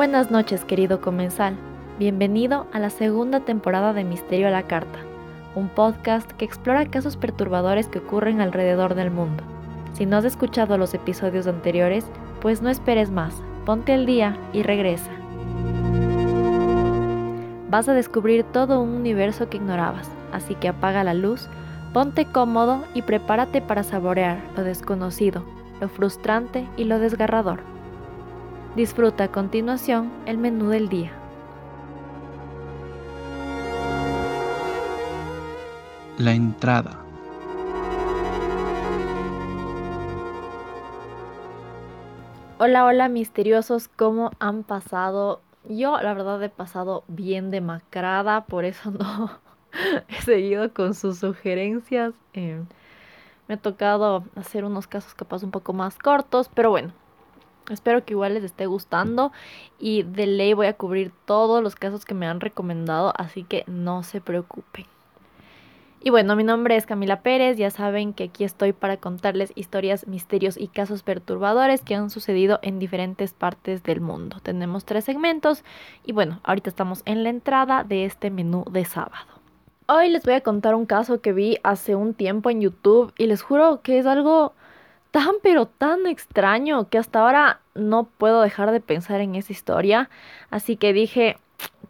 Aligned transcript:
Buenas 0.00 0.30
noches, 0.30 0.64
querido 0.64 1.02
comensal. 1.02 1.58
Bienvenido 1.98 2.66
a 2.72 2.78
la 2.78 2.88
segunda 2.88 3.40
temporada 3.40 3.92
de 3.92 4.02
Misterio 4.02 4.48
a 4.48 4.50
la 4.50 4.62
Carta, 4.62 4.98
un 5.54 5.68
podcast 5.68 6.32
que 6.32 6.46
explora 6.46 6.86
casos 6.86 7.18
perturbadores 7.18 7.86
que 7.86 7.98
ocurren 7.98 8.40
alrededor 8.40 8.94
del 8.94 9.10
mundo. 9.10 9.44
Si 9.92 10.06
no 10.06 10.16
has 10.16 10.24
escuchado 10.24 10.78
los 10.78 10.94
episodios 10.94 11.46
anteriores, 11.46 12.06
pues 12.40 12.62
no 12.62 12.70
esperes 12.70 13.10
más, 13.10 13.34
ponte 13.66 13.92
al 13.92 14.06
día 14.06 14.38
y 14.54 14.62
regresa. 14.62 15.10
Vas 17.68 17.86
a 17.86 17.92
descubrir 17.92 18.44
todo 18.44 18.80
un 18.80 18.94
universo 18.94 19.50
que 19.50 19.58
ignorabas, 19.58 20.08
así 20.32 20.54
que 20.54 20.68
apaga 20.68 21.04
la 21.04 21.12
luz, 21.12 21.46
ponte 21.92 22.24
cómodo 22.24 22.84
y 22.94 23.02
prepárate 23.02 23.60
para 23.60 23.82
saborear 23.82 24.38
lo 24.56 24.64
desconocido, 24.64 25.44
lo 25.78 25.90
frustrante 25.90 26.66
y 26.78 26.84
lo 26.84 26.98
desgarrador. 26.98 27.60
Disfruta 28.80 29.24
a 29.24 29.28
continuación 29.28 30.10
el 30.24 30.38
menú 30.38 30.70
del 30.70 30.88
día. 30.88 31.12
La 36.16 36.32
entrada. 36.32 36.98
Hola, 42.56 42.86
hola 42.86 43.10
misteriosos, 43.10 43.88
¿cómo 43.88 44.30
han 44.38 44.62
pasado? 44.62 45.42
Yo 45.68 46.00
la 46.00 46.14
verdad 46.14 46.42
he 46.42 46.48
pasado 46.48 47.04
bien 47.06 47.50
demacrada, 47.50 48.46
por 48.46 48.64
eso 48.64 48.92
no 48.92 49.30
he 50.08 50.22
seguido 50.22 50.72
con 50.72 50.94
sus 50.94 51.18
sugerencias. 51.18 52.14
Eh, 52.32 52.62
me 53.46 53.56
ha 53.56 53.58
tocado 53.58 54.24
hacer 54.36 54.64
unos 54.64 54.86
casos 54.86 55.12
capaz 55.12 55.42
un 55.42 55.50
poco 55.50 55.74
más 55.74 55.98
cortos, 55.98 56.48
pero 56.54 56.70
bueno, 56.70 56.94
espero 57.68 58.04
que 58.04 58.14
igual 58.14 58.34
les 58.34 58.44
esté 58.44 58.66
gustando 58.66 59.32
y 59.78 60.02
de 60.02 60.26
ley 60.26 60.54
voy 60.54 60.66
a 60.66 60.74
cubrir 60.74 61.12
todos 61.24 61.62
los 61.62 61.74
casos 61.74 62.04
que 62.04 62.14
me 62.14 62.26
han 62.26 62.40
recomendado, 62.40 63.12
así 63.16 63.44
que 63.44 63.64
no 63.66 64.02
se 64.02 64.20
preocupen. 64.20 64.86
Y 66.02 66.08
bueno, 66.08 66.34
mi 66.34 66.44
nombre 66.44 66.76
es 66.76 66.86
Camila 66.86 67.20
Pérez, 67.20 67.58
ya 67.58 67.70
saben 67.70 68.14
que 68.14 68.24
aquí 68.24 68.44
estoy 68.44 68.72
para 68.72 68.96
contarles 68.96 69.52
historias, 69.54 70.06
misterios 70.06 70.56
y 70.56 70.68
casos 70.68 71.02
perturbadores 71.02 71.82
que 71.82 71.94
han 71.94 72.08
sucedido 72.08 72.58
en 72.62 72.78
diferentes 72.78 73.34
partes 73.34 73.82
del 73.82 74.00
mundo. 74.00 74.38
Tenemos 74.42 74.86
tres 74.86 75.04
segmentos 75.04 75.62
y 76.06 76.12
bueno, 76.12 76.40
ahorita 76.42 76.70
estamos 76.70 77.02
en 77.04 77.22
la 77.22 77.28
entrada 77.28 77.84
de 77.84 78.06
este 78.06 78.30
menú 78.30 78.64
de 78.70 78.86
sábado. 78.86 79.26
Hoy 79.88 80.08
les 80.08 80.24
voy 80.24 80.34
a 80.34 80.40
contar 80.40 80.74
un 80.74 80.86
caso 80.86 81.20
que 81.20 81.34
vi 81.34 81.58
hace 81.64 81.94
un 81.96 82.14
tiempo 82.14 82.48
en 82.48 82.62
YouTube 82.62 83.12
y 83.18 83.26
les 83.26 83.42
juro 83.42 83.82
que 83.82 83.98
es 83.98 84.06
algo 84.06 84.54
tan 85.10 85.36
pero 85.42 85.66
tan 85.66 86.06
extraño 86.06 86.88
que 86.88 86.98
hasta 86.98 87.20
ahora 87.20 87.60
no 87.74 88.04
puedo 88.04 88.42
dejar 88.42 88.70
de 88.70 88.80
pensar 88.80 89.20
en 89.20 89.34
esa 89.34 89.52
historia. 89.52 90.10
Así 90.50 90.76
que 90.76 90.92
dije, 90.92 91.36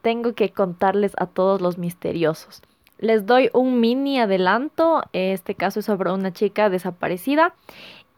tengo 0.02 0.34
que 0.34 0.50
contarles 0.50 1.12
a 1.18 1.26
todos 1.26 1.60
los 1.60 1.78
misteriosos. 1.78 2.62
Les 2.98 3.24
doy 3.24 3.50
un 3.54 3.80
mini 3.80 4.20
adelanto. 4.20 5.02
Este 5.12 5.54
caso 5.54 5.80
es 5.80 5.86
sobre 5.86 6.12
una 6.12 6.32
chica 6.32 6.68
desaparecida. 6.68 7.54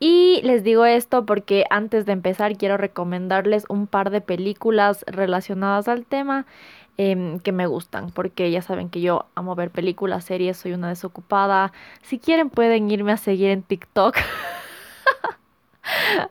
Y 0.01 0.41
les 0.43 0.65
digo 0.65 0.85
esto 0.85 1.25
porque 1.25 1.65
antes 1.71 2.07
de 2.07 2.13
empezar 2.13 2.57
quiero 2.57 2.77
recomendarles 2.77 3.65
un 3.69 3.87
par 3.87 4.11
de 4.11 4.21
películas 4.21 5.05
relacionadas 5.07 5.87
al 5.87 6.05
tema 6.05 6.47
em, 6.97 7.39
que 7.39 7.53
me 7.53 7.67
gustan. 7.67 8.11
Porque 8.11 8.51
ya 8.51 8.63
saben 8.63 8.89
que 8.89 9.01
yo 9.01 9.27
amo 9.37 9.55
ver 9.55 9.71
películas, 9.71 10.25
series, 10.25 10.57
soy 10.57 10.73
una 10.73 10.89
desocupada. 10.89 11.73
Si 12.03 12.19
quieren 12.19 12.51
pueden 12.51 12.91
irme 12.91 13.13
a 13.13 13.17
seguir 13.17 13.51
en 13.51 13.63
TikTok. 13.63 14.17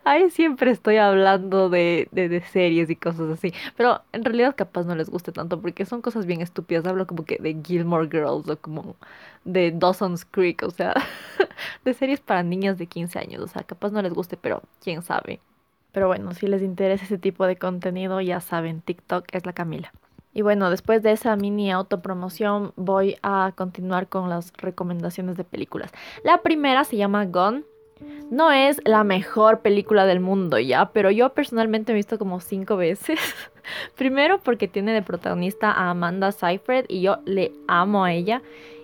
Ahí 0.04 0.30
siempre 0.30 0.72
estoy 0.72 0.98
hablando 0.98 1.70
de, 1.70 2.08
de, 2.12 2.42
series 2.42 2.90
y 2.90 2.96
cosas 2.96 3.30
así. 3.30 3.54
Pero 3.76 4.02
en 4.12 4.24
realidad 4.24 4.56
capaz 4.56 4.86
no 4.86 4.96
les 4.96 5.10
guste 5.10 5.32
tanto 5.32 5.62
porque 5.62 5.86
son 5.86 6.02
cosas 6.02 6.26
bien 6.26 6.42
estúpidas. 6.42 6.86
Hablo 6.86 7.08
como 7.08 7.26
que 7.26 7.38
de 7.38 7.58
Gilmore 7.64 8.10
Girls 8.10 8.48
o 8.50 8.58
como 8.58 8.96
de 9.44 9.72
Dawson's 9.72 10.26
Creek. 10.26 10.64
O 10.64 10.72
sea, 10.72 10.94
de 11.86 11.94
series 11.94 12.20
para 12.20 12.44
niñas 12.44 12.78
de 12.78 12.88
15 12.88 13.20
años. 13.20 13.42
O 13.42 13.48
sea, 13.48 13.64
capaz 13.64 13.92
no 13.92 14.02
les 14.02 14.14
guste, 14.14 14.38
pero 14.38 14.62
quién 14.84 15.02
sabe. 15.02 15.40
Pero 15.92 16.08
bueno, 16.08 16.34
si 16.34 16.48
les 16.48 16.62
interesa 16.62 17.04
ese 17.04 17.18
tipo 17.18 17.46
de 17.46 17.58
contenido, 17.58 18.22
ya 18.22 18.40
saben, 18.40 18.82
TikTok 18.82 19.26
es 19.34 19.46
la 19.46 19.54
Camila. 19.54 19.92
Y 20.34 20.44
bueno, 20.44 20.70
después 20.70 21.04
de 21.04 21.12
esa 21.12 21.36
mini 21.36 21.72
autopromoción 21.72 22.72
voy 22.78 23.18
a 23.22 23.52
continuar 23.56 24.08
con 24.08 24.30
las 24.30 24.54
recomendaciones 24.54 25.36
de 25.36 25.44
películas. 25.44 25.92
La 26.24 26.42
primera 26.42 26.86
se 26.86 26.96
llama 26.96 27.26
Gone 27.26 27.64
no 28.32 28.52
es 28.52 28.82
la 28.86 29.04
mejor 29.04 29.60
película 29.60 30.06
del 30.06 30.22
mundo 30.22 30.58
ya, 30.58 30.92
pero 30.94 31.12
yo 31.12 31.34
personalmente 31.34 31.92
he 31.92 31.96
visto 31.96 32.18
como 32.18 32.40
cinco 32.40 32.78
veces. 32.78 33.20
Primero 33.98 34.40
porque 34.40 34.68
tiene 34.68 34.94
de 34.94 35.02
protagonista 35.02 35.72
a 35.72 35.90
Amanda 35.90 36.32
Seyfried 36.32 36.86
y 36.88 37.02
yo 37.02 37.18
le 37.26 37.52
amo 37.68 38.06
a 38.06 38.14
ella. 38.14 38.42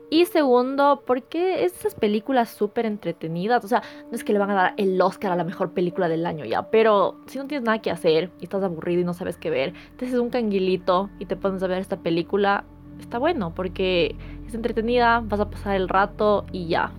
Y 0.10 0.26
segundo, 0.26 1.04
porque 1.06 1.66
es 1.66 1.74
esas 1.80 1.94
películas 1.96 2.50
súper 2.50 2.86
entretenidas. 2.86 3.64
O 3.66 3.68
sea, 3.68 3.84
no 4.10 4.16
es 4.16 4.24
que 4.24 4.32
le 4.32 4.40
van 4.40 4.50
a 4.50 4.54
dar 4.54 4.74
el 4.78 5.02
Oscar 5.02 5.34
a 5.34 5.36
la 5.36 5.44
mejor 5.44 5.72
película 5.72 6.08
del 6.08 6.26
año 6.26 6.46
ya, 6.46 6.70
pero 6.70 7.18
si 7.28 7.38
no 7.38 7.48
tienes 7.48 7.66
nada 7.66 7.82
que 7.82 7.92
hacer 7.92 8.32
y 8.40 8.46
estás 8.46 8.64
aburrido 8.64 9.02
y 9.02 9.04
no 9.04 9.14
sabes 9.14 9.38
qué 9.38 9.50
ver, 9.50 9.74
te 9.98 10.06
haces 10.06 10.20
un 10.20 10.30
canguilito 10.30 11.10
y 11.20 11.26
te 11.26 11.36
pones 11.36 11.62
a 11.64 11.68
ver 11.68 11.80
esta 11.80 11.98
película, 11.98 12.64
está 13.00 13.18
bueno 13.18 13.54
porque 13.54 14.16
es 14.48 14.54
entretenida, 14.54 15.22
vas 15.26 15.42
a 15.42 15.50
pasar 15.50 15.76
el 15.76 15.90
rato 15.90 16.46
y 16.52 16.68
ya. 16.68 16.92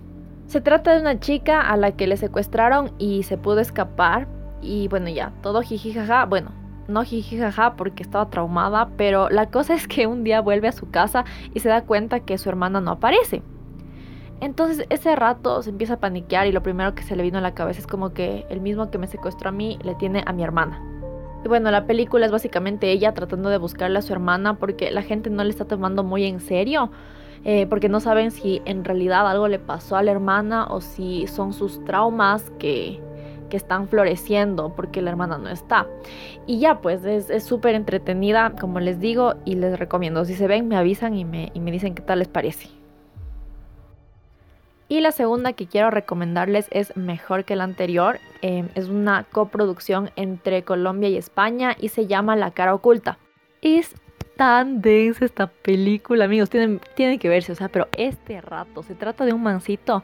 Se 0.49 0.61
trata 0.61 0.95
de 0.95 1.01
una 1.01 1.19
chica 1.19 1.61
a 1.61 1.77
la 1.77 1.91
que 1.91 2.07
le 2.07 2.17
secuestraron 2.17 2.89
y 2.97 3.21
se 3.21 3.37
pudo 3.37 3.59
escapar. 3.59 4.27
Y 4.63 4.87
bueno, 4.87 5.07
ya, 5.07 5.31
todo 5.43 5.61
jijijaja. 5.61 6.25
Bueno, 6.25 6.49
no 6.87 7.03
jijijaja 7.03 7.75
porque 7.75 8.01
estaba 8.01 8.31
traumada, 8.31 8.89
pero 8.97 9.29
la 9.29 9.51
cosa 9.51 9.75
es 9.75 9.87
que 9.87 10.07
un 10.07 10.23
día 10.23 10.41
vuelve 10.41 10.67
a 10.67 10.71
su 10.71 10.89
casa 10.89 11.23
y 11.53 11.59
se 11.59 11.69
da 11.69 11.83
cuenta 11.83 12.21
que 12.21 12.39
su 12.39 12.49
hermana 12.49 12.81
no 12.81 12.89
aparece. 12.89 13.43
Entonces 14.41 14.87
ese 14.89 15.15
rato 15.15 15.61
se 15.61 15.69
empieza 15.69 15.93
a 15.93 15.99
paniquear 15.99 16.47
y 16.47 16.51
lo 16.51 16.63
primero 16.63 16.95
que 16.95 17.03
se 17.03 17.15
le 17.15 17.21
vino 17.21 17.37
a 17.37 17.41
la 17.41 17.53
cabeza 17.53 17.81
es 17.81 17.85
como 17.85 18.13
que 18.13 18.47
el 18.49 18.59
mismo 18.59 18.89
que 18.89 18.97
me 18.97 19.05
secuestró 19.05 19.49
a 19.49 19.51
mí 19.51 19.77
le 19.83 19.93
tiene 19.93 20.23
a 20.25 20.33
mi 20.33 20.41
hermana. 20.41 20.81
Y 21.45 21.47
bueno, 21.47 21.69
la 21.69 21.85
película 21.85 22.25
es 22.25 22.31
básicamente 22.31 22.89
ella 22.89 23.13
tratando 23.13 23.49
de 23.49 23.59
buscarle 23.59 23.99
a 23.99 24.01
su 24.01 24.13
hermana 24.13 24.55
porque 24.55 24.89
la 24.89 25.03
gente 25.03 25.29
no 25.29 25.43
le 25.43 25.51
está 25.51 25.65
tomando 25.65 26.03
muy 26.03 26.25
en 26.25 26.39
serio. 26.39 26.89
Eh, 27.45 27.67
porque 27.67 27.89
no 27.89 27.99
saben 27.99 28.31
si 28.31 28.61
en 28.65 28.83
realidad 28.83 29.29
algo 29.29 29.47
le 29.47 29.59
pasó 29.59 29.95
a 29.95 30.03
la 30.03 30.11
hermana 30.11 30.67
o 30.67 30.81
si 30.81 31.25
son 31.27 31.53
sus 31.53 31.83
traumas 31.85 32.51
que, 32.59 32.99
que 33.49 33.57
están 33.57 33.87
floreciendo 33.87 34.73
porque 34.75 35.01
la 35.01 35.11
hermana 35.11 35.37
no 35.37 35.49
está. 35.49 35.87
Y 36.45 36.59
ya, 36.59 36.81
pues 36.81 37.03
es 37.03 37.43
súper 37.43 37.75
entretenida, 37.75 38.53
como 38.59 38.79
les 38.79 38.99
digo, 38.99 39.35
y 39.45 39.55
les 39.55 39.77
recomiendo. 39.77 40.25
Si 40.25 40.35
se 40.35 40.47
ven, 40.47 40.67
me 40.67 40.77
avisan 40.77 41.15
y 41.15 41.25
me, 41.25 41.51
y 41.53 41.59
me 41.59 41.71
dicen 41.71 41.95
qué 41.95 42.01
tal 42.01 42.19
les 42.19 42.27
parece. 42.27 42.69
Y 44.91 45.01
la 45.01 45.11
segunda 45.11 45.53
que 45.53 45.67
quiero 45.67 45.91
recomendarles 45.91 46.67
es 46.71 46.97
mejor 46.97 47.45
que 47.45 47.55
la 47.55 47.63
anterior. 47.63 48.19
Eh, 48.41 48.67
es 48.73 48.89
una 48.89 49.23
coproducción 49.23 50.09
entre 50.15 50.63
Colombia 50.63 51.09
y 51.09 51.17
España 51.17 51.75
y 51.79 51.89
se 51.89 52.07
llama 52.07 52.35
La 52.35 52.51
cara 52.51 52.73
oculta. 52.73 53.19
Es 53.61 53.93
tan 54.39 54.81
densa 54.81 55.25
esta 55.25 55.47
película, 55.47 56.23
amigos. 56.23 56.49
Tienen, 56.49 56.79
tienen 56.95 57.19
que 57.19 57.27
verse, 57.27 57.51
o 57.51 57.55
sea, 57.55 57.67
pero 57.67 57.89
este 57.97 58.39
rato. 58.39 58.83
Se 58.83 58.95
trata 58.95 59.25
de 59.25 59.33
un 59.33 59.43
mancito 59.43 60.01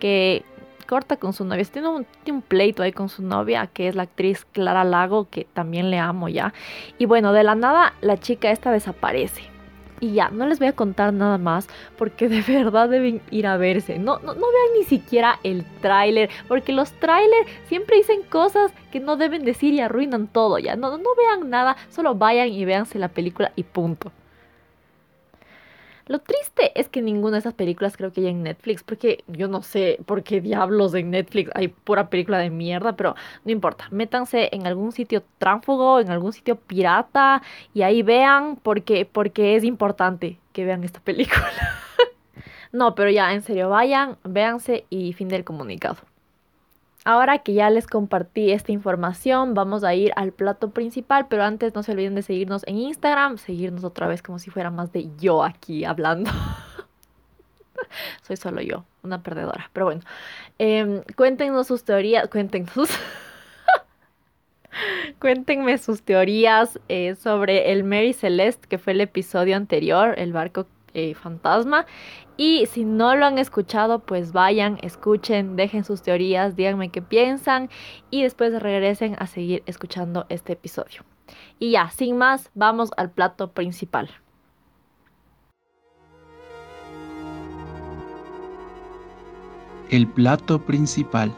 que 0.00 0.42
corta 0.88 1.18
con 1.18 1.34
su 1.34 1.44
novia. 1.44 1.62
Tiene 1.66 1.88
un, 1.88 2.06
tiene 2.22 2.38
un 2.38 2.42
pleito 2.42 2.82
ahí 2.82 2.92
con 2.92 3.10
su 3.10 3.22
novia, 3.22 3.66
que 3.66 3.86
es 3.86 3.94
la 3.94 4.04
actriz 4.04 4.46
Clara 4.52 4.84
Lago, 4.84 5.28
que 5.28 5.46
también 5.52 5.90
le 5.90 5.98
amo 5.98 6.30
ya. 6.30 6.54
Y 6.98 7.04
bueno, 7.04 7.34
de 7.34 7.44
la 7.44 7.56
nada, 7.56 7.92
la 8.00 8.16
chica 8.16 8.50
esta 8.50 8.72
desaparece. 8.72 9.53
Y 10.00 10.12
ya, 10.14 10.30
no 10.30 10.46
les 10.46 10.58
voy 10.58 10.68
a 10.68 10.72
contar 10.72 11.12
nada 11.12 11.38
más 11.38 11.68
porque 11.96 12.28
de 12.34 12.42
verdad 12.42 12.88
deben 12.88 13.20
ir 13.30 13.46
a 13.46 13.56
verse. 13.56 13.98
No, 13.98 14.18
no, 14.18 14.34
no 14.34 14.40
vean 14.40 14.78
ni 14.78 14.84
siquiera 14.84 15.38
el 15.42 15.64
tráiler, 15.80 16.30
porque 16.48 16.72
los 16.72 16.92
tráilers 16.92 17.48
siempre 17.68 17.96
dicen 17.96 18.22
cosas 18.22 18.72
que 18.90 19.00
no 19.00 19.16
deben 19.16 19.44
decir 19.44 19.74
y 19.74 19.80
arruinan 19.80 20.26
todo 20.26 20.58
ya. 20.58 20.76
No, 20.76 20.96
no 20.98 21.10
vean 21.16 21.50
nada, 21.50 21.76
solo 21.88 22.14
vayan 22.14 22.48
y 22.48 22.64
véanse 22.64 22.98
la 22.98 23.08
película 23.08 23.52
y 23.56 23.64
punto. 23.64 24.12
Lo 26.06 26.18
triste 26.18 26.78
es 26.78 26.88
que 26.88 27.00
ninguna 27.00 27.32
de 27.36 27.38
esas 27.38 27.54
películas 27.54 27.96
creo 27.96 28.12
que 28.12 28.20
hay 28.20 28.26
en 28.28 28.42
Netflix, 28.42 28.82
porque 28.82 29.24
yo 29.26 29.48
no 29.48 29.62
sé 29.62 29.98
por 30.04 30.22
qué 30.22 30.40
diablos 30.40 30.94
en 30.94 31.10
Netflix 31.10 31.50
hay 31.54 31.68
pura 31.68 32.10
película 32.10 32.38
de 32.38 32.50
mierda, 32.50 32.94
pero 32.94 33.14
no 33.44 33.52
importa. 33.52 33.88
Métanse 33.90 34.50
en 34.52 34.66
algún 34.66 34.92
sitio 34.92 35.22
tránfugo, 35.38 36.00
en 36.00 36.10
algún 36.10 36.32
sitio 36.32 36.56
pirata 36.56 37.42
y 37.72 37.82
ahí 37.82 38.02
vean 38.02 38.56
porque, 38.56 39.06
porque 39.10 39.56
es 39.56 39.64
importante 39.64 40.38
que 40.52 40.64
vean 40.64 40.84
esta 40.84 41.00
película. 41.00 41.50
no, 42.72 42.94
pero 42.94 43.10
ya, 43.10 43.32
en 43.32 43.42
serio, 43.42 43.70
vayan, 43.70 44.18
véanse 44.24 44.84
y 44.90 45.14
fin 45.14 45.28
del 45.28 45.44
comunicado. 45.44 45.96
Ahora 47.04 47.38
que 47.38 47.52
ya 47.52 47.68
les 47.68 47.86
compartí 47.86 48.50
esta 48.50 48.72
información, 48.72 49.52
vamos 49.52 49.84
a 49.84 49.94
ir 49.94 50.12
al 50.16 50.32
plato 50.32 50.70
principal, 50.70 51.26
pero 51.28 51.44
antes 51.44 51.74
no 51.74 51.82
se 51.82 51.92
olviden 51.92 52.14
de 52.14 52.22
seguirnos 52.22 52.66
en 52.66 52.78
Instagram, 52.78 53.36
seguirnos 53.36 53.84
otra 53.84 54.06
vez 54.06 54.22
como 54.22 54.38
si 54.38 54.50
fuera 54.50 54.70
más 54.70 54.90
de 54.90 55.10
yo 55.18 55.44
aquí 55.44 55.84
hablando. 55.84 56.30
Soy 58.22 58.36
solo 58.38 58.62
yo, 58.62 58.84
una 59.02 59.22
perdedora. 59.22 59.70
Pero 59.74 59.84
bueno, 59.84 60.00
eh, 60.58 61.02
cuéntenos 61.14 61.66
sus 61.66 61.84
teorías, 61.84 62.28
cuéntenos. 62.28 62.88
Cuéntenme 65.20 65.78
sus 65.78 66.02
teorías 66.02 66.80
eh, 66.88 67.14
sobre 67.14 67.70
el 67.70 67.84
Mary 67.84 68.12
Celeste, 68.12 68.66
que 68.66 68.78
fue 68.78 68.92
el 68.92 69.00
episodio 69.00 69.56
anterior, 69.56 70.14
el 70.18 70.32
barco 70.32 70.66
eh, 70.94 71.14
fantasma. 71.14 71.86
Y 72.36 72.66
si 72.66 72.84
no 72.84 73.14
lo 73.14 73.26
han 73.26 73.38
escuchado, 73.38 74.00
pues 74.00 74.32
vayan, 74.32 74.78
escuchen, 74.82 75.56
dejen 75.56 75.84
sus 75.84 76.02
teorías, 76.02 76.56
díganme 76.56 76.88
qué 76.88 77.02
piensan 77.02 77.68
y 78.10 78.22
después 78.22 78.60
regresen 78.60 79.16
a 79.18 79.26
seguir 79.26 79.62
escuchando 79.66 80.26
este 80.28 80.54
episodio. 80.54 81.02
Y 81.58 81.72
ya, 81.72 81.90
sin 81.90 82.16
más, 82.16 82.50
vamos 82.54 82.90
al 82.96 83.10
plato 83.10 83.52
principal. 83.52 84.10
El 89.90 90.08
plato 90.08 90.58
principal. 90.60 91.32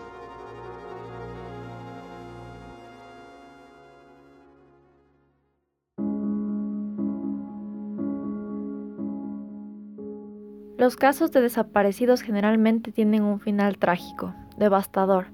Los 10.86 10.94
casos 10.94 11.32
de 11.32 11.40
desaparecidos 11.40 12.22
generalmente 12.22 12.92
tienen 12.92 13.24
un 13.24 13.40
final 13.40 13.76
trágico, 13.76 14.36
devastador, 14.56 15.26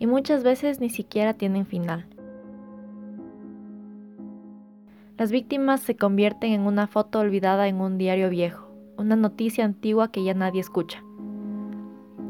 y 0.00 0.08
muchas 0.08 0.42
veces 0.42 0.80
ni 0.80 0.90
siquiera 0.90 1.32
tienen 1.32 1.64
final. 1.64 2.06
Las 5.16 5.30
víctimas 5.30 5.80
se 5.80 5.94
convierten 5.94 6.50
en 6.50 6.62
una 6.62 6.88
foto 6.88 7.20
olvidada 7.20 7.68
en 7.68 7.80
un 7.80 7.98
diario 7.98 8.28
viejo, 8.30 8.68
una 8.98 9.14
noticia 9.14 9.64
antigua 9.64 10.10
que 10.10 10.24
ya 10.24 10.34
nadie 10.34 10.60
escucha. 10.60 11.04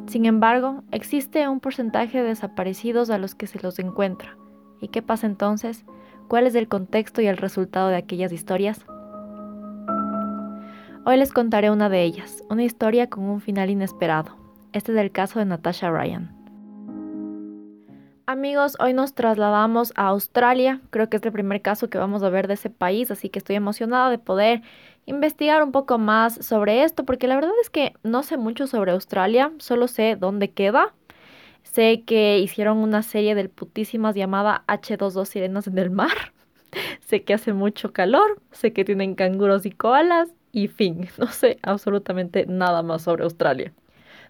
Sin 0.06 0.26
embargo, 0.26 0.82
existe 0.90 1.48
un 1.48 1.60
porcentaje 1.60 2.18
de 2.18 2.28
desaparecidos 2.28 3.08
a 3.08 3.16
los 3.16 3.34
que 3.34 3.46
se 3.46 3.58
los 3.58 3.78
encuentra. 3.78 4.36
¿Y 4.82 4.88
qué 4.88 5.00
pasa 5.00 5.26
entonces? 5.26 5.86
¿Cuál 6.28 6.46
es 6.46 6.54
el 6.54 6.68
contexto 6.68 7.22
y 7.22 7.26
el 7.26 7.38
resultado 7.38 7.88
de 7.88 7.96
aquellas 7.96 8.32
historias? 8.32 8.84
Hoy 11.08 11.18
les 11.18 11.32
contaré 11.32 11.70
una 11.70 11.88
de 11.88 12.02
ellas, 12.02 12.42
una 12.50 12.64
historia 12.64 13.08
con 13.08 13.22
un 13.22 13.40
final 13.40 13.70
inesperado. 13.70 14.36
Este 14.72 14.90
es 14.90 14.98
el 14.98 15.12
caso 15.12 15.38
de 15.38 15.44
Natasha 15.44 15.88
Ryan. 15.88 16.34
Amigos, 18.26 18.76
hoy 18.80 18.92
nos 18.92 19.14
trasladamos 19.14 19.92
a 19.94 20.08
Australia. 20.08 20.80
Creo 20.90 21.08
que 21.08 21.18
es 21.18 21.22
el 21.22 21.30
primer 21.30 21.62
caso 21.62 21.88
que 21.88 21.98
vamos 21.98 22.24
a 22.24 22.28
ver 22.28 22.48
de 22.48 22.54
ese 22.54 22.70
país, 22.70 23.12
así 23.12 23.28
que 23.28 23.38
estoy 23.38 23.54
emocionada 23.54 24.10
de 24.10 24.18
poder 24.18 24.62
investigar 25.04 25.62
un 25.62 25.70
poco 25.70 25.96
más 25.96 26.44
sobre 26.44 26.82
esto, 26.82 27.04
porque 27.04 27.28
la 27.28 27.36
verdad 27.36 27.54
es 27.62 27.70
que 27.70 27.94
no 28.02 28.24
sé 28.24 28.36
mucho 28.36 28.66
sobre 28.66 28.90
Australia, 28.90 29.52
solo 29.58 29.86
sé 29.86 30.16
dónde 30.18 30.50
queda. 30.50 30.92
Sé 31.62 32.02
que 32.02 32.40
hicieron 32.40 32.78
una 32.78 33.04
serie 33.04 33.36
del 33.36 33.48
putísimas 33.48 34.16
llamada 34.16 34.64
H22 34.66 35.24
Sirenas 35.24 35.68
en 35.68 35.78
el 35.78 35.90
Mar. 35.90 36.32
sé 37.00 37.22
que 37.22 37.32
hace 37.32 37.52
mucho 37.52 37.92
calor, 37.92 38.42
sé 38.50 38.72
que 38.72 38.84
tienen 38.84 39.14
canguros 39.14 39.66
y 39.66 39.70
koalas, 39.70 40.30
y 40.56 40.68
fin. 40.68 41.08
No 41.18 41.26
sé 41.28 41.58
absolutamente 41.62 42.46
nada 42.46 42.82
más 42.82 43.02
sobre 43.02 43.24
Australia. 43.24 43.72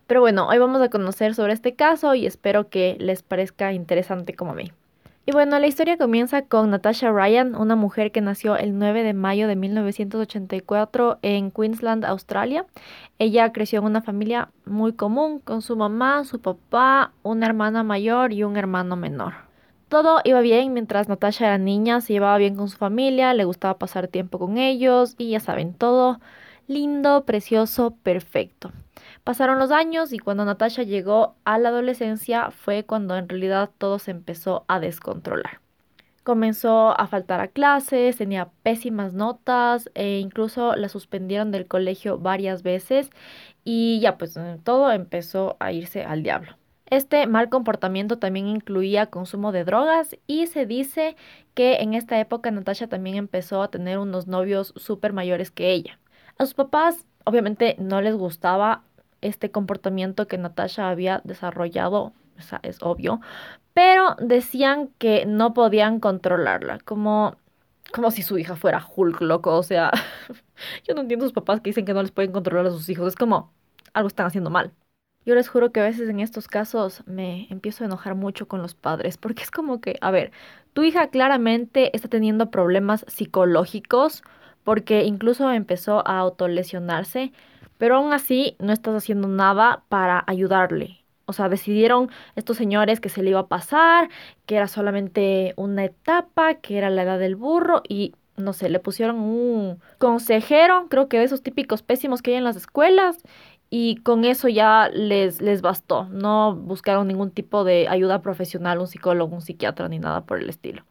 Pero 0.06 0.20
bueno, 0.20 0.49
hoy 0.49 0.58
vamos 0.58 0.82
a 0.82 0.90
conocer 0.90 1.34
sobre 1.34 1.52
este 1.52 1.75
caso 1.75 2.14
y 2.14 2.26
espero 2.26 2.69
que 2.69 2.96
les 2.99 3.23
parezca 3.23 3.73
interesante 3.73 4.34
como 4.34 4.52
a 4.52 4.55
mí. 4.55 4.73
Y 5.28 5.32
bueno, 5.32 5.58
la 5.58 5.67
historia 5.67 5.96
comienza 5.96 6.43
con 6.43 6.70
Natasha 6.70 7.11
Ryan, 7.11 7.56
una 7.56 7.75
mujer 7.75 8.12
que 8.12 8.20
nació 8.20 8.56
el 8.56 8.78
9 8.78 9.02
de 9.02 9.12
mayo 9.12 9.49
de 9.49 9.56
1984 9.56 11.19
en 11.23 11.50
Queensland, 11.50 12.05
Australia. 12.05 12.64
Ella 13.19 13.52
creció 13.52 13.81
en 13.81 13.87
una 13.87 14.02
familia 14.02 14.50
muy 14.64 14.93
común 14.93 15.40
con 15.40 15.62
su 15.62 15.76
mamá, 15.76 16.25
su 16.25 16.40
papá, 16.40 17.12
una 17.25 17.46
hermana 17.46 17.82
mayor 17.82 18.32
y 18.32 18.44
un 18.44 18.56
hermano 18.56 18.94
menor. 18.94 19.45
Todo 19.88 20.21
iba 20.25 20.41
bien 20.41 20.73
mientras 20.73 21.09
Natasha 21.09 21.47
era 21.47 21.59
niña, 21.59 22.00
se 22.00 22.12
llevaba 22.12 22.38
bien 22.38 22.56
con 22.56 22.69
su 22.69 22.77
familia, 22.77 23.35
le 23.35 23.44
gustaba 23.44 23.79
pasar 23.79 24.09
tiempo 24.09 24.38
con 24.38 24.59
ellos 24.59 25.15
y 25.17 25.31
ya 25.31 25.41
saben, 25.41 25.75
todo 25.75 26.21
lindo, 26.67 27.25
precioso, 27.25 27.97
perfecto. 28.03 28.73
Pasaron 29.23 29.61
los 29.61 29.71
años 29.71 30.12
y 30.12 30.19
cuando 30.19 30.44
Natasha 30.44 30.83
llegó 30.83 31.37
a 31.44 31.59
la 31.59 31.69
adolescencia 31.69 32.50
fue 32.50 32.85
cuando 32.85 33.17
en 33.17 33.29
realidad 33.29 33.71
todo 33.79 34.00
se 34.00 34.11
empezó 34.11 34.65
a 34.67 34.81
descontrolar. 34.81 35.61
Comenzó 36.25 36.99
a 36.99 37.06
faltar 37.06 37.41
a 37.41 37.47
clases, 37.47 38.17
tenía 38.17 38.49
pésimas 38.65 39.15
notas 39.15 39.88
e 39.94 40.19
incluso 40.19 40.75
la 40.75 40.88
suspendieron 40.88 41.53
del 41.53 41.69
colegio 41.69 42.19
varias 42.19 42.65
veces 42.65 43.11
y 43.62 44.00
ya 44.00 44.19
pues 44.19 44.37
todo 44.65 44.91
empezó 44.91 45.56
a 45.61 45.71
irse 45.71 46.03
al 46.03 46.25
diablo. 46.25 46.56
Este 46.88 47.27
mal 47.27 47.49
comportamiento 47.49 48.19
también 48.19 48.47
incluía 48.47 49.06
consumo 49.06 49.50
de 49.50 49.65
drogas 49.65 50.17
y 50.27 50.47
se 50.47 50.67
dice 50.67 51.17
que 51.55 51.77
en 51.77 51.94
esta 51.94 52.19
época 52.21 52.50
Natasha 52.50 52.87
también 52.87 53.17
empezó 53.17 53.62
a 53.62 53.71
tener 53.71 53.99
unos 53.99 54.29
novios 54.29 54.73
súper 54.77 55.12
mayores 55.12 55.50
que 55.50 55.73
ella. 55.73 55.99
A 56.38 56.44
sus 56.44 56.55
papás 56.55 57.06
obviamente 57.25 57.77
no 57.79 58.00
les 58.00 58.15
gustaba 58.15 58.83
este 59.21 59.50
comportamiento 59.50 60.29
que 60.29 60.38
Natasha 60.38 60.88
había 60.88 61.21
desarrollado, 61.25 62.12
o 62.38 62.43
sea, 62.43 62.61
es 62.62 62.79
obvio, 62.83 63.21
pero 63.75 64.15
decían 64.21 64.91
que 64.99 65.27
no 65.27 65.55
podían 65.55 65.99
controlarla, 66.00 66.79
como, 66.85 67.37
como 67.93 68.11
si 68.11 68.23
su 68.23 68.38
hija 68.38 68.56
fuera 68.56 68.87
Hulk, 68.94 69.21
loco, 69.23 69.56
o 69.56 69.62
sea, 69.62 69.91
yo 70.87 70.95
no 70.95 71.00
entiendo 71.00 71.25
a 71.25 71.28
sus 71.28 71.35
papás 71.35 71.61
que 71.61 71.71
dicen 71.71 71.85
que 71.85 71.95
no 71.95 72.02
les 72.02 72.12
pueden 72.12 72.33
controlar 72.33 72.66
a 72.66 72.71
sus 72.71 72.88
hijos, 72.88 73.09
es 73.09 73.16
como 73.16 73.52
algo 73.93 74.09
están 74.09 74.26
haciendo 74.26 74.50
mal. 74.50 74.73
Yo 75.26 75.35
les 75.35 75.49
juro 75.49 75.73
que 75.73 75.80
a 75.80 75.83
veces 75.83 76.09
en 76.09 76.21
estos 76.21 76.47
casos 76.47 77.02
me 77.04 77.49
empiezo 77.50 77.83
a 77.83 77.88
enojar 77.88 78.14
mucho 78.14 78.47
con 78.47 78.62
los 78.62 78.76
padres, 78.76 79.18
porque 79.18 79.42
es 79.42 79.50
como 79.50 79.80
que, 79.80 79.97
a 80.00 80.12
ver, 80.12 80.30
tu 80.73 80.85
hija 80.85 81.09
claramente 81.09 81.95
está 81.97 82.06
teniendo 82.06 82.52
problemas 82.52 83.04
psicológicos, 83.09 84.23
porque 84.62 85.02
incluso 85.02 85.50
empezó 85.50 86.06
a 86.06 86.21
autolesionarse, 86.21 87.33
pero 87.76 87.97
aún 87.97 88.12
así 88.12 88.56
no 88.61 88.73
estás 88.73 88.95
haciendo 88.95 89.26
nada 89.26 89.83
para 89.88 90.23
ayudarle. 90.28 91.04
O 91.25 91.33
sea, 91.33 91.49
decidieron 91.49 92.09
estos 92.37 92.56
señores 92.56 93.00
que 93.00 93.09
se 93.09 93.25
le 93.25 93.30
iba 93.30 93.40
a 93.40 93.49
pasar, 93.49 94.09
que 94.47 94.54
era 94.54 94.68
solamente 94.68 95.54
una 95.56 95.85
etapa, 95.85 96.54
que 96.54 96.78
era 96.78 96.88
la 96.88 97.02
edad 97.02 97.18
del 97.18 97.35
burro 97.35 97.83
y 97.88 98.14
no 98.37 98.52
sé, 98.52 98.68
le 98.68 98.78
pusieron 98.78 99.16
un 99.16 99.80
consejero, 99.99 100.88
creo 100.90 101.09
que 101.09 101.18
de 101.18 101.25
esos 101.25 101.42
típicos 101.42 101.83
pésimos 101.83 102.23
que 102.23 102.33
hay 102.33 102.37
en 102.37 102.45
las 102.45 102.56
escuelas 102.56 103.18
y 103.70 103.96
con 104.02 104.25
eso 104.25 104.49
ya 104.49 104.88
les, 104.92 105.40
les 105.40 105.62
bastó. 105.62 106.04
No 106.11 106.54
buscaron 106.54 107.08
ningún 107.08 107.30
tipo 107.30 107.64
de 107.64 107.88
ayuda 107.88 108.23
profesional, 108.23 108.78
un 108.78 108.87
psicólogo, 108.87 109.35
un 109.35 109.42
psiquiatra 109.42 109.88
ni 109.88 109.99
nada 109.99 110.25
por 110.25 110.38
el 110.40 110.49
estilo. 110.49 110.85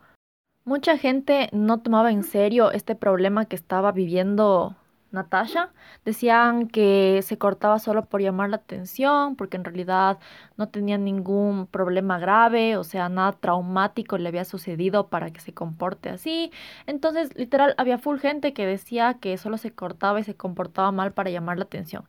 Mucha 0.65 0.97
gente 0.97 1.49
no 1.51 1.79
tomaba 1.81 2.11
en 2.11 2.23
serio 2.23 2.71
este 2.71 2.95
problema 2.95 3.45
que 3.45 3.55
estaba 3.55 3.91
viviendo 3.91 4.75
Natasha. 5.11 5.71
Decían 6.05 6.67
que 6.67 7.21
se 7.23 7.37
cortaba 7.37 7.79
solo 7.79 8.05
por 8.05 8.21
llamar 8.21 8.49
la 8.49 8.57
atención, 8.57 9.35
porque 9.35 9.57
en 9.57 9.63
realidad 9.63 10.19
no 10.57 10.69
tenía 10.69 10.97
ningún 10.97 11.67
problema 11.67 12.19
grave, 12.19 12.77
o 12.77 12.83
sea, 12.83 13.09
nada 13.09 13.33
traumático 13.33 14.17
le 14.17 14.29
había 14.29 14.45
sucedido 14.45 15.07
para 15.07 15.31
que 15.31 15.39
se 15.39 15.53
comporte 15.53 16.09
así. 16.09 16.51
Entonces, 16.87 17.35
literal, 17.37 17.75
había 17.77 17.97
full 17.97 18.19
gente 18.19 18.53
que 18.53 18.65
decía 18.65 19.15
que 19.19 19.37
solo 19.37 19.57
se 19.57 19.71
cortaba 19.73 20.19
y 20.19 20.23
se 20.23 20.35
comportaba 20.35 20.91
mal 20.91 21.13
para 21.13 21.29
llamar 21.31 21.57
la 21.57 21.65
atención 21.65 22.05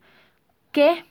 que 0.77 1.05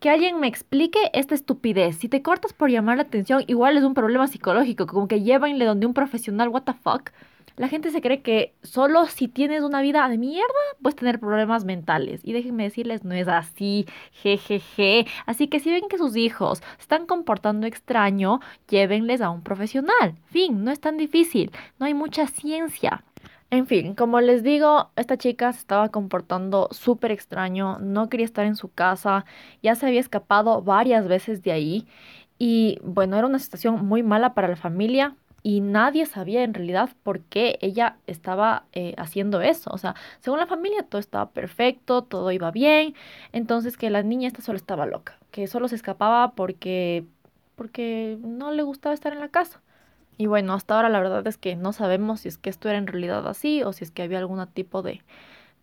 que 0.00 0.10
alguien 0.10 0.38
me 0.38 0.46
explique 0.46 0.98
esta 1.12 1.34
estupidez. 1.34 1.96
Si 1.96 2.08
te 2.08 2.22
cortas 2.22 2.52
por 2.52 2.70
llamar 2.70 2.98
la 2.98 3.04
atención, 3.04 3.42
igual 3.48 3.76
es 3.76 3.82
un 3.82 3.94
problema 3.94 4.28
psicológico, 4.28 4.86
como 4.86 5.08
que 5.08 5.22
llévenle 5.22 5.64
donde 5.64 5.86
un 5.86 5.94
profesional, 5.94 6.50
what 6.50 6.62
the 6.64 6.74
fuck. 6.74 7.10
La 7.56 7.66
gente 7.66 7.90
se 7.90 8.00
cree 8.00 8.22
que 8.22 8.54
solo 8.62 9.06
si 9.06 9.26
tienes 9.26 9.64
una 9.64 9.80
vida 9.80 10.08
de 10.08 10.18
mierda 10.18 10.46
puedes 10.80 10.94
tener 10.94 11.18
problemas 11.18 11.64
mentales. 11.64 12.20
Y 12.22 12.32
déjenme 12.32 12.62
decirles, 12.64 13.02
no 13.02 13.14
es 13.14 13.26
así, 13.26 13.86
jejeje. 14.12 15.06
Así 15.26 15.48
que 15.48 15.58
si 15.58 15.72
ven 15.72 15.88
que 15.88 15.98
sus 15.98 16.14
hijos 16.14 16.62
están 16.78 17.06
comportando 17.06 17.66
extraño, 17.66 18.40
llévenles 18.68 19.20
a 19.20 19.30
un 19.30 19.42
profesional. 19.42 20.14
Fin, 20.26 20.62
no 20.62 20.70
es 20.70 20.80
tan 20.80 20.98
difícil, 20.98 21.50
no 21.80 21.86
hay 21.86 21.94
mucha 21.94 22.28
ciencia. 22.28 23.02
En 23.50 23.66
fin, 23.66 23.94
como 23.94 24.20
les 24.20 24.42
digo, 24.42 24.90
esta 24.96 25.16
chica 25.16 25.52
se 25.54 25.60
estaba 25.60 25.88
comportando 25.88 26.68
súper 26.70 27.12
extraño, 27.12 27.78
no 27.78 28.10
quería 28.10 28.26
estar 28.26 28.44
en 28.44 28.56
su 28.56 28.70
casa, 28.70 29.24
ya 29.62 29.74
se 29.74 29.86
había 29.86 30.00
escapado 30.00 30.60
varias 30.62 31.08
veces 31.08 31.42
de 31.42 31.52
ahí 31.52 31.86
y 32.38 32.78
bueno, 32.82 33.16
era 33.16 33.26
una 33.26 33.38
situación 33.38 33.86
muy 33.86 34.02
mala 34.02 34.34
para 34.34 34.48
la 34.48 34.56
familia 34.56 35.16
y 35.42 35.60
nadie 35.62 36.04
sabía 36.04 36.42
en 36.44 36.52
realidad 36.52 36.90
por 37.02 37.20
qué 37.20 37.58
ella 37.62 37.96
estaba 38.06 38.64
eh, 38.72 38.94
haciendo 38.98 39.40
eso. 39.40 39.70
O 39.72 39.78
sea, 39.78 39.94
según 40.20 40.40
la 40.40 40.46
familia 40.46 40.82
todo 40.82 41.00
estaba 41.00 41.30
perfecto, 41.30 42.02
todo 42.02 42.30
iba 42.32 42.50
bien, 42.50 42.94
entonces 43.32 43.78
que 43.78 43.88
la 43.88 44.02
niña 44.02 44.28
esta 44.28 44.42
solo 44.42 44.56
estaba 44.58 44.84
loca, 44.84 45.18
que 45.30 45.46
solo 45.46 45.68
se 45.68 45.76
escapaba 45.76 46.32
porque, 46.32 47.06
porque 47.56 48.18
no 48.22 48.52
le 48.52 48.62
gustaba 48.62 48.94
estar 48.94 49.14
en 49.14 49.20
la 49.20 49.28
casa. 49.28 49.62
Y 50.18 50.26
bueno, 50.26 50.52
hasta 50.54 50.74
ahora 50.74 50.90
la 50.90 51.00
verdad 51.00 51.26
es 51.26 51.38
que 51.38 51.56
no 51.56 51.72
sabemos 51.72 52.20
si 52.20 52.28
es 52.28 52.38
que 52.38 52.50
esto 52.50 52.68
era 52.68 52.78
en 52.78 52.86
realidad 52.88 53.26
así 53.28 53.62
o 53.62 53.72
si 53.72 53.84
es 53.84 53.90
que 53.92 54.02
había 54.02 54.18
algún 54.18 54.44
tipo 54.48 54.82
de, 54.82 55.02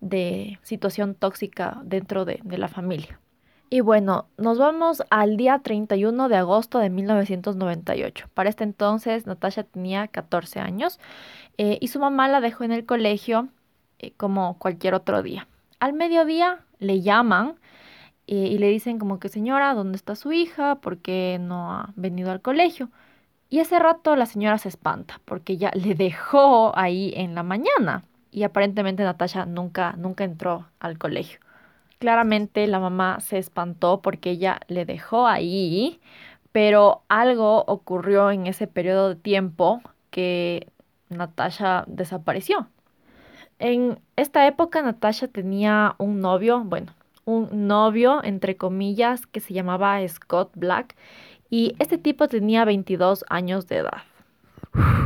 de 0.01 0.59
situación 0.63 1.15
tóxica 1.15 1.81
dentro 1.83 2.25
de, 2.25 2.39
de 2.43 2.57
la 2.57 2.69
familia. 2.69 3.19
Y 3.69 3.81
bueno, 3.81 4.27
nos 4.37 4.57
vamos 4.59 5.03
al 5.09 5.37
día 5.37 5.59
31 5.59 6.29
de 6.29 6.35
agosto 6.37 6.79
de 6.79 6.89
1998. 6.89 8.29
Para 8.33 8.49
este 8.49 8.63
entonces, 8.63 9.25
Natasha 9.25 9.63
tenía 9.63 10.07
14 10.07 10.59
años 10.59 10.99
eh, 11.57 11.77
y 11.81 11.87
su 11.89 11.99
mamá 11.99 12.27
la 12.29 12.41
dejó 12.41 12.63
en 12.63 12.71
el 12.71 12.85
colegio 12.85 13.49
eh, 13.99 14.11
como 14.17 14.57
cualquier 14.59 14.93
otro 14.93 15.23
día. 15.23 15.47
Al 15.79 15.93
mediodía 15.93 16.63
le 16.79 17.01
llaman 17.01 17.55
eh, 18.27 18.35
y 18.35 18.57
le 18.59 18.69
dicen 18.69 18.99
como 18.99 19.19
que 19.19 19.29
señora, 19.29 19.73
¿dónde 19.73 19.97
está 19.97 20.15
su 20.15 20.31
hija? 20.31 20.75
¿Por 20.75 20.99
qué 20.99 21.37
no 21.41 21.71
ha 21.71 21.93
venido 21.95 22.31
al 22.31 22.41
colegio? 22.41 22.89
Y 23.55 23.61
ese 23.61 23.79
rato 23.79 24.17
la 24.17 24.25
señora 24.25 24.57
se 24.57 24.67
espanta 24.67 25.21
porque 25.23 25.55
ya 25.55 25.71
le 25.75 25.95
dejó 25.95 26.77
ahí 26.77 27.13
en 27.15 27.35
la 27.35 27.41
mañana 27.41 28.03
y 28.29 28.43
aparentemente 28.43 29.05
Natasha 29.05 29.45
nunca, 29.45 29.93
nunca 29.97 30.25
entró 30.25 30.67
al 30.81 30.97
colegio. 30.97 31.39
Claramente 31.97 32.67
la 32.67 32.81
mamá 32.81 33.21
se 33.21 33.37
espantó 33.37 34.01
porque 34.01 34.31
ella 34.31 34.59
le 34.67 34.83
dejó 34.83 35.25
ahí, 35.25 36.01
pero 36.51 37.03
algo 37.07 37.63
ocurrió 37.65 38.29
en 38.29 38.45
ese 38.45 38.67
periodo 38.67 39.07
de 39.07 39.15
tiempo 39.15 39.81
que 40.09 40.67
Natasha 41.07 41.85
desapareció. 41.87 42.67
En 43.59 44.01
esta 44.17 44.47
época 44.47 44.81
Natasha 44.81 45.29
tenía 45.29 45.95
un 45.97 46.19
novio, 46.19 46.59
bueno, 46.65 46.93
un 47.23 47.67
novio 47.67 48.21
entre 48.21 48.57
comillas 48.57 49.25
que 49.27 49.39
se 49.39 49.53
llamaba 49.53 50.05
Scott 50.05 50.51
Black 50.55 50.97
y 51.55 51.73
este 51.79 51.97
tipo 51.97 52.27
tenía 52.27 52.65
22 52.65 53.23
años 53.29 53.65
de 53.69 53.77
edad. 53.77 54.03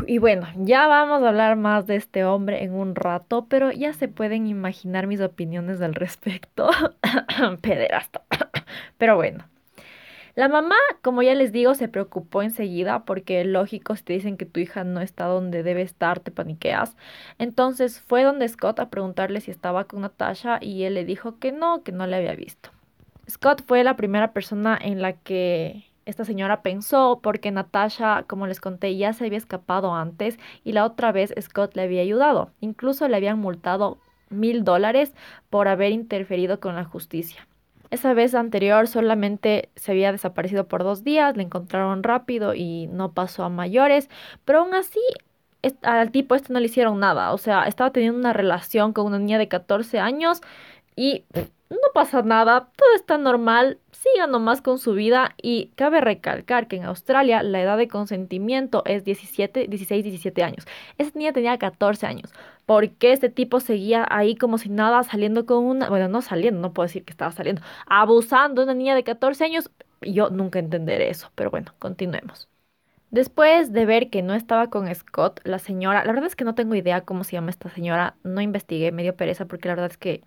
Y 0.07 0.17
bueno, 0.17 0.47
ya 0.55 0.87
vamos 0.87 1.21
a 1.21 1.27
hablar 1.27 1.55
más 1.57 1.85
de 1.85 1.95
este 1.95 2.25
hombre 2.25 2.63
en 2.63 2.73
un 2.73 2.95
rato, 2.95 3.45
pero 3.47 3.71
ya 3.71 3.93
se 3.93 4.07
pueden 4.07 4.47
imaginar 4.47 5.05
mis 5.05 5.21
opiniones 5.21 5.79
al 5.79 5.93
respecto. 5.93 6.71
Pederasta. 7.61 8.23
pero 8.97 9.15
bueno. 9.15 9.45
La 10.33 10.47
mamá, 10.47 10.75
como 11.03 11.21
ya 11.21 11.35
les 11.35 11.51
digo, 11.51 11.75
se 11.75 11.87
preocupó 11.87 12.41
enseguida 12.41 13.05
porque 13.05 13.45
lógico, 13.45 13.95
si 13.95 14.01
te 14.01 14.13
dicen 14.13 14.35
que 14.35 14.47
tu 14.47 14.59
hija 14.59 14.83
no 14.83 15.01
está 15.01 15.25
donde 15.25 15.61
debe 15.61 15.83
estar, 15.83 16.19
te 16.19 16.31
paniqueas. 16.31 16.97
Entonces 17.37 18.01
fue 18.01 18.23
donde 18.23 18.47
Scott 18.47 18.79
a 18.79 18.89
preguntarle 18.89 19.41
si 19.41 19.51
estaba 19.51 19.83
con 19.83 20.01
Natasha 20.01 20.57
y 20.59 20.81
él 20.81 20.95
le 20.95 21.05
dijo 21.05 21.37
que 21.37 21.51
no, 21.51 21.83
que 21.83 21.91
no 21.91 22.07
le 22.07 22.15
había 22.15 22.33
visto. 22.33 22.71
Scott 23.29 23.61
fue 23.67 23.83
la 23.83 23.95
primera 23.95 24.33
persona 24.33 24.79
en 24.81 25.03
la 25.03 25.13
que 25.13 25.88
esta 26.09 26.25
señora 26.25 26.61
pensó 26.61 27.19
porque 27.21 27.51
Natasha, 27.51 28.23
como 28.27 28.47
les 28.47 28.59
conté, 28.59 28.95
ya 28.97 29.13
se 29.13 29.25
había 29.25 29.37
escapado 29.37 29.93
antes 29.93 30.39
y 30.63 30.73
la 30.73 30.85
otra 30.85 31.11
vez 31.11 31.33
Scott 31.39 31.75
le 31.75 31.83
había 31.83 32.01
ayudado. 32.01 32.51
Incluso 32.61 33.07
le 33.07 33.15
habían 33.15 33.39
multado 33.39 33.99
mil 34.29 34.63
dólares 34.63 35.13
por 35.49 35.67
haber 35.67 35.91
interferido 35.91 36.59
con 36.59 36.75
la 36.75 36.83
justicia. 36.83 37.47
Esa 37.91 38.13
vez 38.13 38.35
anterior 38.35 38.87
solamente 38.87 39.69
se 39.75 39.91
había 39.91 40.11
desaparecido 40.11 40.67
por 40.67 40.83
dos 40.83 41.03
días, 41.03 41.35
le 41.37 41.43
encontraron 41.43 42.03
rápido 42.03 42.53
y 42.53 42.87
no 42.87 43.13
pasó 43.13 43.43
a 43.43 43.49
mayores, 43.49 44.09
pero 44.45 44.59
aún 44.59 44.75
así 44.75 44.99
al 45.81 46.11
tipo 46.11 46.35
este 46.35 46.53
no 46.53 46.59
le 46.59 46.67
hicieron 46.67 46.99
nada, 46.99 47.33
o 47.33 47.37
sea, 47.37 47.63
estaba 47.63 47.91
teniendo 47.91 48.17
una 48.17 48.31
relación 48.31 48.93
con 48.93 49.07
una 49.07 49.19
niña 49.19 49.37
de 49.37 49.49
14 49.49 49.99
años 49.99 50.41
y 50.95 51.25
no 51.69 51.77
pasa 51.93 52.23
nada, 52.23 52.69
todo 52.75 52.95
está 52.95 53.17
normal, 53.17 53.79
siga 53.91 54.25
nomás 54.25 54.61
con 54.61 54.79
su 54.79 54.93
vida 54.93 55.35
y 55.41 55.67
cabe 55.75 56.01
recalcar 56.01 56.67
que 56.67 56.77
en 56.77 56.85
Australia 56.85 57.43
la 57.43 57.61
edad 57.61 57.77
de 57.77 57.87
consentimiento 57.87 58.83
es 58.85 59.03
17, 59.03 59.67
16, 59.67 60.03
17 60.03 60.43
años. 60.43 60.65
Esa 60.97 61.11
niña 61.13 61.33
tenía 61.33 61.57
14 61.57 62.07
años. 62.07 62.33
¿Por 62.65 62.89
qué 62.91 63.11
este 63.13 63.29
tipo 63.29 63.59
seguía 63.59 64.05
ahí 64.09 64.35
como 64.35 64.57
si 64.57 64.69
nada 64.69 65.03
saliendo 65.03 65.45
con 65.45 65.63
una, 65.63 65.89
bueno, 65.89 66.07
no 66.07 66.21
saliendo, 66.21 66.59
no 66.59 66.73
puedo 66.73 66.87
decir 66.87 67.05
que 67.05 67.11
estaba 67.11 67.31
saliendo, 67.31 67.61
abusando 67.85 68.61
de 68.61 68.65
una 68.65 68.73
niña 68.73 68.95
de 68.95 69.03
14 69.03 69.43
años? 69.43 69.69
Yo 70.01 70.29
nunca 70.29 70.59
entenderé 70.59 71.09
eso, 71.09 71.31
pero 71.35 71.51
bueno, 71.51 71.73
continuemos. 71.77 72.47
Después 73.11 73.73
de 73.73 73.85
ver 73.85 74.09
que 74.11 74.21
no 74.21 74.35
estaba 74.35 74.69
con 74.69 74.93
Scott, 74.93 75.41
la 75.43 75.57
señora, 75.57 76.05
la 76.05 76.11
verdad 76.11 76.27
es 76.27 76.35
que 76.35 76.43
no 76.45 76.53
tengo 76.53 76.75
idea 76.75 77.01
cómo 77.01 77.23
se 77.23 77.33
llama 77.33 77.49
esta 77.49 77.69
señora, 77.69 78.15
no 78.23 78.39
investigué, 78.39 78.91
me 78.91 79.01
dio 79.01 79.15
pereza 79.15 79.45
porque 79.45 79.67
la 79.67 79.73
verdad 79.75 79.91
es 79.91 79.97
que 79.97 80.21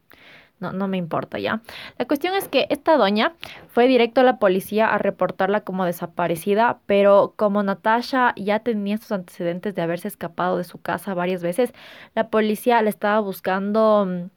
no, 0.62 0.73
no 0.73 0.88
me 0.88 0.97
importa 0.97 1.38
ya. 1.38 1.61
La 1.99 2.07
cuestión 2.07 2.35
es 2.35 2.49
que 2.49 2.66
esta 2.71 2.97
doña 2.97 3.35
fue 3.69 3.88
directo 3.88 4.23
a 4.23 4.25
la 4.25 4.38
policía 4.38 4.87
a 4.87 4.99
reportarla 4.99 5.61
como 5.61 5.85
desaparecida, 5.85 6.78
pero 6.87 7.35
como 7.37 7.62
Natasha 7.62 8.33
ya 8.37 8.61
tenía 8.61 8.95
estos 8.95 9.12
antecedentes 9.12 9.75
de 9.75 9.83
haberse 9.83 10.09
escapado 10.09 10.57
de 10.57 10.64
su 10.64 10.81
casa 10.81 11.12
varias 11.14 11.42
veces, 11.42 11.75
la 12.14 12.28
policía 12.28 12.81
la 12.81 12.88
estaba 12.88 13.21
buscando 13.21 14.07
mm, 14.07 14.31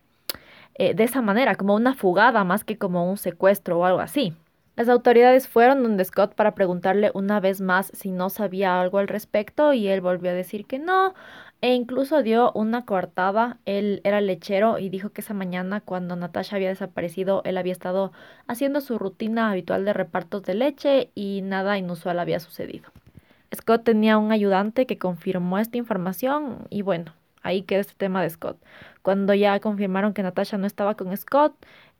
eh, 0.75 0.93
de 0.93 1.03
esa 1.03 1.21
manera, 1.21 1.55
como 1.55 1.75
una 1.75 1.93
fugada 1.93 2.43
más 2.43 2.63
que 2.63 2.77
como 2.77 3.09
un 3.09 3.17
secuestro 3.17 3.79
o 3.79 3.85
algo 3.85 3.99
así. 3.99 4.33
Las 4.75 4.89
autoridades 4.89 5.47
fueron 5.47 5.83
donde 5.83 6.03
Scott 6.03 6.35
para 6.35 6.53
preguntarle 6.53 7.09
una 7.13 7.39
vez 7.39 7.61
más 7.61 7.91
si 7.93 8.11
no 8.11 8.29
sabía 8.29 8.81
algo 8.81 8.97
al 8.97 9.07
respecto 9.07 9.71
y 9.71 9.87
él 9.87 10.01
volvió 10.01 10.31
a 10.31 10.33
decir 10.33 10.65
que 10.65 10.79
no, 10.79 11.13
e 11.61 11.73
incluso 11.73 12.21
dio 12.23 12.51
una 12.53 12.85
coartada. 12.85 13.57
Él 13.65 14.01
era 14.03 14.19
lechero 14.19 14.77
y 14.77 14.89
dijo 14.89 15.11
que 15.11 15.21
esa 15.21 15.33
mañana 15.33 15.79
cuando 15.79 16.17
Natasha 16.17 16.57
había 16.57 16.69
desaparecido, 16.69 17.41
él 17.45 17.57
había 17.57 17.71
estado 17.71 18.11
haciendo 18.47 18.81
su 18.81 18.99
rutina 18.99 19.49
habitual 19.49 19.85
de 19.85 19.93
repartos 19.93 20.43
de 20.43 20.55
leche 20.55 21.09
y 21.15 21.41
nada 21.41 21.77
inusual 21.77 22.19
había 22.19 22.41
sucedido. 22.41 22.91
Scott 23.55 23.85
tenía 23.85 24.17
un 24.17 24.33
ayudante 24.33 24.85
que 24.85 24.97
confirmó 24.97 25.57
esta 25.57 25.77
información 25.77 26.67
y 26.69 26.81
bueno, 26.81 27.13
ahí 27.45 27.61
queda 27.61 27.79
este 27.79 27.93
tema 27.95 28.21
de 28.21 28.29
Scott. 28.29 28.57
Cuando 29.01 29.33
ya 29.33 29.59
confirmaron 29.59 30.13
que 30.13 30.23
Natasha 30.23 30.57
no 30.57 30.67
estaba 30.67 30.95
con 30.95 31.15
Scott, 31.15 31.53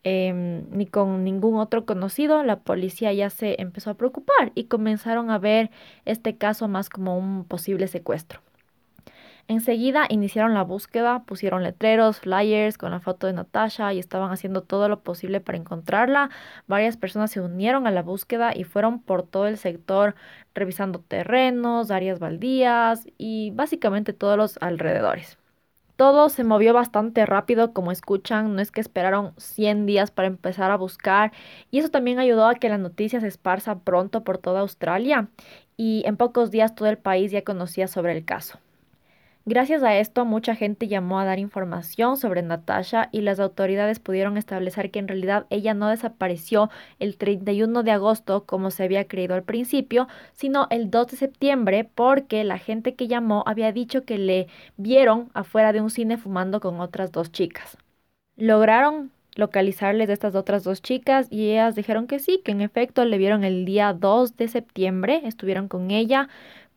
em, 0.05 0.69
ni 0.71 0.85
con 0.85 1.25
ningún 1.25 1.57
otro 1.59 1.85
conocido, 1.85 2.43
la 2.43 2.59
policía 2.62 3.12
ya 3.12 3.29
se 3.29 3.62
empezó 3.62 3.89
a 3.89 3.95
preocupar 3.95 4.53
y 4.55 4.65
comenzaron 4.65 5.31
a 5.31 5.39
ver 5.39 5.71
este 6.05 6.38
caso 6.38 6.69
más 6.69 6.89
como 6.89 7.17
un 7.17 7.43
posible 7.43 7.88
secuestro. 7.88 8.39
Enseguida 9.47 10.05
iniciaron 10.09 10.53
la 10.55 10.63
búsqueda, 10.63 11.24
pusieron 11.24 11.62
letreros, 11.63 12.19
flyers 12.19 12.77
con 12.79 12.91
la 12.91 13.00
foto 13.00 13.27
de 13.27 13.33
Natasha 13.33 13.93
y 13.93 14.00
estaban 14.00 14.31
haciendo 14.31 14.63
todo 14.63 14.89
lo 14.89 15.01
posible 15.01 15.39
para 15.39 15.57
encontrarla. 15.57 16.31
Varias 16.67 16.97
personas 16.97 17.31
se 17.31 17.41
unieron 17.41 17.85
a 17.85 17.91
la 17.91 18.01
búsqueda 18.01 18.55
y 18.55 18.63
fueron 18.63 19.00
por 19.00 19.24
todo 19.24 19.47
el 19.47 19.57
sector 19.57 20.15
revisando 20.55 21.00
terrenos, 21.00 21.91
áreas 21.91 22.19
baldías 22.19 23.07
y 23.17 23.51
básicamente 23.51 24.13
todos 24.13 24.38
los 24.38 24.57
alrededores. 24.62 25.38
Todo 25.96 26.28
se 26.30 26.44
movió 26.44 26.74
bastante 26.74 27.25
rápido, 27.25 27.74
como 27.74 27.92
escuchan, 27.92 28.56
no 28.56 28.62
es 28.62 28.72
que 28.72 28.82
esperaron 28.82 29.34
100 29.38 29.86
días 29.86 30.12
para 30.12 30.28
empezar 30.28 30.72
a 30.72 30.78
buscar 30.78 31.32
y 31.72 31.80
eso 31.80 31.90
también 31.90 32.20
ayudó 32.20 32.48
a 32.48 32.56
que 32.56 32.70
la 32.70 32.78
noticia 32.78 33.22
se 33.22 33.28
esparza 33.28 33.80
pronto 33.80 34.24
por 34.24 34.38
toda 34.38 34.60
Australia 34.60 35.30
y 35.78 36.04
en 36.06 36.18
pocos 36.18 36.52
días 36.52 36.75
todo 36.75 36.90
el 36.90 36.98
país 36.98 37.32
ya 37.32 37.44
conocía 37.44 37.88
sobre 37.88 38.12
el 38.18 38.25
caso. 38.25 38.60
Gracias 39.48 39.84
a 39.84 39.96
esto, 40.00 40.25
mucha 40.25 40.56
gente 40.56 40.88
llamó 40.88 41.20
a 41.20 41.25
dar 41.25 41.38
información 41.38 42.18
sobre 42.18 42.42
Natasha 42.42 43.10
y 43.12 43.22
las 43.22 43.40
autoridades 43.40 44.00
pudieron 44.00 44.38
establecer 44.38 44.90
que 44.90 44.98
en 44.98 45.08
realidad 45.08 45.46
ella 45.52 45.75
no 45.75 45.88
desapareció 45.88 46.72
el 46.98 47.16
31 47.16 47.84
de 47.84 47.92
agosto 47.92 48.46
como 48.46 48.72
se 48.72 48.84
había 48.84 49.08
creído 49.08 49.36
al 49.36 49.44
principio, 49.44 50.08
sino 50.34 50.66
el 50.72 50.90
2 50.90 51.08
de 51.10 51.18
septiembre 51.18 51.88
porque 51.94 52.44
la 52.44 52.58
gente 52.58 52.96
que 52.96 53.08
llamó 53.08 53.44
había 53.46 53.72
dicho 53.72 54.04
que 54.04 54.18
le 54.18 54.48
vieron 54.78 55.30
afuera 55.36 55.74
de 55.74 55.82
un 55.82 55.92
cine 55.92 56.18
fumando 56.18 56.60
con 56.60 56.80
otras 56.80 57.12
dos 57.12 57.32
chicas. 57.32 57.78
Lograron 58.38 59.12
localizarles 59.36 60.10
estas 60.10 60.34
otras 60.34 60.64
dos 60.64 60.82
chicas 60.82 61.28
y 61.30 61.52
ellas 61.52 61.75
dijeron 61.75 62.08
que 62.08 62.20
sí, 62.20 62.42
que 62.44 62.52
en 62.52 62.62
efecto 62.62 63.06
le 63.06 63.18
vieron 63.18 63.44
el 63.44 63.66
día 63.66 63.94
2 63.94 64.38
de 64.38 64.48
septiembre, 64.48 65.22
estuvieron 65.25 65.68
con 65.68 65.92
ella, 65.92 66.30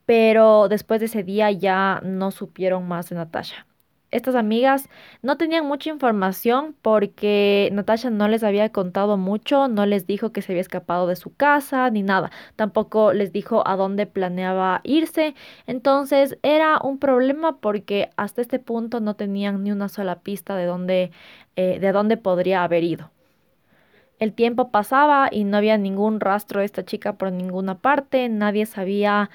pero 0.08 0.68
después 0.70 1.00
de 1.00 1.06
ese 1.06 1.22
día 1.22 1.50
ya 1.52 2.00
no 2.02 2.30
supieron 2.30 2.88
más 2.88 3.10
de 3.10 3.16
Natasha. 3.16 3.66
estas 4.10 4.36
amigas 4.36 4.88
no 5.22 5.36
tenían 5.36 5.66
mucha 5.66 5.90
información 5.90 6.74
porque 6.82 7.68
Natasha 7.74 8.08
no 8.10 8.26
les 8.28 8.42
había 8.42 8.70
contado 8.72 9.18
mucho, 9.18 9.68
no 9.68 9.84
les 9.86 10.06
dijo 10.06 10.32
que 10.32 10.40
se 10.42 10.52
había 10.52 10.62
escapado 10.62 11.06
de 11.08 11.16
su 11.16 11.34
casa 11.36 11.90
ni 11.90 12.02
nada, 12.02 12.30
tampoco 12.56 13.12
les 13.12 13.32
dijo 13.32 13.68
a 13.68 13.76
dónde 13.76 14.06
planeaba 14.06 14.80
irse, 14.84 15.34
entonces 15.66 16.38
era 16.42 16.78
un 16.82 16.98
problema 16.98 17.58
porque 17.60 18.08
hasta 18.16 18.40
este 18.40 18.58
punto 18.58 19.00
no 19.00 19.14
tenían 19.14 19.62
ni 19.62 19.72
una 19.72 19.90
sola 19.90 20.20
pista 20.20 20.56
de 20.56 20.64
dónde, 20.66 21.10
eh, 21.56 21.78
de 21.80 21.92
dónde 21.92 22.16
podría 22.16 22.64
haber 22.64 22.84
ido. 22.84 23.10
El 24.18 24.32
tiempo 24.32 24.70
pasaba 24.70 25.28
y 25.30 25.44
no 25.44 25.56
había 25.56 25.78
ningún 25.78 26.18
rastro 26.20 26.60
de 26.60 26.66
esta 26.66 26.84
chica 26.84 27.14
por 27.14 27.30
ninguna 27.30 27.78
parte, 27.78 28.28
nadie 28.28 28.66
sabía 28.66 29.30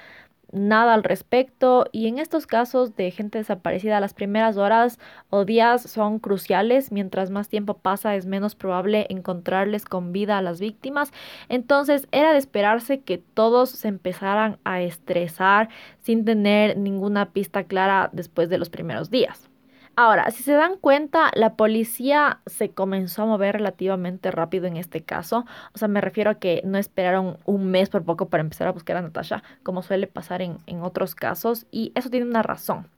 nada 0.54 0.94
al 0.94 1.04
respecto 1.04 1.86
y 1.92 2.06
en 2.06 2.18
estos 2.18 2.46
casos 2.46 2.96
de 2.96 3.10
gente 3.10 3.38
desaparecida 3.38 4.00
las 4.00 4.14
primeras 4.14 4.56
horas 4.56 4.98
o 5.30 5.44
días 5.44 5.82
son 5.82 6.18
cruciales, 6.18 6.92
mientras 6.92 7.30
más 7.30 7.48
tiempo 7.48 7.74
pasa 7.74 8.16
es 8.16 8.26
menos 8.26 8.54
probable 8.54 9.06
encontrarles 9.10 9.84
con 9.84 10.12
vida 10.12 10.38
a 10.38 10.42
las 10.42 10.60
víctimas, 10.60 11.12
entonces 11.48 12.08
era 12.12 12.32
de 12.32 12.38
esperarse 12.38 13.00
que 13.00 13.18
todos 13.18 13.70
se 13.70 13.88
empezaran 13.88 14.58
a 14.64 14.80
estresar 14.80 15.68
sin 16.00 16.24
tener 16.24 16.78
ninguna 16.78 17.32
pista 17.32 17.64
clara 17.64 18.10
después 18.12 18.48
de 18.48 18.58
los 18.58 18.70
primeros 18.70 19.10
días. 19.10 19.50
Ahora, 19.96 20.30
si 20.32 20.42
se 20.42 20.52
dan 20.52 20.76
cuenta, 20.76 21.30
la 21.34 21.54
policía 21.54 22.40
se 22.46 22.70
comenzó 22.70 23.22
a 23.22 23.26
mover 23.26 23.54
relativamente 23.56 24.32
rápido 24.32 24.66
en 24.66 24.76
este 24.76 25.02
caso. 25.02 25.44
O 25.72 25.78
sea, 25.78 25.86
me 25.86 26.00
refiero 26.00 26.30
a 26.30 26.34
que 26.34 26.62
no 26.64 26.78
esperaron 26.78 27.38
un 27.44 27.70
mes 27.70 27.90
por 27.90 28.04
poco 28.04 28.28
para 28.28 28.40
empezar 28.40 28.66
a 28.66 28.72
buscar 28.72 28.96
a 28.96 29.02
Natasha, 29.02 29.44
como 29.62 29.82
suele 29.82 30.08
pasar 30.08 30.42
en, 30.42 30.58
en 30.66 30.82
otros 30.82 31.14
casos, 31.14 31.66
y 31.70 31.92
eso 31.94 32.10
tiene 32.10 32.26
una 32.26 32.42
razón. 32.42 32.88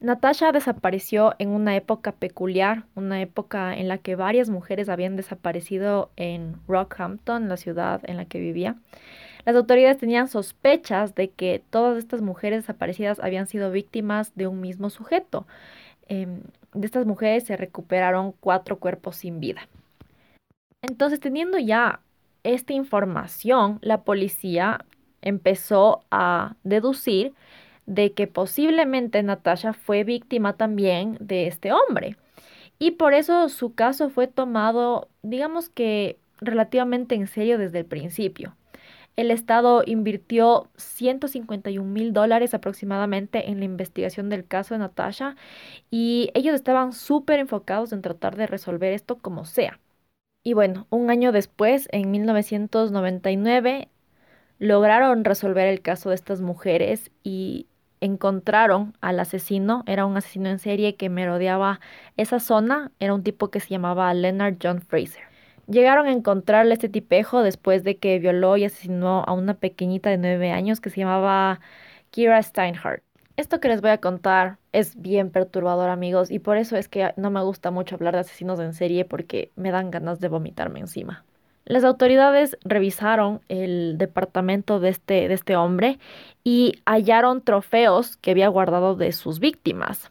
Natasha 0.00 0.50
desapareció 0.50 1.34
en 1.38 1.50
una 1.50 1.76
época 1.76 2.12
peculiar, 2.12 2.84
una 2.94 3.20
época 3.20 3.76
en 3.76 3.86
la 3.86 3.98
que 3.98 4.16
varias 4.16 4.48
mujeres 4.48 4.88
habían 4.88 5.14
desaparecido 5.14 6.10
en 6.16 6.56
Rockhampton, 6.66 7.48
la 7.48 7.58
ciudad 7.58 8.00
en 8.04 8.16
la 8.16 8.24
que 8.24 8.40
vivía. 8.40 8.76
Las 9.44 9.56
autoridades 9.56 9.98
tenían 9.98 10.28
sospechas 10.28 11.14
de 11.14 11.30
que 11.30 11.62
todas 11.70 11.98
estas 11.98 12.22
mujeres 12.22 12.62
desaparecidas 12.62 13.20
habían 13.20 13.46
sido 13.46 13.70
víctimas 13.70 14.34
de 14.34 14.46
un 14.46 14.60
mismo 14.60 14.90
sujeto. 14.90 15.46
Em, 16.10 16.42
de 16.74 16.86
estas 16.86 17.06
mujeres 17.06 17.44
se 17.44 17.56
recuperaron 17.56 18.32
cuatro 18.40 18.80
cuerpos 18.80 19.16
sin 19.16 19.38
vida. 19.38 19.68
Entonces, 20.82 21.20
teniendo 21.20 21.56
ya 21.56 22.00
esta 22.42 22.72
información, 22.72 23.78
la 23.80 24.02
policía 24.02 24.84
empezó 25.22 26.02
a 26.10 26.56
deducir 26.64 27.32
de 27.86 28.12
que 28.12 28.26
posiblemente 28.26 29.22
Natasha 29.22 29.72
fue 29.72 30.02
víctima 30.02 30.54
también 30.54 31.16
de 31.20 31.46
este 31.46 31.72
hombre. 31.72 32.16
Y 32.80 32.92
por 32.92 33.14
eso 33.14 33.48
su 33.48 33.74
caso 33.74 34.10
fue 34.10 34.26
tomado, 34.26 35.08
digamos 35.22 35.68
que 35.68 36.18
relativamente 36.40 37.14
en 37.14 37.28
serio 37.28 37.56
desde 37.56 37.78
el 37.80 37.84
principio. 37.84 38.56
El 39.20 39.30
Estado 39.30 39.82
invirtió 39.84 40.70
151 40.78 41.86
mil 41.86 42.14
dólares 42.14 42.54
aproximadamente 42.54 43.50
en 43.50 43.58
la 43.58 43.66
investigación 43.66 44.30
del 44.30 44.46
caso 44.46 44.72
de 44.72 44.78
Natasha 44.78 45.36
y 45.90 46.30
ellos 46.32 46.54
estaban 46.54 46.94
súper 46.94 47.38
enfocados 47.38 47.92
en 47.92 48.00
tratar 48.00 48.36
de 48.36 48.46
resolver 48.46 48.94
esto 48.94 49.18
como 49.18 49.44
sea. 49.44 49.78
Y 50.42 50.54
bueno, 50.54 50.86
un 50.88 51.10
año 51.10 51.32
después, 51.32 51.86
en 51.92 52.10
1999, 52.10 53.90
lograron 54.58 55.24
resolver 55.26 55.68
el 55.68 55.82
caso 55.82 56.08
de 56.08 56.14
estas 56.14 56.40
mujeres 56.40 57.10
y 57.22 57.66
encontraron 58.00 58.96
al 59.02 59.20
asesino. 59.20 59.84
Era 59.86 60.06
un 60.06 60.16
asesino 60.16 60.48
en 60.48 60.58
serie 60.58 60.96
que 60.96 61.10
merodeaba 61.10 61.80
esa 62.16 62.40
zona. 62.40 62.90
Era 63.00 63.12
un 63.14 63.22
tipo 63.22 63.50
que 63.50 63.60
se 63.60 63.68
llamaba 63.68 64.14
Leonard 64.14 64.56
John 64.62 64.80
Fraser. 64.80 65.29
Llegaron 65.70 66.06
a 66.06 66.12
encontrarle 66.12 66.74
este 66.74 66.88
tipejo 66.88 67.44
después 67.44 67.84
de 67.84 67.96
que 67.96 68.18
violó 68.18 68.56
y 68.56 68.64
asesinó 68.64 69.22
a 69.24 69.32
una 69.32 69.54
pequeñita 69.54 70.10
de 70.10 70.18
nueve 70.18 70.50
años 70.50 70.80
que 70.80 70.90
se 70.90 70.98
llamaba 70.98 71.60
Kira 72.10 72.42
Steinhardt. 72.42 73.04
Esto 73.36 73.60
que 73.60 73.68
les 73.68 73.80
voy 73.80 73.90
a 73.90 73.98
contar 73.98 74.58
es 74.72 75.00
bien 75.00 75.30
perturbador, 75.30 75.88
amigos, 75.88 76.32
y 76.32 76.40
por 76.40 76.56
eso 76.56 76.76
es 76.76 76.88
que 76.88 77.12
no 77.16 77.30
me 77.30 77.40
gusta 77.42 77.70
mucho 77.70 77.94
hablar 77.94 78.14
de 78.14 78.20
asesinos 78.20 78.58
en 78.58 78.74
serie 78.74 79.04
porque 79.04 79.52
me 79.54 79.70
dan 79.70 79.92
ganas 79.92 80.18
de 80.18 80.26
vomitarme 80.26 80.80
encima. 80.80 81.24
Las 81.66 81.84
autoridades 81.84 82.58
revisaron 82.64 83.40
el 83.48 83.96
departamento 83.96 84.80
de 84.80 84.88
este, 84.88 85.28
de 85.28 85.34
este 85.34 85.54
hombre 85.54 86.00
y 86.42 86.82
hallaron 86.84 87.42
trofeos 87.42 88.16
que 88.16 88.32
había 88.32 88.48
guardado 88.48 88.96
de 88.96 89.12
sus 89.12 89.38
víctimas. 89.38 90.10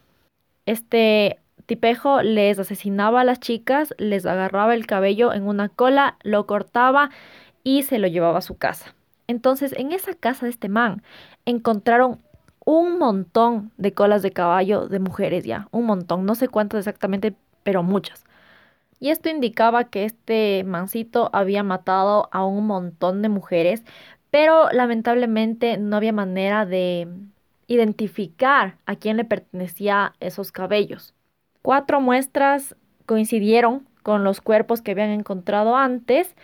Este 0.64 1.38
tipejo 1.70 2.20
les 2.22 2.58
asesinaba 2.58 3.20
a 3.20 3.24
las 3.24 3.38
chicas, 3.38 3.94
les 3.96 4.26
agarraba 4.26 4.74
el 4.74 4.88
cabello 4.88 5.32
en 5.32 5.46
una 5.46 5.68
cola, 5.68 6.16
lo 6.24 6.44
cortaba 6.44 7.10
y 7.62 7.84
se 7.84 8.00
lo 8.00 8.08
llevaba 8.08 8.38
a 8.38 8.42
su 8.42 8.58
casa. 8.58 8.96
Entonces, 9.28 9.72
en 9.78 9.92
esa 9.92 10.14
casa 10.14 10.46
de 10.46 10.50
este 10.50 10.68
man 10.68 11.04
encontraron 11.46 12.18
un 12.64 12.98
montón 12.98 13.70
de 13.78 13.92
colas 13.92 14.22
de 14.22 14.32
caballo 14.32 14.88
de 14.88 14.98
mujeres 14.98 15.44
ya, 15.44 15.68
un 15.70 15.86
montón, 15.86 16.26
no 16.26 16.34
sé 16.34 16.48
cuántas 16.48 16.80
exactamente, 16.80 17.34
pero 17.62 17.84
muchas. 17.84 18.24
Y 18.98 19.10
esto 19.10 19.28
indicaba 19.28 19.84
que 19.84 20.04
este 20.04 20.64
mancito 20.64 21.30
había 21.32 21.62
matado 21.62 22.28
a 22.32 22.44
un 22.44 22.66
montón 22.66 23.22
de 23.22 23.28
mujeres, 23.28 23.84
pero 24.32 24.72
lamentablemente 24.72 25.78
no 25.78 25.96
había 25.96 26.12
manera 26.12 26.66
de 26.66 27.06
identificar 27.68 28.76
a 28.86 28.96
quién 28.96 29.16
le 29.16 29.24
pertenecía 29.24 30.14
esos 30.18 30.50
cabellos. 30.50 31.14
Cuatro 31.62 32.00
muestras 32.00 32.76
coincidieron 33.06 33.86
con 34.02 34.24
los 34.24 34.40
cuerpos 34.40 34.82
que 34.82 34.92
habían 34.92 35.10
encontrado 35.10 35.76
antes 35.76 36.34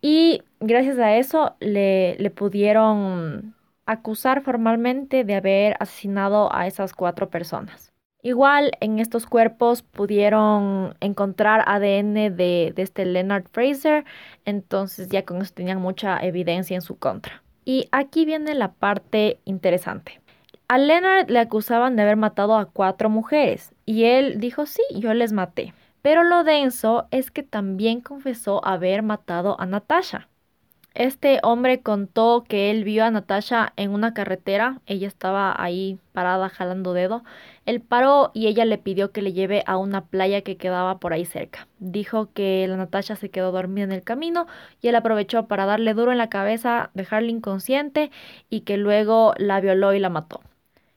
y 0.00 0.42
gracias 0.60 0.98
a 0.98 1.16
eso 1.16 1.56
le, 1.60 2.16
le 2.18 2.30
pudieron 2.30 3.54
acusar 3.86 4.42
formalmente 4.42 5.24
de 5.24 5.34
haber 5.34 5.76
asesinado 5.80 6.54
a 6.54 6.66
esas 6.66 6.92
cuatro 6.92 7.30
personas. 7.30 7.92
Igual 8.22 8.72
en 8.80 8.98
estos 8.98 9.24
cuerpos 9.24 9.82
pudieron 9.82 10.96
encontrar 11.00 11.62
ADN 11.66 12.14
de, 12.14 12.72
de, 12.74 12.82
este 12.82 13.06
Leonard 13.06 13.44
Fraser, 13.52 14.04
entonces 14.44 15.08
ya 15.08 15.24
con 15.24 15.40
eso 15.40 15.54
tenían 15.54 15.80
mucha 15.80 16.18
evidencia 16.18 16.74
en 16.74 16.80
su 16.82 16.98
contra. 16.98 17.44
Y 17.64 17.88
aquí 17.92 18.24
viene 18.24 18.54
la 18.54 18.72
parte 18.72 19.38
interesante. 19.44 20.20
A 20.68 20.78
Leonard 20.78 21.30
le 21.30 21.38
acusaban 21.38 21.94
de 21.94 22.02
haber 22.02 22.16
matado 22.16 22.56
a 22.56 22.64
cuatro 22.66 23.08
mujeres 23.08 23.72
y 23.84 24.02
él 24.04 24.40
dijo 24.40 24.66
sí, 24.66 24.82
yo 24.96 25.14
les 25.14 25.32
maté. 25.32 25.72
Pero 26.02 26.24
lo 26.24 26.42
denso 26.42 27.06
es 27.12 27.30
que 27.30 27.44
también 27.44 28.00
confesó 28.00 28.64
haber 28.66 29.04
matado 29.04 29.60
a 29.60 29.66
Natasha. 29.66 30.28
Este 30.94 31.38
hombre 31.44 31.82
contó 31.82 32.42
que 32.48 32.72
él 32.72 32.82
vio 32.82 33.04
a 33.04 33.10
Natasha 33.12 33.74
en 33.76 33.90
una 33.90 34.12
carretera, 34.12 34.80
ella 34.86 35.06
estaba 35.06 35.54
ahí 35.56 36.00
parada 36.12 36.48
jalando 36.48 36.94
dedo. 36.94 37.22
Él 37.64 37.80
paró 37.80 38.32
y 38.34 38.48
ella 38.48 38.64
le 38.64 38.78
pidió 38.78 39.12
que 39.12 39.22
le 39.22 39.32
lleve 39.32 39.62
a 39.66 39.76
una 39.76 40.06
playa 40.06 40.40
que 40.42 40.56
quedaba 40.56 40.98
por 40.98 41.12
ahí 41.12 41.26
cerca. 41.26 41.68
Dijo 41.78 42.32
que 42.32 42.66
la 42.66 42.76
Natasha 42.76 43.14
se 43.14 43.30
quedó 43.30 43.52
dormida 43.52 43.84
en 43.84 43.92
el 43.92 44.02
camino 44.02 44.48
y 44.80 44.88
él 44.88 44.96
aprovechó 44.96 45.46
para 45.46 45.64
darle 45.64 45.94
duro 45.94 46.10
en 46.10 46.18
la 46.18 46.28
cabeza, 46.28 46.90
dejarla 46.94 47.30
inconsciente 47.30 48.10
y 48.50 48.62
que 48.62 48.78
luego 48.78 49.32
la 49.36 49.60
violó 49.60 49.94
y 49.94 50.00
la 50.00 50.08
mató. 50.08 50.40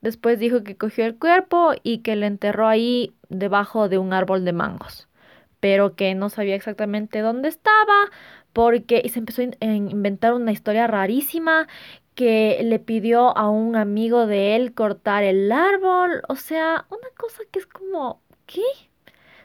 Después 0.01 0.39
dijo 0.39 0.63
que 0.63 0.77
cogió 0.77 1.05
el 1.05 1.17
cuerpo 1.17 1.73
y 1.83 1.99
que 1.99 2.15
le 2.15 2.27
enterró 2.27 2.67
ahí 2.67 3.13
debajo 3.29 3.89
de 3.89 3.97
un 3.97 4.13
árbol 4.13 4.45
de 4.45 4.53
mangos, 4.53 5.07
pero 5.59 5.95
que 5.95 6.15
no 6.15 6.29
sabía 6.29 6.55
exactamente 6.55 7.19
dónde 7.19 7.49
estaba 7.49 8.09
porque 8.53 9.01
y 9.03 9.09
se 9.09 9.19
empezó 9.19 9.41
a 9.41 9.65
inventar 9.65 10.33
una 10.33 10.51
historia 10.51 10.87
rarísima 10.87 11.67
que 12.15 12.59
le 12.63 12.79
pidió 12.79 13.37
a 13.37 13.49
un 13.49 13.75
amigo 13.75 14.27
de 14.27 14.55
él 14.55 14.73
cortar 14.73 15.23
el 15.23 15.51
árbol, 15.51 16.21
o 16.27 16.35
sea, 16.35 16.85
una 16.89 17.07
cosa 17.17 17.43
que 17.51 17.59
es 17.59 17.65
como, 17.65 18.21
¿qué? 18.45 18.61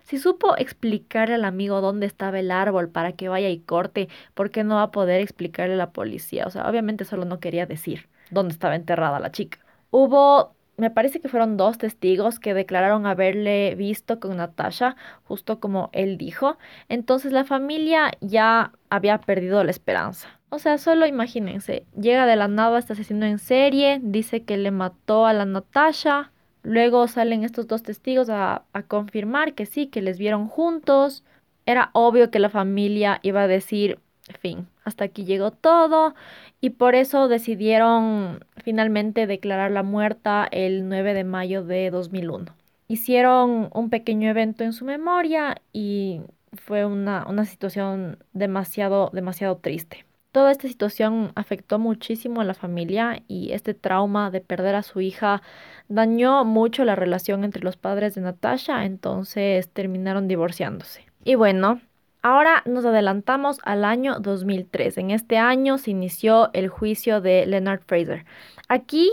Si 0.03 0.19
supo 0.19 0.57
explicar 0.57 1.31
al 1.33 1.45
amigo 1.45 1.81
dónde 1.81 2.07
estaba 2.07 2.39
el 2.39 2.51
árbol 2.51 2.91
para 2.91 3.13
que 3.13 3.29
vaya 3.29 3.49
y 3.49 3.61
corte, 3.61 4.09
¿por 4.35 4.51
qué 4.51 4.65
no 4.65 4.77
va 4.77 4.83
a 4.85 4.91
poder 4.91 5.21
explicarle 5.21 5.75
a 5.75 5.79
la 5.79 5.93
policía? 5.93 6.47
O 6.47 6.51
sea, 6.51 6.69
obviamente 6.69 7.05
solo 7.05 7.25
no 7.25 7.41
quería 7.41 7.67
decir 7.67 8.09
dónde 8.31 8.53
estaba 8.53 8.77
enterrada 8.77 9.21
la 9.21 9.33
chica. 9.33 9.64
Hubo, 9.97 10.57
me 10.77 10.91
parece 10.91 11.21
que 11.21 11.29
fueron 11.29 11.57
dos 11.57 11.79
testigos 11.79 12.41
que 12.41 12.53
declararon 12.53 13.07
haberle 13.07 13.77
visto 13.77 14.19
con 14.19 14.37
Natasha, 14.39 14.97
justo 15.23 15.61
como 15.61 15.89
él 15.93 16.19
dijo. 16.19 16.59
Entonces 16.89 17.31
la 17.31 17.45
familia 17.45 18.11
ya 18.21 18.73
había 18.91 19.19
perdido 19.21 19.63
la 19.63 19.71
esperanza. 19.71 20.41
O 20.49 20.59
sea, 20.59 20.79
solo 20.79 21.07
imagínense, 21.07 21.87
llega 21.97 22.27
de 22.27 22.35
la 22.35 22.49
nada 22.49 22.81
este 22.81 22.95
asesino 22.95 23.25
en 23.25 23.39
serie, 23.39 24.01
dice 24.03 24.43
que 24.43 24.57
le 24.57 24.73
mató 24.73 25.27
a 25.27 25.33
la 25.33 25.45
Natasha, 25.45 26.33
luego 26.65 27.07
salen 27.07 27.45
estos 27.45 27.69
dos 27.69 27.85
testigos 27.85 28.29
a, 28.31 28.65
a 28.73 28.83
confirmar 28.83 29.55
que 29.55 29.65
sí, 29.65 29.87
que 29.87 30.03
les 30.03 30.19
vieron 30.19 30.49
juntos. 30.49 31.23
Era 31.67 31.91
obvio 31.93 32.33
que 32.33 32.41
la 32.41 32.51
familia 32.51 33.21
iba 33.23 33.43
a 33.43 33.47
decir, 33.47 34.01
fin, 34.41 34.67
hasta 34.85 35.05
aquí 35.05 35.25
llegó 35.25 35.51
todo 35.51 36.15
y 36.61 36.71
por 36.71 36.95
eso 36.95 37.29
decidieron 37.29 38.45
finalmente 38.63 39.27
declararla 39.27 39.83
muerta 39.83 40.47
el 40.51 40.89
9 40.89 41.15
de 41.15 41.25
mayo 41.25 41.65
de 41.65 41.91
2001. 41.91 42.55
Hicieron 42.87 43.71
un 43.73 43.91
pequeño 43.91 44.31
evento 44.31 44.63
en 44.63 44.73
su 44.73 44.85
memoria 44.85 45.57
y 45.73 46.21
fue 46.53 46.85
una, 46.85 47.27
una 47.27 47.45
situación 47.45 48.19
demasiado, 48.33 49.11
demasiado 49.13 49.57
triste. 49.57 50.05
Toda 50.33 50.51
esta 50.51 50.67
situación 50.67 51.31
afectó 51.37 51.79
muchísimo 51.79 52.41
a 52.41 52.45
la 52.45 52.55
familia 52.55 53.23
y 53.29 53.53
este 53.53 53.73
trauma 53.73 54.31
de 54.33 54.41
perder 54.41 54.75
a 54.75 54.83
su 54.83 55.01
hija 55.01 55.43
dañó 55.89 56.45
mucho 56.45 56.85
la 56.85 56.97
relación 56.97 57.45
entre 57.45 57.63
los 57.63 57.77
padres 57.77 58.17
de 58.17 58.21
Natasha, 58.21 58.85
entonces 58.85 59.69
terminaron 59.69 60.27
divorciándose. 60.27 61.07
Y 61.25 61.37
bueno, 61.37 61.81
ahora 62.25 62.63
nos 62.65 62.87
adelantamos 62.87 63.59
al 63.65 63.85
año 63.85 64.19
2003. 64.19 64.97
En 64.99 65.11
este 65.11 65.37
año 65.37 65.77
se 65.77 65.91
inició 65.91 66.51
el 66.55 66.69
juicio 66.69 67.21
de 67.21 67.45
Leonard 67.45 67.83
Fraser. 67.87 68.25
Aquí 68.67 69.13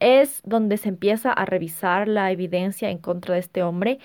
es 0.00 0.40
donde 0.44 0.78
se 0.78 0.88
empieza 0.88 1.30
a 1.30 1.44
revisar 1.44 2.08
la 2.08 2.32
evidencia 2.32 2.88
en 2.88 2.98
contra 2.98 3.34
de 3.34 3.40
este 3.40 3.62
hombre 3.62 3.98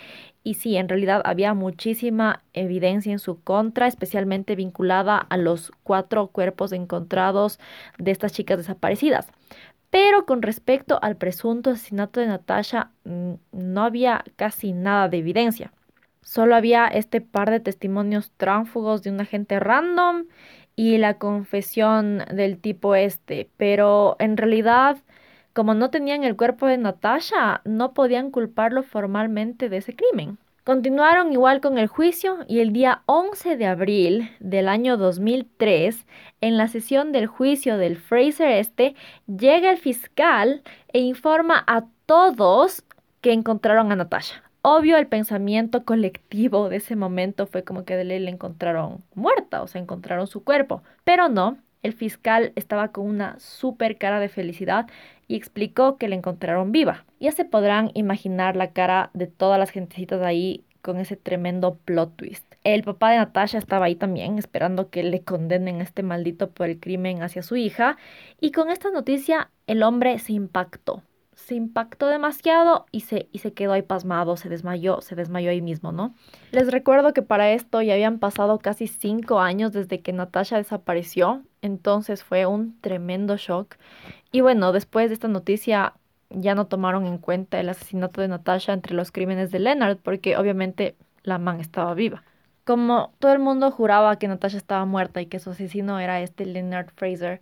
y 0.44 0.56
sí, 0.56 0.76
en 0.76 0.90
realidad 0.90 1.22
había 1.24 1.54
muchísima 1.54 2.44
evidencia 2.52 3.14
en 3.14 3.20
su 3.20 3.42
contra, 3.42 3.88
especialmente 3.88 4.58
vinculada 4.58 5.18
a 5.18 5.38
los 5.38 5.72
cuatro 5.84 6.28
cuerpos 6.28 6.74
encontrados 6.74 7.60
de 7.98 8.12
estas 8.12 8.34
chicas 8.34 8.58
desaparecidas. 8.58 9.30
Pero 9.90 10.26
con 10.26 10.42
respecto 10.42 11.00
al 11.02 11.16
presunto 11.16 11.70
asesinato 11.70 12.20
de 12.20 12.28
Natasha, 12.28 12.92
mm, 13.06 13.34
no 13.54 13.84
había 13.84 14.26
casi 14.36 14.74
nada 14.74 15.08
de 15.08 15.20
evidencia. 15.20 15.72
Solo 16.24 16.56
había 16.56 16.88
este 16.88 17.22
par 17.22 17.52
de 17.52 17.60
testimonios 17.60 18.32
tránsfugos 18.38 19.04
de 19.04 19.12
un 19.12 19.22
agente 19.22 19.60
random 19.60 20.26
y 20.76 20.98
la 20.98 21.20
confesión 21.20 22.24
del 22.34 22.58
tipo 22.58 22.96
este. 22.96 23.50
Pero 23.58 24.16
en 24.20 24.38
realidad 24.38 24.98
como 25.54 25.76
no 25.76 25.92
tenían 25.92 26.24
el 26.24 26.36
cuerpo 26.36 26.66
de 26.66 26.80
Natasha, 26.80 27.62
no 27.64 27.94
podían 27.94 28.32
culparlo 28.32 28.82
formalmente 28.82 29.70
de 29.70 29.78
ese 29.78 29.96
crimen. 29.96 30.40
Continuaron 30.64 31.32
igual 31.32 31.62
con 31.62 31.78
el 31.78 31.88
juicio 31.88 32.40
y 32.48 32.62
el 32.62 32.74
día 32.74 33.04
11 33.06 33.58
de 33.58 33.68
abril 33.68 34.32
del 34.40 34.68
año 34.68 34.98
2003, 34.98 36.08
en 36.42 36.58
la 36.58 36.70
sesión 36.70 37.12
del 37.12 37.28
juicio 37.28 37.78
del 37.78 37.98
Fraser 37.98 38.50
este, 38.58 38.96
llega 39.28 39.70
el 39.70 39.78
fiscal 39.78 40.64
e 40.92 41.00
informa 41.00 41.64
a 41.68 41.84
todos 42.06 42.84
que 43.22 43.34
encontraron 43.34 43.92
a 43.92 43.96
Natasha. 43.96 44.43
Obvio, 44.66 44.96
el 44.98 45.08
pensamiento 45.08 45.84
colectivo 45.84 46.70
de 46.70 46.78
ese 46.78 46.96
momento 46.96 47.48
fue 47.48 47.66
como 47.66 47.84
que 47.84 47.98
de 47.98 48.06
ley 48.06 48.20
le 48.20 48.32
encontraron 48.32 49.04
muerta, 49.14 49.62
o 49.62 49.68
sea, 49.68 49.82
encontraron 49.82 50.26
su 50.26 50.46
cuerpo. 50.46 50.84
Pero 51.04 51.28
no, 51.28 51.58
el 51.82 51.92
fiscal 51.92 52.54
estaba 52.56 52.94
con 52.94 53.06
una 53.06 53.38
súper 53.40 53.98
cara 53.98 54.22
de 54.22 54.30
felicidad 54.30 54.88
y 55.28 55.36
explicó 55.36 55.98
que 55.98 56.08
la 56.08 56.16
encontraron 56.16 56.72
viva. 56.72 57.04
Ya 57.20 57.34
se 57.34 57.44
podrán 57.44 57.92
imaginar 57.94 58.56
la 58.56 58.72
cara 58.72 59.12
de 59.14 59.28
todas 59.28 59.60
las 59.60 59.70
gentecitas 59.70 60.22
ahí 60.22 60.64
con 60.82 60.98
ese 60.98 61.18
tremendo 61.18 61.76
plot 61.84 62.16
twist. 62.16 62.46
El 62.64 62.84
papá 62.84 63.12
de 63.12 63.18
Natasha 63.18 63.58
estaba 63.58 63.88
ahí 63.88 63.96
también, 63.96 64.38
esperando 64.38 64.90
que 64.90 65.04
le 65.04 65.24
condenen 65.24 65.82
a 65.82 65.84
este 65.84 66.04
maldito 66.04 66.52
por 66.52 66.70
el 66.70 66.80
crimen 66.80 67.22
hacia 67.22 67.44
su 67.44 67.58
hija. 67.58 67.98
Y 68.40 68.52
con 68.54 68.70
esta 68.70 68.92
noticia, 68.92 69.52
el 69.68 69.84
hombre 69.84 70.20
se 70.20 70.32
impactó. 70.32 71.04
Se 71.46 71.56
impactó 71.56 72.08
demasiado 72.08 72.86
y 72.92 73.02
se, 73.02 73.28
y 73.34 73.40
se 73.40 73.54
quedó 73.54 73.74
ahí 73.74 73.82
pasmado, 73.82 74.38
se 74.38 74.48
desmayó, 74.48 75.02
se 75.02 75.16
desmayó 75.16 75.50
ahí 75.50 75.62
mismo, 75.62 75.92
¿no? 75.92 76.16
Les 76.52 76.72
recuerdo 76.72 77.14
que 77.14 77.22
para 77.22 77.52
esto 77.52 77.82
ya 77.82 77.94
habían 77.94 78.20
pasado 78.20 78.60
casi 78.60 78.88
cinco 78.88 79.40
años 79.40 79.74
desde 79.74 80.00
que 80.00 80.14
Natasha 80.14 80.58
desapareció, 80.58 81.44
entonces 81.62 82.24
fue 82.24 82.46
un 82.46 82.80
tremendo 82.80 83.36
shock. 83.36 83.76
Y 84.32 84.40
bueno, 84.40 84.72
después 84.72 85.10
de 85.10 85.16
esta 85.16 85.28
noticia 85.28 85.94
ya 86.30 86.56
no 86.56 86.68
tomaron 86.68 87.06
en 87.06 87.18
cuenta 87.18 87.60
el 87.60 87.70
asesinato 87.70 88.22
de 88.22 88.30
Natasha 88.30 88.72
entre 88.74 88.96
los 88.96 89.12
crímenes 89.12 89.52
de 89.52 89.60
Leonard, 89.60 89.98
porque 89.98 90.38
obviamente 90.38 90.96
la 91.24 91.40
man 91.40 91.60
estaba 91.60 91.94
viva. 91.94 92.24
Como 92.66 93.14
todo 93.20 93.34
el 93.34 93.40
mundo 93.40 93.70
juraba 93.72 94.18
que 94.18 94.30
Natasha 94.30 94.58
estaba 94.58 94.86
muerta 94.86 95.22
y 95.22 95.26
que 95.26 95.40
su 95.40 95.50
asesino 95.50 96.00
era 96.00 96.22
este 96.22 96.46
Leonard 96.46 96.90
Fraser, 96.96 97.42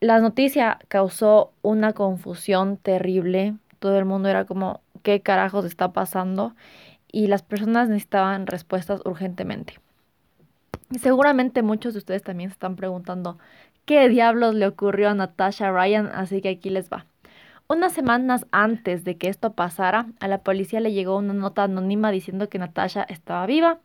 la 0.00 0.18
noticia 0.18 0.78
causó 0.88 1.52
una 1.62 1.92
confusión 1.92 2.78
terrible. 2.78 3.54
Todo 3.78 3.98
el 3.98 4.06
mundo 4.06 4.28
era 4.28 4.46
como, 4.46 4.80
¿qué 5.02 5.20
carajos 5.20 5.66
está 5.66 5.92
pasando? 5.92 6.54
Y 7.12 7.26
las 7.26 7.42
personas 7.42 7.88
necesitaban 7.88 8.46
respuestas 8.46 9.02
urgentemente. 9.04 9.78
Y 10.90 10.98
seguramente 10.98 11.62
muchos 11.62 11.92
de 11.94 11.98
ustedes 11.98 12.22
también 12.22 12.50
se 12.50 12.54
están 12.54 12.76
preguntando, 12.76 13.38
qué 13.84 14.08
diablos 14.08 14.54
le 14.54 14.66
ocurrió 14.66 15.10
a 15.10 15.14
Natasha 15.14 15.70
Ryan, 15.70 16.10
así 16.14 16.40
que 16.40 16.48
aquí 16.48 16.70
les 16.70 16.90
va. 16.90 17.06
Unas 17.68 17.92
semanas 17.92 18.46
antes 18.50 19.04
de 19.04 19.16
que 19.16 19.28
esto 19.28 19.52
pasara, 19.52 20.06
a 20.18 20.28
la 20.28 20.38
policía 20.42 20.80
le 20.80 20.92
llegó 20.92 21.16
una 21.18 21.34
nota 21.34 21.64
anónima 21.64 22.10
diciendo 22.10 22.48
que 22.48 22.58
Natasha 22.58 23.04
estaba 23.08 23.46
viva, 23.46 23.80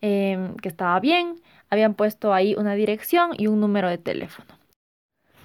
em, 0.00 0.56
que 0.56 0.68
estaba 0.68 0.98
bien, 1.00 1.36
habían 1.70 1.94
puesto 1.94 2.32
ahí 2.32 2.54
una 2.56 2.74
dirección 2.74 3.32
y 3.36 3.48
un 3.48 3.60
número 3.60 3.88
de 3.90 3.98
teléfono. 3.98 4.59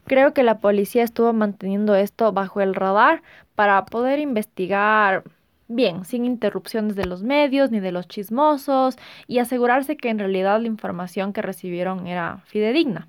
Creo 0.06 0.34
que 0.34 0.44
la 0.44 0.60
policía 0.60 1.04
estuvo 1.04 1.34
manteniendo 1.34 1.96
esto 1.96 2.32
bajo 2.32 2.62
el 2.62 2.76
radar 2.76 3.24
para 3.56 3.86
poder 3.86 4.20
investigar 4.20 5.24
bien, 5.68 6.06
sin 6.06 6.26
interrupciones 6.26 6.96
de 6.96 7.06
los 7.06 7.24
medios 7.24 7.72
ni 7.72 7.80
de 7.80 7.92
los 7.92 8.08
chismosos 8.08 8.98
y 9.28 9.40
asegurarse 9.40 9.98
que 9.98 10.10
en 10.10 10.20
realidad 10.20 10.62
la 10.62 10.68
información 10.68 11.34
que 11.34 11.42
recibieron 11.42 12.06
era 12.06 12.44
fidedigna. 12.46 13.08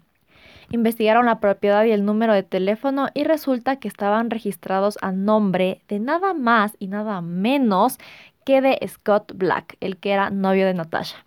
Investigaron 0.70 1.26
la 1.26 1.38
propiedad 1.38 1.84
y 1.84 1.92
el 1.92 2.04
número 2.04 2.32
de 2.32 2.42
teléfono 2.42 3.08
y 3.14 3.24
resulta 3.24 3.76
que 3.76 3.88
estaban 3.88 4.30
registrados 4.30 4.98
a 5.02 5.12
nombre 5.12 5.82
de 5.88 6.00
nada 6.00 6.32
más 6.32 6.76
y 6.78 6.88
nada 6.88 7.20
menos 7.20 7.98
que 8.44 8.60
de 8.60 8.78
Scott 8.88 9.32
Black, 9.34 9.76
el 9.80 9.98
que 9.98 10.12
era 10.12 10.30
novio 10.30 10.66
de 10.66 10.74
Natasha. 10.74 11.25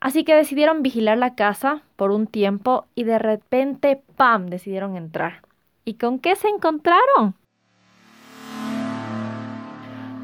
Así 0.00 0.24
que 0.24 0.34
decidieron 0.34 0.82
vigilar 0.82 1.18
la 1.18 1.34
casa 1.34 1.82
por 1.96 2.10
un 2.10 2.26
tiempo 2.26 2.86
y 2.94 3.04
de 3.04 3.18
repente, 3.18 4.02
¡pam!, 4.16 4.46
decidieron 4.46 4.96
entrar. 4.96 5.42
¿Y 5.84 5.94
con 5.94 6.18
qué 6.18 6.36
se 6.36 6.48
encontraron? 6.48 7.34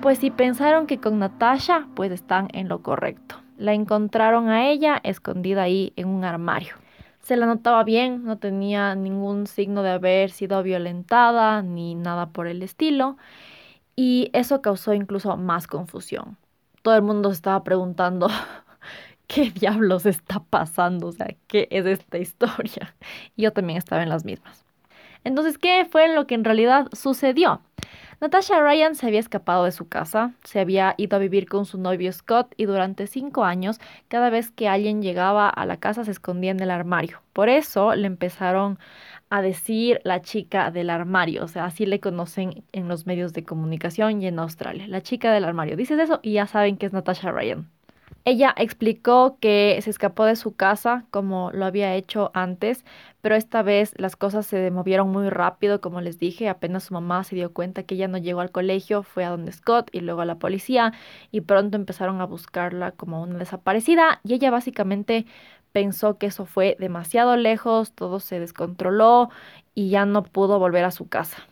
Pues 0.01 0.19
si 0.19 0.31
pensaron 0.31 0.87
que 0.87 0.99
con 0.99 1.19
Natasha, 1.19 1.87
pues 1.95 2.11
están 2.13 2.49
en 2.53 2.69
lo 2.69 2.83
correcto. 2.83 3.37
La 3.59 3.75
encontraron 3.75 4.49
a 4.49 4.69
ella 4.69 5.01
escondida 5.03 5.63
ahí 5.63 5.93
en 5.97 6.09
un 6.09 6.25
armario 6.25 6.77
se 7.27 7.37
la 7.37 7.47
notaba 7.47 7.83
bien, 7.83 8.23
no 8.23 8.39
tenía 8.39 8.95
ningún 8.95 9.49
signo 9.49 9.83
de 9.83 9.91
haber 9.91 10.31
sido 10.31 10.63
violentada 10.63 11.61
ni 11.61 11.97
nada 11.97 12.27
por 12.29 12.47
el 12.47 12.63
estilo. 12.63 13.17
Y 13.97 14.31
eso 14.33 14.63
causó 14.63 14.95
incluso 14.95 15.37
más 15.37 15.67
confusión. 15.67 16.37
Todo 16.83 16.95
el 16.95 17.03
mundo 17.03 17.31
se 17.31 17.35
estaba 17.35 17.65
preguntando 17.65 18.29
qué 19.27 19.51
diablos 19.55 20.07
está 20.07 20.41
pasando, 20.41 21.09
o 21.09 21.13
sea, 21.13 21.29
qué 21.47 21.69
es 21.71 21.87
esta 21.87 22.19
historia. 22.19 22.95
Y 23.37 23.43
yo 23.43 23.53
también 23.53 23.79
estaba 23.79 24.03
en 24.03 24.09
las 24.09 24.25
mismas. 24.25 24.65
Entonces, 25.25 25.59
¿qué 25.59 25.87
fue 25.91 26.15
lo 26.15 26.27
que 26.27 26.37
en 26.37 26.45
realidad 26.45 26.87
sucedió? 26.93 27.61
Natasha 28.21 28.63
Ryan 28.63 28.95
se 28.95 29.07
había 29.07 29.21
escapado 29.21 29.65
de 29.65 29.73
su 29.73 29.89
casa, 29.89 30.33
se 30.43 30.59
había 30.59 30.95
ido 30.97 31.17
a 31.17 31.19
vivir 31.19 31.49
con 31.49 31.67
su 31.67 31.79
novio 31.79 32.11
Scott 32.13 32.55
y 32.57 32.65
durante 32.65 33.07
cinco 33.07 33.45
años, 33.45 33.79
cada 34.09 34.31
vez 34.31 34.51
que 34.51 34.69
alguien 34.69 35.03
llegaba 35.03 35.51
a 35.51 35.67
la 35.67 35.77
casa 35.77 36.05
se 36.05 36.13
escondía 36.13 36.51
en 36.51 36.61
el 36.61 36.71
armario. 36.71 37.21
Por 37.35 37.51
eso 37.51 37.95
le 37.95 38.07
empezaron 38.07 38.79
a 39.29 39.43
decir 39.43 40.01
la 40.05 40.23
chica 40.23 40.71
del 40.71 40.89
armario, 40.89 41.45
o 41.45 41.49
sea, 41.49 41.67
así 41.67 41.85
le 41.85 42.01
conocen 42.01 42.65
en 42.73 42.89
los 42.89 43.07
medios 43.07 43.35
de 43.35 43.45
comunicación 43.45 44.23
y 44.23 44.29
en 44.29 44.39
Australia, 44.39 44.87
la 44.89 45.03
chica 45.03 45.33
del 45.33 45.45
armario. 45.45 45.77
Dices 45.77 45.99
eso 45.99 46.21
y 46.23 46.35
ya 46.35 46.47
saben 46.47 46.79
que 46.79 46.87
es 46.87 46.93
Natasha 46.95 47.33
Ryan. 47.33 47.69
Ella 48.29 48.53
explicó 48.57 49.39
que 49.41 49.79
se 49.83 49.89
escapó 49.91 50.25
de 50.25 50.35
su 50.35 50.57
casa 50.57 51.07
como 51.13 51.53
lo 51.53 51.65
había 51.65 51.95
hecho 51.95 52.33
antes, 52.35 52.85
pero 53.21 53.37
esta 53.37 53.63
vez 53.63 53.95
las 53.99 54.17
cosas 54.17 54.47
se 54.47 54.69
movieron 54.73 55.11
muy 55.11 55.31
rápido, 55.31 55.81
como 55.81 56.01
les 56.01 56.19
dije, 56.19 56.49
apenas 56.49 56.83
su 56.83 56.95
mamá 56.95 57.23
se 57.23 57.37
dio 57.37 57.53
cuenta 57.53 57.85
que 57.85 57.95
ella 57.95 58.09
no 58.09 58.19
llegó 58.19 58.41
al 58.41 58.51
colegio, 58.51 59.05
fue 59.05 59.25
a 59.25 59.31
donde 59.31 59.53
Scott 59.53 59.91
y 59.93 60.01
luego 60.01 60.23
a 60.23 60.25
la 60.25 60.41
policía 60.41 60.93
y 61.31 61.43
pronto 61.43 61.77
empezaron 61.77 62.21
a 62.21 62.27
buscarla 62.27 62.91
como 62.91 63.23
una 63.23 63.39
desaparecida 63.39 64.21
y 64.25 64.35
ella 64.35 64.51
básicamente 64.51 65.25
pensó 65.71 66.19
que 66.19 66.27
eso 66.27 66.47
fue 66.47 66.77
demasiado 66.81 67.37
lejos, 67.37 67.93
todo 67.93 68.19
se 68.19 68.41
descontroló 68.41 69.31
y 69.77 69.91
ya 69.91 70.05
no 70.05 70.25
pudo 70.25 70.59
volver 70.59 70.85
a 70.85 70.91
su 70.91 71.07
casa. 71.09 71.47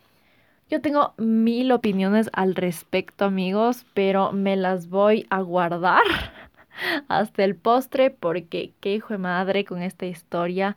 Yo 0.67 0.81
tengo 0.81 1.13
mil 1.17 1.71
opiniones 1.71 2.29
al 2.33 2.55
respecto, 2.55 3.25
amigos, 3.25 3.85
pero 3.93 4.31
me 4.31 4.55
las 4.55 4.89
voy 4.89 5.27
a 5.29 5.41
guardar 5.41 6.01
hasta 7.07 7.43
el 7.43 7.55
postre 7.55 8.11
porque 8.11 8.73
qué 8.79 8.95
hijo 8.95 9.13
de 9.13 9.17
madre 9.17 9.65
con 9.65 9.81
esta 9.81 10.05
historia 10.05 10.75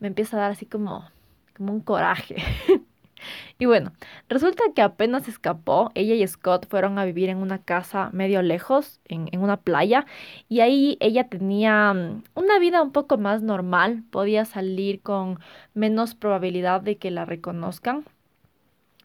me 0.00 0.08
empieza 0.08 0.36
a 0.36 0.40
dar 0.40 0.50
así 0.52 0.66
como, 0.66 1.08
como 1.56 1.72
un 1.72 1.80
coraje. 1.80 2.36
y 3.58 3.66
bueno, 3.66 3.92
resulta 4.28 4.64
que 4.74 4.82
apenas 4.82 5.28
escapó, 5.28 5.90
ella 5.94 6.14
y 6.14 6.26
Scott 6.26 6.68
fueron 6.68 6.98
a 6.98 7.04
vivir 7.04 7.28
en 7.28 7.38
una 7.38 7.58
casa 7.58 8.10
medio 8.12 8.42
lejos, 8.42 9.00
en, 9.06 9.28
en 9.32 9.40
una 9.40 9.56
playa, 9.56 10.06
y 10.48 10.60
ahí 10.60 10.96
ella 11.00 11.28
tenía 11.28 11.92
mm, 11.92 12.24
una 12.34 12.58
vida 12.58 12.82
un 12.82 12.92
poco 12.92 13.16
más 13.18 13.42
normal, 13.42 14.04
podía 14.10 14.44
salir 14.44 15.00
con 15.00 15.40
menos 15.74 16.14
probabilidad 16.14 16.80
de 16.82 16.98
que 16.98 17.10
la 17.10 17.24
reconozcan 17.24 18.04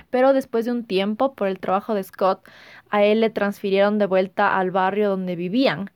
pero 0.10 0.34
después 0.34 0.66
de 0.66 0.72
un 0.72 0.84
tiempo, 0.86 1.34
por 1.34 1.48
el 1.48 1.60
trabajo 1.60 1.94
de 1.96 2.04
Scott, 2.04 2.42
a 2.90 3.04
él 3.04 3.22
le 3.22 3.30
transfirieron 3.30 3.98
de 3.98 4.06
vuelta 4.06 4.58
al 4.58 4.72
barrio 4.72 5.10
donde 5.10 5.36
vivían 5.36 5.90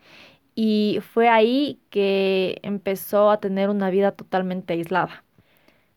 y 0.55 0.99
fue 1.13 1.29
ahí 1.29 1.79
que 1.89 2.59
empezó 2.63 3.29
a 3.29 3.39
tener 3.39 3.69
una 3.69 3.89
vida 3.89 4.11
totalmente 4.13 4.73
aislada. 4.73 5.23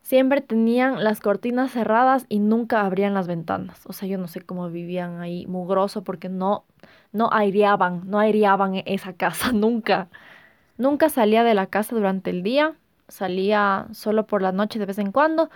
Siempre 0.01 0.41
tenían 0.41 1.03
las 1.03 1.21
cortinas 1.21 1.71
cerradas 1.71 2.25
y 2.29 2.39
nunca 2.39 2.81
abrían 2.81 3.13
las 3.13 3.27
ventanas. 3.27 3.81
O 3.85 3.93
sea, 3.93 4.07
yo 4.07 4.17
no 4.17 4.27
sé 4.27 4.41
cómo 4.41 4.69
vivían 4.69 5.21
ahí 5.21 5.45
mugroso 5.47 6.03
porque 6.03 6.29
no, 6.29 6.65
no 7.13 7.29
aireaban, 7.31 8.03
no 8.09 8.19
aireaban 8.19 8.81
esa 8.85 9.13
casa 9.17 9.51
nunca. 9.53 10.09
Nunca 10.77 11.09
salía 11.09 11.43
de 11.43 11.53
la 11.53 11.67
casa 11.67 11.95
durante 11.95 12.29
el 12.31 12.43
día, 12.43 12.75
salía 13.07 13.87
solo 13.93 14.27
por 14.27 14.41
la 14.41 14.51
noche 14.51 14.79
de 14.79 14.85
vez 14.85 14.97
en 14.99 15.11
cuando 15.11 15.49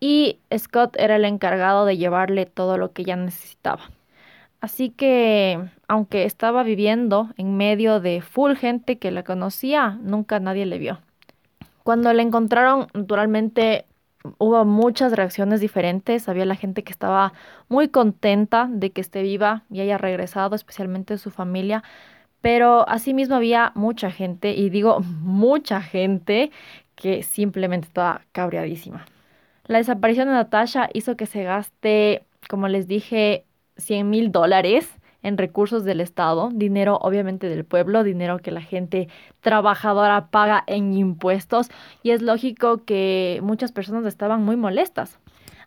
y 0.00 0.40
Scott 0.56 0.96
era 0.98 1.16
el 1.16 1.24
encargado 1.24 1.84
de 1.86 1.96
llevarle 1.96 2.46
todo 2.46 2.78
lo 2.78 2.92
que 2.92 3.02
ella 3.02 3.16
necesitaba. 3.16 3.82
Así 4.62 4.90
que, 4.90 5.58
aunque 5.88 6.24
estaba 6.24 6.62
viviendo 6.62 7.30
en 7.36 7.56
medio 7.56 7.98
de 7.98 8.22
full 8.22 8.54
gente 8.54 8.96
que 8.96 9.10
la 9.10 9.24
conocía, 9.24 9.98
nunca 10.02 10.38
nadie 10.38 10.66
le 10.66 10.78
vio. 10.78 11.00
Cuando 11.82 12.12
le 12.12 12.22
encontraron, 12.22 12.86
naturalmente 12.94 13.86
hubo 14.38 14.64
muchas 14.64 15.14
reacciones 15.14 15.60
diferentes. 15.60 16.28
Había 16.28 16.44
la 16.44 16.54
gente 16.54 16.84
que 16.84 16.92
estaba 16.92 17.32
muy 17.68 17.88
contenta 17.88 18.68
de 18.70 18.92
que 18.92 19.00
esté 19.00 19.22
viva 19.22 19.64
y 19.68 19.80
haya 19.80 19.98
regresado, 19.98 20.54
especialmente 20.54 21.18
su 21.18 21.32
familia. 21.32 21.82
Pero 22.40 22.88
asimismo 22.88 23.34
había 23.34 23.72
mucha 23.74 24.12
gente, 24.12 24.52
y 24.52 24.70
digo 24.70 25.00
mucha 25.00 25.82
gente, 25.82 26.52
que 26.94 27.24
simplemente 27.24 27.88
estaba 27.88 28.20
cabreadísima. 28.30 29.06
La 29.66 29.78
desaparición 29.78 30.28
de 30.28 30.34
Natasha 30.34 30.88
hizo 30.92 31.16
que 31.16 31.26
se 31.26 31.42
gaste, 31.42 32.22
como 32.48 32.68
les 32.68 32.86
dije, 32.86 33.44
100 33.76 34.08
mil 34.08 34.32
dólares 34.32 34.88
en 35.22 35.38
recursos 35.38 35.84
del 35.84 36.00
Estado, 36.00 36.50
dinero 36.52 36.98
obviamente 37.00 37.48
del 37.48 37.64
pueblo, 37.64 38.02
dinero 38.02 38.38
que 38.38 38.50
la 38.50 38.60
gente 38.60 39.08
trabajadora 39.40 40.28
paga 40.30 40.64
en 40.66 40.94
impuestos 40.94 41.70
y 42.02 42.10
es 42.10 42.22
lógico 42.22 42.84
que 42.84 43.40
muchas 43.42 43.72
personas 43.72 44.04
estaban 44.06 44.42
muy 44.42 44.56
molestas. 44.56 45.18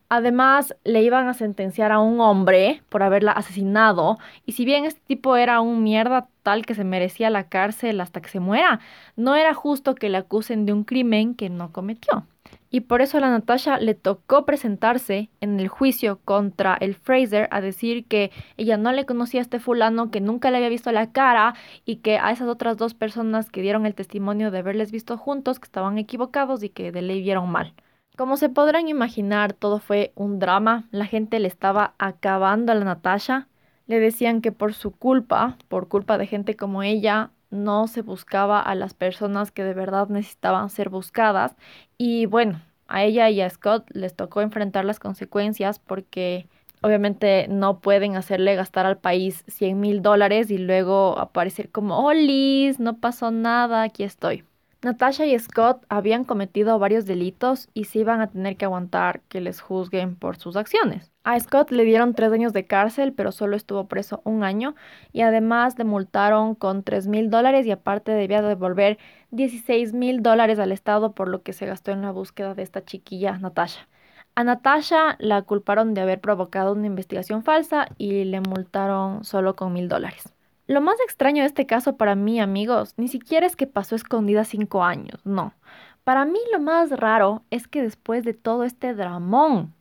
Además, 0.08 0.76
le 0.84 1.02
iban 1.02 1.28
a 1.28 1.34
sentenciar 1.34 1.91
a 1.91 2.00
un 2.00 2.22
hombre 2.22 2.84
por 2.89 3.02
haberla 3.02 3.32
asesinado 3.32 4.20
y 4.46 4.52
si 4.52 4.63
bien 4.63 4.86
este 4.86 5.02
tipo 5.08 5.36
era 5.36 5.62
un 5.62 5.82
mierda 5.84 6.28
tal 6.44 6.65
que 6.65 6.76
se 6.76 6.84
merecía 6.84 7.32
la 7.32 7.50
cárcel 7.50 8.00
hasta 8.02 8.22
que 8.22 8.30
se 8.30 8.39
muera, 8.39 8.80
no 9.15 9.36
era 9.36 9.56
justo 9.56 9.96
que 9.96 10.10
le 10.10 10.18
acusen 10.18 10.68
de 10.68 10.74
un 10.74 10.84
crimen 10.84 11.34
que 11.34 11.50
no 11.50 11.72
cometió 11.72 12.28
y 12.69 12.82
por 12.82 13.01
eso 13.01 13.17
a 13.17 13.21
la 13.21 13.30
Natasha 13.30 13.78
le 13.80 13.95
tocó 13.95 14.45
presentarse 14.45 15.30
en 15.41 15.60
el 15.60 15.67
juicio 15.67 16.19
contra 16.25 16.75
el 16.75 16.95
Fraser 16.95 17.47
a 17.51 17.62
decir 17.62 18.06
que 18.06 18.32
ella 18.58 18.78
no 18.78 18.91
le 18.91 19.06
conocía 19.06 19.41
a 19.41 19.43
este 19.43 19.60
fulano, 19.60 20.12
que 20.12 20.21
nunca 20.21 20.51
le 20.51 20.58
había 20.58 20.69
visto 20.69 20.91
la 20.91 21.12
cara 21.12 21.56
y 21.86 21.97
que 21.97 22.17
a 22.17 22.32
esas 22.32 22.47
otras 22.47 22.78
dos 22.78 22.93
personas 22.93 23.49
que 23.49 23.62
dieron 23.62 23.86
el 23.86 23.95
testimonio 23.95 24.51
de 24.51 24.60
haberles 24.60 24.91
visto 24.91 25.17
juntos, 25.17 25.60
que 25.60 25.65
estaban 25.65 25.97
equivocados 25.97 26.63
y 26.63 26.69
que 26.69 26.91
de 26.91 27.01
ley 27.01 27.21
vieron 27.21 27.49
mal. 27.49 27.73
Como 28.17 28.38
se 28.38 28.49
podrán 28.49 28.88
imaginar, 28.88 29.54
todo 29.54 29.80
fue 29.80 30.13
un 30.15 30.39
drama. 30.39 30.88
La 30.91 31.06
gente 31.06 31.39
le 31.39 31.49
estaba 31.49 31.95
acabando 31.97 32.71
a 32.71 32.75
la 32.75 32.86
Natasha. 32.86 33.49
Le 33.88 33.99
decían 33.99 34.41
que 34.41 34.51
por 34.54 34.73
su 34.73 34.91
culpa, 34.91 35.58
por 35.67 35.89
culpa 35.89 36.17
de 36.17 36.25
gente 36.25 36.56
como 36.56 36.82
ella, 36.82 37.32
no 37.50 37.88
se 37.88 38.02
buscaba 38.02 38.60
a 38.60 38.76
las 38.76 38.94
personas 38.94 39.52
que 39.52 39.64
de 39.64 39.74
verdad 39.74 40.10
necesitaban 40.10 40.70
ser 40.70 40.90
buscadas. 40.90 41.56
Y 41.98 42.26
bueno, 42.26 42.62
a 42.88 43.04
ella 43.04 43.30
y 43.30 43.42
a 43.42 43.50
Scott 43.50 43.90
les 43.94 44.16
tocó 44.16 44.42
enfrentar 44.42 44.86
las 44.86 45.00
consecuencias 45.00 45.80
porque 45.80 46.48
obviamente 46.82 47.48
no 47.50 47.80
pueden 47.80 48.16
hacerle 48.16 48.56
gastar 48.56 48.86
al 48.86 48.98
país 48.98 49.44
100 49.48 49.80
mil 49.80 50.02
dólares 50.02 50.52
y 50.52 50.58
luego 50.58 51.18
aparecer 51.18 51.72
como, 51.72 51.98
oh 52.06 52.14
Liz, 52.14 52.80
no 52.80 52.98
pasó 53.00 53.32
nada, 53.32 53.84
aquí 53.84 54.04
estoy. 54.04 54.44
Natasha 54.84 55.26
y 55.26 55.38
Scott 55.40 55.84
habían 55.90 56.26
cometido 56.26 56.78
varios 56.78 57.06
delitos 57.08 57.70
y 57.74 57.86
se 57.86 58.00
iban 58.00 58.22
a 58.22 58.28
tener 58.28 58.56
que 58.56 58.66
aguantar 58.66 59.22
que 59.30 59.42
les 59.42 59.60
juzguen 59.62 60.16
por 60.16 60.38
sus 60.38 60.56
acciones. 60.56 61.14
A 61.28 61.40
Scott 61.40 61.72
le 61.72 61.86
dieron 61.86 62.14
tres 62.14 62.32
años 62.32 62.54
de 62.54 62.68
cárcel, 62.68 63.12
pero 63.12 63.32
solo 63.32 63.56
estuvo 63.56 63.88
preso 63.88 64.22
un 64.26 64.44
año 64.44 64.76
y 65.12 65.22
además 65.22 65.76
le 65.80 65.84
multaron 65.84 66.54
con 66.54 66.84
tres 66.84 67.08
mil 67.08 67.32
dólares 67.32 67.66
y 67.66 67.72
aparte 67.72 68.12
debía 68.12 68.44
devolver 68.44 69.00
16 69.32 69.94
mil 69.94 70.22
dólares 70.22 70.60
al 70.60 70.72
Estado 70.72 71.14
por 71.14 71.28
lo 71.28 71.42
que 71.42 71.52
se 71.52 71.66
gastó 71.66 71.90
en 71.90 72.04
la 72.04 72.12
búsqueda 72.12 72.54
de 72.54 72.62
esta 72.62 72.86
chiquilla 72.86 73.40
Natasha. 73.40 73.88
A 74.36 74.44
Natasha 74.44 75.16
la 75.18 75.42
culparon 75.42 75.96
de 75.96 76.02
haber 76.02 76.22
provocado 76.22 76.74
una 76.74 76.86
investigación 76.86 77.42
falsa 77.42 77.88
y 77.98 78.26
le 78.26 78.42
multaron 78.42 79.24
solo 79.24 79.56
con 79.56 79.74
mil 79.74 79.90
dólares. 79.90 80.32
Lo 80.68 80.80
más 80.80 81.00
extraño 81.00 81.42
de 81.42 81.48
este 81.48 81.66
caso 81.66 81.98
para 81.98 82.14
mí, 82.14 82.40
amigos, 82.40 82.94
ni 82.98 83.08
siquiera 83.08 83.48
es 83.48 83.56
que 83.56 83.66
pasó 83.66 83.96
escondida 83.96 84.44
cinco 84.44 84.84
años, 84.84 85.26
no. 85.26 85.56
Para 86.04 86.26
mí 86.26 86.38
lo 86.54 86.60
más 86.60 86.92
raro 86.92 87.42
es 87.50 87.68
que 87.68 87.82
después 87.82 88.24
de 88.24 88.36
todo 88.36 88.64
este 88.64 88.94
dramón, 88.94 89.74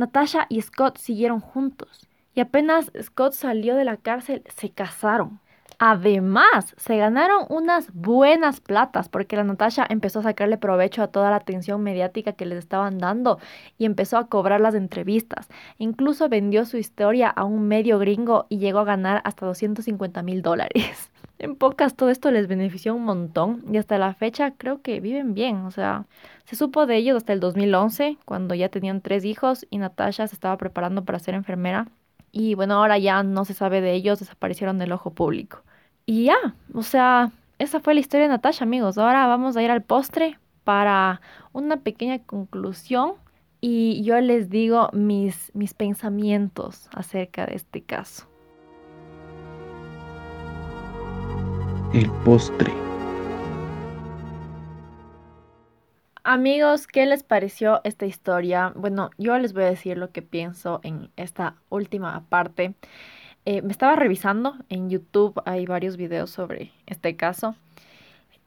Natasha 0.00 0.46
y 0.48 0.60
Scott 0.62 0.98
siguieron 0.98 1.40
juntos. 1.40 2.08
Y 2.34 2.40
apenas 2.40 2.90
Scott 3.00 3.34
salió 3.34 3.76
de 3.76 3.84
la 3.84 3.96
cárcel, 3.96 4.42
se 4.48 4.70
casaron. 4.70 5.40
Además, 5.78 6.74
se 6.76 6.98
ganaron 6.98 7.46
unas 7.48 7.92
buenas 7.94 8.60
platas 8.60 9.08
porque 9.08 9.36
la 9.36 9.44
Natasha 9.44 9.86
empezó 9.88 10.18
a 10.18 10.24
sacarle 10.24 10.58
provecho 10.58 11.02
a 11.02 11.06
toda 11.08 11.30
la 11.30 11.36
atención 11.36 11.82
mediática 11.82 12.32
que 12.32 12.44
les 12.44 12.58
estaban 12.58 12.98
dando 12.98 13.38
y 13.78 13.86
empezó 13.86 14.18
a 14.18 14.26
cobrar 14.26 14.60
las 14.60 14.74
entrevistas. 14.74 15.48
Incluso 15.78 16.28
vendió 16.28 16.66
su 16.66 16.76
historia 16.76 17.30
a 17.30 17.44
un 17.44 17.66
medio 17.66 17.98
gringo 17.98 18.46
y 18.50 18.58
llegó 18.58 18.80
a 18.80 18.84
ganar 18.84 19.22
hasta 19.24 19.46
250 19.46 20.22
mil 20.22 20.42
dólares. 20.42 21.09
En 21.40 21.56
pocas 21.56 21.96
todo 21.96 22.10
esto 22.10 22.30
les 22.30 22.48
benefició 22.48 22.94
un 22.94 23.04
montón 23.04 23.64
y 23.72 23.78
hasta 23.78 23.96
la 23.96 24.12
fecha 24.12 24.50
creo 24.50 24.82
que 24.82 25.00
viven 25.00 25.32
bien. 25.32 25.64
O 25.64 25.70
sea, 25.70 26.04
se 26.44 26.54
supo 26.54 26.84
de 26.84 26.96
ellos 26.96 27.16
hasta 27.16 27.32
el 27.32 27.40
2011 27.40 28.18
cuando 28.26 28.54
ya 28.54 28.68
tenían 28.68 29.00
tres 29.00 29.24
hijos 29.24 29.66
y 29.70 29.78
Natasha 29.78 30.26
se 30.26 30.34
estaba 30.34 30.58
preparando 30.58 31.02
para 31.02 31.18
ser 31.18 31.34
enfermera. 31.34 31.88
Y 32.30 32.54
bueno, 32.56 32.74
ahora 32.74 32.98
ya 32.98 33.22
no 33.22 33.46
se 33.46 33.54
sabe 33.54 33.80
de 33.80 33.94
ellos, 33.94 34.20
desaparecieron 34.20 34.76
del 34.78 34.92
ojo 34.92 35.12
público. 35.12 35.62
Y 36.04 36.24
ya, 36.24 36.36
o 36.74 36.82
sea, 36.82 37.32
esa 37.58 37.80
fue 37.80 37.94
la 37.94 38.00
historia 38.00 38.26
de 38.26 38.34
Natasha, 38.34 38.64
amigos. 38.64 38.98
Ahora 38.98 39.26
vamos 39.26 39.56
a 39.56 39.62
ir 39.62 39.70
al 39.70 39.82
postre 39.82 40.38
para 40.64 41.22
una 41.52 41.78
pequeña 41.78 42.18
conclusión 42.18 43.14
y 43.62 44.02
yo 44.04 44.20
les 44.20 44.50
digo 44.50 44.90
mis, 44.92 45.50
mis 45.54 45.72
pensamientos 45.72 46.90
acerca 46.92 47.46
de 47.46 47.54
este 47.56 47.80
caso. 47.80 48.29
El 51.92 52.08
postre. 52.24 52.72
Amigos, 56.22 56.86
¿qué 56.86 57.04
les 57.04 57.24
pareció 57.24 57.80
esta 57.82 58.06
historia? 58.06 58.72
Bueno, 58.76 59.10
yo 59.18 59.36
les 59.38 59.52
voy 59.52 59.64
a 59.64 59.70
decir 59.70 59.98
lo 59.98 60.12
que 60.12 60.22
pienso 60.22 60.78
en 60.84 61.10
esta 61.16 61.56
última 61.68 62.22
parte. 62.28 62.74
Eh, 63.44 63.62
me 63.62 63.72
estaba 63.72 63.96
revisando 63.96 64.54
en 64.68 64.88
YouTube, 64.88 65.42
hay 65.44 65.66
varios 65.66 65.96
videos 65.96 66.30
sobre 66.30 66.70
este 66.86 67.16
caso. 67.16 67.56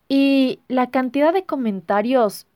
Y 0.07 0.61
la 0.69 0.89
cantidad 0.89 1.33
de 1.33 1.45
comentarios 1.45 2.47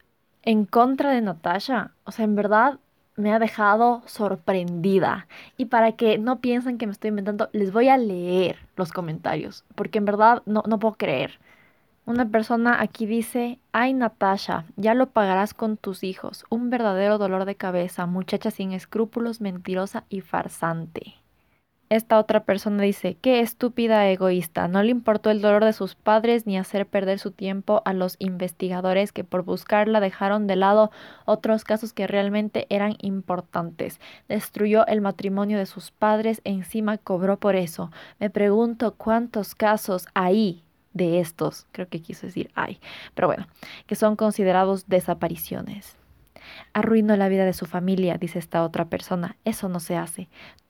en 0.43 0.63
contra 0.63 1.11
de 1.11 1.19
Natasha, 1.19 1.91
o 2.05 2.13
sea, 2.13 2.23
en 2.23 2.35
verdad 2.35 2.79
me 3.17 3.33
ha 3.33 3.39
dejado 3.39 4.03
sorprendida. 4.05 5.27
Y 5.57 5.65
para 5.65 5.91
que 5.91 6.17
no 6.17 6.39
piensen 6.39 6.77
que 6.77 6.85
me 6.85 6.93
estoy 6.93 7.09
inventando, 7.09 7.49
les 7.51 7.73
voy 7.73 7.89
a 7.89 7.97
leer 7.97 8.57
los 8.77 8.93
comentarios, 8.93 9.65
porque 9.75 9.97
en 9.97 10.05
verdad 10.05 10.43
no, 10.45 10.63
no 10.65 10.79
puedo 10.79 10.95
creer. 10.95 11.39
Una 12.05 12.29
persona 12.29 12.81
aquí 12.81 13.05
dice, 13.05 13.59
ay 13.73 13.93
Natasha, 13.93 14.63
ya 14.77 14.93
lo 14.93 15.07
pagarás 15.07 15.53
con 15.53 15.75
tus 15.75 16.05
hijos. 16.05 16.45
Un 16.49 16.69
verdadero 16.69 17.17
dolor 17.17 17.43
de 17.43 17.55
cabeza, 17.55 18.05
muchacha 18.05 18.49
sin 18.49 18.71
escrúpulos, 18.71 19.41
mentirosa 19.41 20.05
y 20.07 20.21
farsante. 20.21 21.15
Esta 21.89 22.19
otra 22.19 22.43
persona 22.43 22.83
dice, 22.83 23.15
qué 23.21 23.39
estúpida 23.39 24.09
egoísta, 24.09 24.67
no 24.67 24.83
le 24.83 24.91
importó 24.91 25.29
el 25.29 25.39
dolor 25.39 25.63
de 25.63 25.71
sus 25.71 25.95
padres 25.95 26.45
ni 26.45 26.57
hacer 26.57 26.85
perder 26.85 27.17
su 27.17 27.31
tiempo 27.31 27.81
a 27.85 27.93
los 27.93 28.17
investigadores 28.19 29.13
que 29.13 29.23
por 29.23 29.43
buscarla 29.43 30.01
dejaron 30.01 30.47
de 30.47 30.57
lado 30.57 30.91
otros 31.23 31.63
casos 31.63 31.93
que 31.93 32.05
realmente 32.05 32.67
eran 32.69 32.97
importantes. 32.99 34.01
Destruyó 34.27 34.85
el 34.87 34.99
matrimonio 34.99 35.57
de 35.57 35.65
sus 35.65 35.91
padres 35.91 36.41
e 36.43 36.51
encima 36.51 36.97
cobró 36.97 37.39
por 37.39 37.55
eso. 37.55 37.89
Me 38.19 38.29
pregunto 38.29 38.95
cuántos 38.95 39.55
casos 39.55 40.07
hay 40.13 40.63
de 40.91 41.21
estos, 41.21 41.67
creo 41.71 41.87
que 41.87 42.01
quiso 42.01 42.27
decir 42.27 42.51
hay, 42.53 42.81
pero 43.13 43.29
bueno, 43.29 43.47
que 43.85 43.95
son 43.95 44.17
considerados 44.17 44.89
desapariciones. 44.89 45.95
Arruinó 46.73 47.15
la 47.15 47.29
vida 47.29 47.45
de 47.45 47.53
su 47.53 47.65
familia, 47.65 48.17
dice 48.17 48.39
esta 48.39 48.63
otra 48.63 48.85
persona. 48.85 49.37
Eso 49.45 49.69
no 49.69 49.79
se 49.79 49.95
hace 49.95 50.27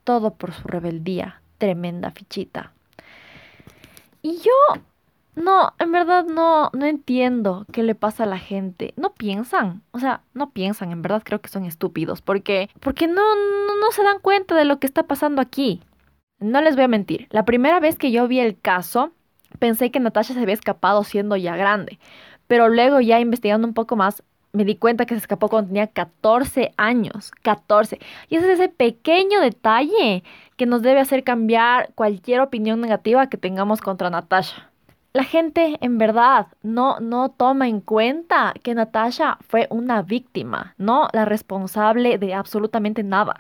todo 0.08 0.36
por 0.36 0.54
su 0.54 0.66
rebeldía. 0.70 1.42
Tremenda 1.58 2.12
fichita. 2.12 2.72
Y 4.22 4.38
yo 4.38 4.82
no, 5.36 5.74
en 5.80 5.92
verdad 5.92 6.24
no, 6.26 6.70
no 6.72 6.86
entiendo 6.86 7.66
qué 7.74 7.84
le 7.84 7.94
pasa 7.94 8.24
a 8.24 8.28
la 8.28 8.40
gente. 8.40 8.94
No 8.96 9.14
piensan, 9.14 9.82
o 9.92 10.00
sea, 10.00 10.22
no 10.34 10.52
piensan, 10.52 10.94
en 10.94 11.02
verdad 11.02 11.24
creo 11.26 11.42
que 11.42 11.50
son 11.50 11.66
estúpidos, 11.66 12.22
porque, 12.22 12.70
porque 12.80 13.08
no, 13.08 13.36
no, 13.36 13.76
no 13.82 13.92
se 13.92 14.02
dan 14.02 14.20
cuenta 14.20 14.56
de 14.56 14.64
lo 14.64 14.80
que 14.80 14.88
está 14.88 15.04
pasando 15.04 15.42
aquí. 15.42 15.82
No 16.40 16.62
les 16.62 16.76
voy 16.76 16.86
a 16.86 16.88
mentir, 16.88 17.28
la 17.32 17.44
primera 17.44 17.82
vez 17.82 17.98
que 17.98 18.12
yo 18.12 18.30
vi 18.30 18.40
el 18.40 18.58
caso, 18.58 19.12
pensé 19.60 19.92
que 19.92 20.00
Natasha 20.00 20.34
se 20.34 20.40
había 20.40 20.54
escapado 20.54 21.04
siendo 21.04 21.36
ya 21.36 21.58
grande, 21.58 22.00
pero 22.48 22.70
luego 22.70 23.02
ya 23.02 23.20
investigando 23.20 23.68
un 23.68 23.74
poco 23.74 23.98
más, 23.98 24.24
me 24.58 24.66
di 24.66 24.76
cuenta 24.76 25.06
que 25.06 25.14
se 25.14 25.20
escapó 25.20 25.50
cuando 25.50 25.70
tenía 25.70 25.88
14 25.88 26.74
años, 26.78 27.32
14. 27.44 28.00
Y 28.28 28.36
ese 28.36 28.52
es 28.52 28.60
ese 28.60 28.70
pequeño 28.70 29.40
detalle 29.40 30.24
que 30.58 30.66
nos 30.66 30.82
debe 30.82 31.00
hacer 31.00 31.24
cambiar 31.24 31.92
cualquier 31.94 32.42
opinión 32.42 32.82
negativa 32.82 33.28
que 33.28 33.38
tengamos 33.38 33.82
contra 33.82 34.10
Natasha. 34.10 34.72
La 35.14 35.24
gente 35.24 35.78
en 35.82 36.00
verdad 36.00 36.48
no, 36.64 37.00
no 37.00 37.30
toma 37.30 37.68
en 37.68 37.82
cuenta 37.82 38.54
que 38.64 38.74
Natasha 38.74 39.38
fue 39.48 39.68
una 39.70 40.02
víctima, 40.02 40.74
no 40.78 41.08
la 41.14 41.26
responsable 41.26 42.18
de 42.18 42.34
absolutamente 42.34 43.04
nada. 43.04 43.36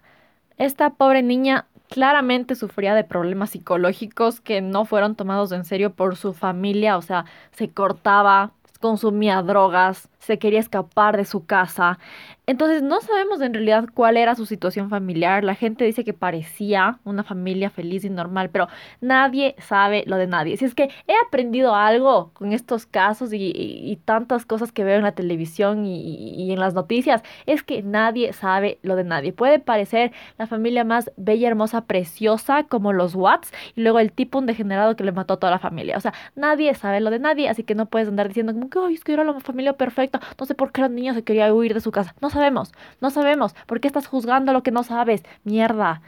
Esta 0.58 0.92
pobre 0.92 1.24
niña 1.24 1.66
claramente 1.90 2.56
sufría 2.56 2.94
de 2.94 3.04
problemas 3.04 3.52
psicológicos 3.52 4.40
que 4.40 4.62
no 4.62 4.86
fueron 4.86 5.16
tomados 5.16 5.52
en 5.52 5.66
serio 5.66 5.94
por 5.94 6.16
su 6.16 6.34
familia, 6.34 6.98
o 6.98 7.02
sea, 7.02 7.26
se 7.52 7.70
cortaba, 7.70 8.52
consumía 8.80 9.42
drogas, 9.42 10.10
se 10.28 10.38
quería 10.38 10.60
escapar 10.60 11.16
de 11.18 11.26
su 11.26 11.46
casa. 11.46 12.00
Entonces 12.46 12.82
no 12.82 13.02
sabemos 13.02 13.42
en 13.42 13.54
realidad 13.54 13.90
cuál 13.94 14.16
era 14.16 14.36
su 14.36 14.46
situación 14.46 14.90
familiar. 14.90 15.44
La 15.44 15.56
gente 15.56 15.84
dice 15.86 16.04
que 16.04 16.14
parecía 16.14 17.00
una 17.04 17.24
familia 17.24 17.70
feliz 17.70 18.06
y 18.06 18.10
normal, 18.10 18.50
pero 18.50 18.68
nadie 19.02 19.56
sabe 19.58 20.04
lo 20.06 20.18
de 20.18 20.28
nadie. 20.28 20.56
Si 20.58 20.66
es 20.66 20.76
que 20.76 20.90
he 21.08 21.14
aprendido 21.26 21.76
algo 21.76 22.32
con 22.34 22.54
estos 22.54 22.86
casos 22.86 23.32
y, 23.34 24.00
tantas 24.06 24.46
cosas 24.46 24.72
que 24.72 24.84
veo 24.84 24.98
en 24.98 25.04
la 25.04 25.14
televisión 25.14 25.86
y, 25.86 26.52
en 26.52 26.60
las 26.60 26.74
noticias, 26.74 27.24
es 27.46 27.64
que 27.64 27.84
nadie 27.84 28.32
sabe 28.34 28.80
lo 28.82 28.96
de 28.96 29.04
nadie. 29.04 29.34
Puede 29.34 29.60
parecer 29.60 30.12
la 30.38 30.48
familia 30.48 30.84
más 30.84 31.12
bella, 31.18 31.48
hermosa, 31.50 31.86
preciosa 31.86 32.64
como 32.64 32.94
los 32.94 33.16
Watts 33.16 33.52
y 33.76 33.82
luego 33.82 34.00
el 34.00 34.12
tipo 34.12 34.40
un 34.40 34.46
degenerado 34.46 34.96
que 34.96 35.04
le 35.04 35.12
mató 35.12 35.36
a 35.36 35.38
toda 35.40 35.52
la 35.52 35.60
familia. 35.60 35.98
O 35.98 36.02
sea, 36.02 36.14
nadie 36.36 36.74
sabe 36.76 37.02
lo 37.02 37.10
de 37.10 37.20
nadie, 37.20 37.50
así 37.50 37.64
que 37.64 37.76
no 37.76 37.88
puedes 37.88 38.08
andar 38.08 38.28
diciendo 38.28 38.54
como 38.54 38.70
que, 38.70 38.94
es 38.94 39.04
que 39.04 39.14
era 39.14 39.24
la 39.24 39.40
familia 39.40 39.74
perfecta, 39.74 40.17
no 40.40 40.46
sé 40.46 40.56
por 40.56 40.72
qué 40.72 40.82
la 40.82 40.90
niña 40.90 41.14
se 41.14 41.24
quería 41.24 41.54
huir 41.54 41.74
de 41.74 41.82
su 41.82 41.92
casa. 41.92 42.16
No 42.22 42.30
sabemos, 42.30 42.72
no 43.02 43.10
sabemos. 43.10 43.56
¿Por 43.66 43.80
qué 43.80 43.88
estás 43.88 44.08
juzgando 44.08 44.54
lo 44.54 44.64
que 44.64 44.72
no 44.72 44.84
sabes? 44.84 45.24
Mierda. 45.44 46.02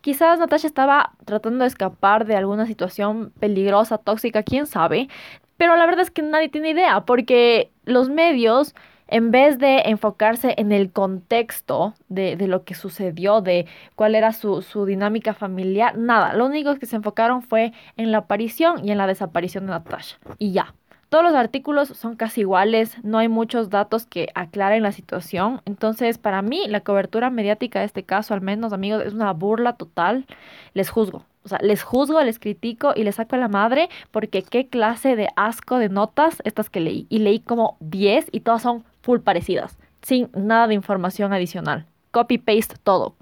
Quizás 0.00 0.38
Natasha 0.38 0.68
estaba 0.68 1.12
tratando 1.24 1.64
de 1.64 1.68
escapar 1.68 2.26
de 2.26 2.36
alguna 2.36 2.66
situación 2.66 3.32
peligrosa, 3.40 3.98
tóxica, 3.98 4.42
quién 4.44 4.66
sabe. 4.66 5.08
Pero 5.56 5.76
la 5.76 5.86
verdad 5.86 6.02
es 6.02 6.10
que 6.10 6.22
nadie 6.22 6.48
tiene 6.48 6.70
idea, 6.70 7.00
porque 7.00 7.72
los 7.84 8.08
medios, 8.08 8.74
en 9.08 9.30
vez 9.30 9.58
de 9.58 9.82
enfocarse 9.86 10.54
en 10.58 10.70
el 10.70 10.92
contexto 10.92 11.94
de, 12.08 12.36
lo 12.46 12.64
que 12.64 12.74
sucedió, 12.74 13.40
de 13.40 13.66
cuál 13.94 14.14
era 14.14 14.32
su, 14.32 14.62
su 14.62 14.84
dinámica 14.84 15.34
familiar, 15.34 15.96
nada. 15.96 16.34
Lo 16.34 16.46
único 16.46 16.76
que 16.76 16.86
se 16.86 16.96
enfocaron 16.96 17.42
fue 17.42 17.72
en 17.96 18.12
la 18.12 18.18
aparición 18.18 18.86
y 18.86 18.92
en 18.92 18.98
la 18.98 19.06
desaparición 19.06 19.66
de 19.66 19.70
Natasha. 19.70 20.18
Y 20.38 20.52
ya. 20.52 20.74
Todos 21.16 21.30
los 21.30 21.34
artículos 21.34 21.88
son 21.88 22.14
casi 22.14 22.42
iguales, 22.42 22.98
no 23.02 23.16
hay 23.16 23.28
muchos 23.28 23.70
datos 23.70 24.04
que 24.04 24.28
aclaren 24.34 24.82
la 24.82 24.92
situación. 24.92 25.62
Entonces, 25.64 26.18
para 26.18 26.42
mí, 26.42 26.64
la 26.68 26.80
cobertura 26.82 27.30
mediática 27.30 27.78
de 27.78 27.86
este 27.86 28.02
caso, 28.02 28.34
al 28.34 28.42
menos, 28.42 28.74
amigos, 28.74 29.02
es 29.02 29.14
una 29.14 29.32
burla 29.32 29.76
total. 29.76 30.26
Les 30.74 30.90
juzgo. 30.90 31.24
O 31.42 31.48
sea, 31.48 31.58
les 31.62 31.82
juzgo, 31.82 32.20
les 32.20 32.38
critico 32.38 32.92
y 32.94 33.02
les 33.02 33.14
saco 33.14 33.34
a 33.34 33.38
la 33.38 33.48
madre 33.48 33.88
porque 34.10 34.42
qué 34.42 34.68
clase 34.68 35.16
de 35.16 35.30
asco 35.36 35.78
de 35.78 35.88
notas 35.88 36.42
estas 36.44 36.68
que 36.68 36.80
leí. 36.80 37.06
Y 37.08 37.20
leí 37.20 37.40
como 37.40 37.78
10 37.80 38.26
y 38.30 38.40
todas 38.40 38.60
son 38.60 38.84
full 39.00 39.20
parecidas, 39.20 39.78
sin 40.02 40.28
nada 40.34 40.66
de 40.66 40.74
información 40.74 41.32
adicional. 41.32 41.86
Copy-paste 42.10 42.74
todo. 42.84 43.14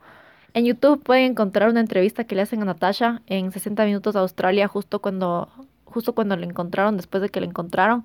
En 0.52 0.64
YouTube 0.64 1.00
pueden 1.00 1.30
encontrar 1.30 1.70
una 1.70 1.78
entrevista 1.78 2.24
que 2.24 2.34
le 2.34 2.42
hacen 2.42 2.60
a 2.60 2.64
Natasha 2.64 3.22
en 3.28 3.52
60 3.52 3.84
minutos 3.84 4.14
de 4.14 4.20
Australia, 4.20 4.66
justo 4.66 4.98
cuando 4.98 5.48
justo 5.94 6.14
cuando 6.14 6.36
lo 6.36 6.44
encontraron, 6.44 6.96
después 6.96 7.22
de 7.22 7.28
que 7.30 7.40
lo 7.40 7.46
encontraron. 7.46 8.04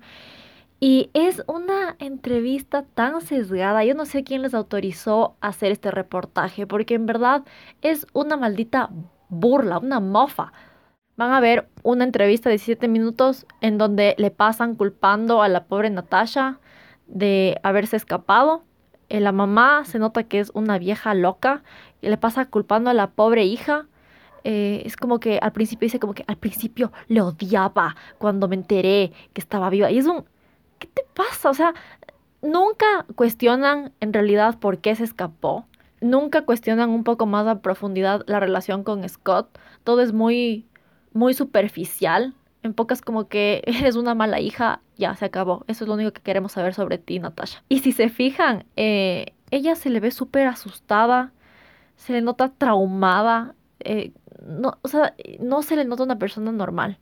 Y 0.78 1.10
es 1.12 1.42
una 1.46 1.96
entrevista 1.98 2.84
tan 2.84 3.20
sesgada. 3.20 3.84
Yo 3.84 3.94
no 3.94 4.06
sé 4.06 4.24
quién 4.24 4.42
les 4.42 4.54
autorizó 4.54 5.36
a 5.40 5.48
hacer 5.48 5.72
este 5.72 5.90
reportaje, 5.90 6.66
porque 6.66 6.94
en 6.94 7.04
verdad 7.04 7.44
es 7.82 8.06
una 8.14 8.36
maldita 8.36 8.90
burla, 9.28 9.78
una 9.78 10.00
mofa. 10.00 10.52
Van 11.16 11.32
a 11.32 11.40
ver 11.40 11.68
una 11.82 12.04
entrevista 12.04 12.48
de 12.48 12.54
17 12.54 12.88
minutos 12.88 13.46
en 13.60 13.76
donde 13.76 14.14
le 14.16 14.30
pasan 14.30 14.74
culpando 14.74 15.42
a 15.42 15.48
la 15.48 15.64
pobre 15.64 15.90
Natasha 15.90 16.60
de 17.08 17.60
haberse 17.62 17.96
escapado. 17.96 18.62
Eh, 19.10 19.20
la 19.20 19.32
mamá 19.32 19.84
se 19.84 19.98
nota 19.98 20.22
que 20.24 20.38
es 20.40 20.50
una 20.54 20.78
vieja 20.78 21.12
loca 21.14 21.62
y 22.00 22.08
le 22.08 22.16
pasa 22.16 22.46
culpando 22.46 22.88
a 22.88 22.94
la 22.94 23.10
pobre 23.10 23.44
hija 23.44 23.86
eh, 24.44 24.82
es 24.84 24.96
como 24.96 25.20
que 25.20 25.38
al 25.40 25.52
principio 25.52 25.86
dice 25.86 25.98
como 25.98 26.14
que 26.14 26.24
al 26.26 26.36
principio 26.36 26.92
le 27.08 27.20
odiaba 27.20 27.96
cuando 28.18 28.48
me 28.48 28.56
enteré 28.56 29.12
que 29.32 29.40
estaba 29.40 29.70
viva. 29.70 29.90
Y 29.90 29.98
es 29.98 30.06
un, 30.06 30.24
¿qué 30.78 30.88
te 30.88 31.04
pasa? 31.14 31.50
O 31.50 31.54
sea, 31.54 31.74
nunca 32.42 33.06
cuestionan 33.14 33.92
en 34.00 34.12
realidad 34.12 34.58
por 34.58 34.78
qué 34.78 34.94
se 34.94 35.04
escapó. 35.04 35.66
Nunca 36.00 36.44
cuestionan 36.44 36.90
un 36.90 37.04
poco 37.04 37.26
más 37.26 37.46
a 37.46 37.60
profundidad 37.60 38.24
la 38.26 38.40
relación 38.40 38.84
con 38.84 39.06
Scott. 39.08 39.58
Todo 39.84 40.00
es 40.00 40.12
muy, 40.12 40.66
muy 41.12 41.34
superficial. 41.34 42.34
En 42.62 42.74
pocas 42.74 43.00
como 43.02 43.28
que 43.28 43.62
eres 43.66 43.96
una 43.96 44.14
mala 44.14 44.40
hija, 44.40 44.80
ya 44.96 45.14
se 45.16 45.26
acabó. 45.26 45.64
Eso 45.66 45.84
es 45.84 45.88
lo 45.88 45.94
único 45.94 46.12
que 46.12 46.22
queremos 46.22 46.52
saber 46.52 46.74
sobre 46.74 46.98
ti, 46.98 47.18
Natasha. 47.18 47.62
Y 47.68 47.80
si 47.80 47.92
se 47.92 48.08
fijan, 48.08 48.64
eh, 48.76 49.34
ella 49.50 49.74
se 49.74 49.90
le 49.90 50.00
ve 50.00 50.10
súper 50.10 50.46
asustada, 50.46 51.32
se 51.96 52.12
le 52.12 52.22
nota 52.22 52.50
traumada. 52.56 53.54
Eh, 53.80 54.12
no, 54.46 54.78
o 54.82 54.88
sea, 54.88 55.14
no 55.40 55.62
se 55.62 55.76
le 55.76 55.84
nota 55.84 56.02
una 56.04 56.18
persona 56.18 56.52
normal. 56.52 56.98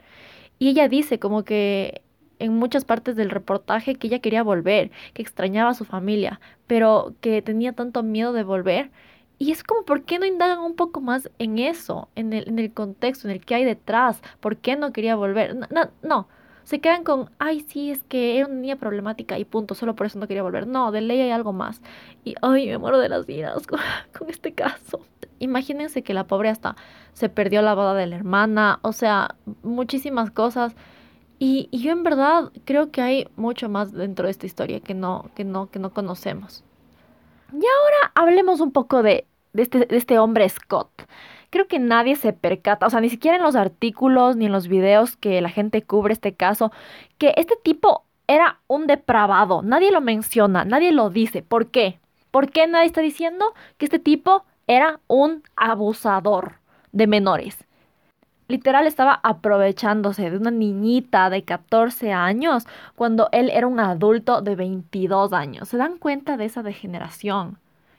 Y 0.58 0.68
ella 0.70 0.88
dice 0.88 1.18
como 1.18 1.44
que 1.44 2.02
en 2.38 2.54
muchas 2.56 2.84
partes 2.84 3.16
del 3.16 3.30
reportaje 3.30 3.96
que 3.96 4.08
ella 4.08 4.20
quería 4.20 4.42
volver, 4.42 4.90
que 5.14 5.22
extrañaba 5.22 5.70
a 5.70 5.74
su 5.74 5.84
familia, 5.84 6.40
pero 6.66 7.14
que 7.20 7.42
tenía 7.42 7.72
tanto 7.72 8.02
miedo 8.02 8.32
de 8.32 8.44
volver. 8.44 8.90
Y 9.38 9.52
es 9.52 9.62
como, 9.62 9.84
¿por 9.84 10.04
qué 10.04 10.18
no 10.18 10.26
indagan 10.26 10.58
un 10.60 10.74
poco 10.74 11.00
más 11.00 11.30
en 11.38 11.58
eso, 11.58 12.08
en 12.16 12.32
el, 12.32 12.48
en 12.48 12.58
el 12.58 12.72
contexto, 12.72 13.28
en 13.28 13.34
el 13.34 13.44
que 13.44 13.54
hay 13.54 13.64
detrás? 13.64 14.20
¿Por 14.40 14.56
qué 14.58 14.76
no 14.76 14.92
quería 14.92 15.14
volver? 15.16 15.54
No, 15.56 15.66
no, 15.70 15.90
no, 16.02 16.28
se 16.68 16.82
quedan 16.82 17.02
con, 17.02 17.30
ay, 17.38 17.60
sí, 17.60 17.90
es 17.90 18.02
que 18.02 18.36
era 18.36 18.46
una 18.46 18.56
niña 18.56 18.76
problemática 18.76 19.38
y 19.38 19.46
punto, 19.46 19.74
solo 19.74 19.96
por 19.96 20.06
eso 20.06 20.18
no 20.18 20.28
quería 20.28 20.42
volver. 20.42 20.66
No, 20.66 20.92
de 20.92 21.00
ley 21.00 21.18
hay 21.18 21.30
algo 21.30 21.54
más. 21.54 21.80
Y, 22.24 22.34
ay, 22.42 22.66
me 22.66 22.76
muero 22.76 22.98
de 22.98 23.08
las 23.08 23.24
vidas 23.24 23.66
con, 24.12 24.28
este 24.28 24.52
caso. 24.52 25.00
Imagínense 25.38 26.02
que 26.02 26.12
la 26.12 26.26
pobre 26.26 26.50
hasta 26.50 26.76
se 27.14 27.30
perdió 27.30 27.62
la 27.62 27.74
boda 27.74 27.94
de 27.94 28.06
la 28.06 28.16
hermana, 28.16 28.80
o 28.82 28.92
sea, 28.92 29.36
muchísimas 29.62 30.30
cosas. 30.30 30.76
Y, 31.38 31.70
yo 31.72 31.90
en 31.90 32.02
verdad 32.02 32.52
creo 32.66 32.90
que 32.90 33.00
hay 33.00 33.28
mucho 33.36 33.70
más 33.70 33.90
dentro 33.92 34.26
de 34.26 34.32
esta 34.32 34.44
historia 34.44 34.80
que 34.80 34.92
no, 34.92 35.30
que 35.34 35.44
no, 35.44 35.70
que 35.70 35.78
no 35.78 35.94
conocemos. 35.94 36.64
Y 37.50 37.56
ahora 37.56 38.12
hablemos 38.14 38.60
un 38.60 38.72
poco 38.72 39.02
de, 39.02 39.26
de, 39.54 39.62
este, 39.62 39.86
de 39.86 39.96
este 39.96 40.18
hombre 40.18 40.46
Scott 40.50 40.90
creo 41.50 41.66
que 41.66 41.78
nadie 41.78 42.16
se 42.16 42.32
percata, 42.32 42.86
o 42.86 42.90
sea, 42.90 43.00
ni 43.00 43.08
siquiera 43.10 43.36
en 43.36 43.42
los 43.42 43.56
artículos 43.56 44.36
ni 44.36 44.46
en 44.46 44.52
los 44.52 44.68
videos 44.68 45.16
que 45.16 45.40
la 45.40 45.48
gente 45.50 45.82
cubre 45.82 46.12
este 46.12 46.34
caso, 46.34 46.72
que 47.18 47.34
este 47.36 47.56
tipo 47.62 48.04
era 48.26 48.60
un 48.66 48.86
depravado. 48.86 49.62
Nadie 49.62 49.90
lo 49.90 50.00
menciona, 50.00 50.64
nadie 50.64 50.92
lo 50.92 51.10
dice. 51.10 51.42
¿Por 51.42 51.70
qué? 51.70 51.98
¿Por 52.30 52.50
qué 52.50 52.66
nadie 52.66 52.86
está 52.86 53.00
diciendo 53.00 53.54
que 53.78 53.86
este 53.86 53.98
tipo 53.98 54.44
era 54.66 55.00
un 55.06 55.42
abusador 55.56 56.60
de 56.92 57.06
menores? 57.06 57.64
Literal 58.48 58.86
estaba 58.86 59.20
aprovechándose 59.22 60.30
de 60.30 60.36
una 60.36 60.50
niñita 60.50 61.28
de 61.28 61.44
14 61.44 62.12
años 62.12 62.66
cuando 62.96 63.28
él 63.32 63.50
era 63.50 63.66
un 63.66 63.80
adulto 63.80 64.40
de 64.40 64.56
22 64.56 65.32
años. 65.32 65.68
¿Se 65.68 65.76
dan 65.76 65.98
cuenta 65.98 66.36
de 66.36 66.46
esa 66.46 66.62
degeneración? 66.62 67.58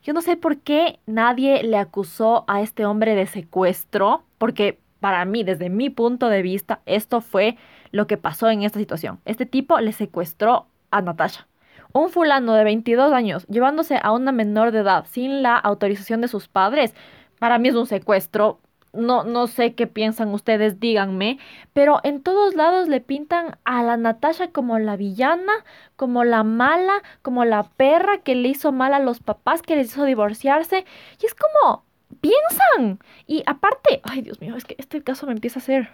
Yo 0.09 0.13
no 0.13 0.23
sé 0.23 0.37
por 0.37 0.57
qué 0.57 0.97
nadie 1.05 1.61
le 1.61 1.77
acusó 1.77 2.43
a 2.47 2.61
este 2.61 2.83
hombre 2.83 3.13
de 3.13 3.27
secuestro, 3.27 4.23
porque 4.39 4.79
para 4.99 5.23
mí, 5.23 5.43
desde 5.43 5.69
mi 5.69 5.91
punto 5.91 6.29
de 6.29 6.41
vista, 6.41 6.79
esto 6.87 7.21
fue 7.21 7.57
lo 7.91 8.07
que 8.07 8.17
pasó 8.17 8.49
en 8.49 8.63
esta 8.63 8.79
situación. 8.79 9.19
Este 9.25 9.45
tipo 9.45 9.79
le 9.79 9.91
secuestró 9.91 10.65
a 10.89 11.03
Natasha. 11.03 11.47
Un 11.93 12.09
fulano 12.09 12.55
de 12.55 12.63
22 12.63 13.13
años 13.13 13.45
llevándose 13.49 13.99
a 14.01 14.11
una 14.11 14.31
menor 14.31 14.71
de 14.71 14.79
edad 14.79 15.05
sin 15.07 15.43
la 15.43 15.55
autorización 15.55 16.21
de 16.21 16.27
sus 16.27 16.47
padres, 16.47 16.95
para 17.37 17.59
mí 17.59 17.69
es 17.69 17.75
un 17.75 17.85
secuestro 17.85 18.59
no, 18.93 19.23
no 19.23 19.47
sé 19.47 19.75
qué 19.75 19.87
piensan 19.87 20.29
ustedes, 20.29 20.79
díganme, 20.79 21.37
pero 21.73 21.99
en 22.03 22.21
todos 22.21 22.55
lados 22.55 22.87
le 22.87 23.01
pintan 23.01 23.57
a 23.63 23.83
la 23.83 23.97
Natasha 23.97 24.51
como 24.51 24.79
la 24.79 24.95
villana, 24.95 25.53
como 25.95 26.23
la 26.23 26.43
mala, 26.43 27.01
como 27.21 27.45
la 27.45 27.63
perra 27.63 28.19
que 28.19 28.35
le 28.35 28.49
hizo 28.49 28.71
mal 28.71 28.93
a 28.93 28.99
los 28.99 29.19
papás, 29.19 29.61
que 29.61 29.75
les 29.75 29.87
hizo 29.87 30.05
divorciarse. 30.05 30.85
Y 31.21 31.25
es 31.25 31.35
como, 31.35 31.83
piensan. 32.21 32.99
Y 33.27 33.43
aparte, 33.45 34.01
ay 34.03 34.21
Dios 34.21 34.41
mío, 34.41 34.55
es 34.55 34.65
que 34.65 34.75
este 34.77 35.03
caso 35.03 35.25
me 35.27 35.33
empieza 35.33 35.59
a 35.59 35.63
hacer 35.63 35.89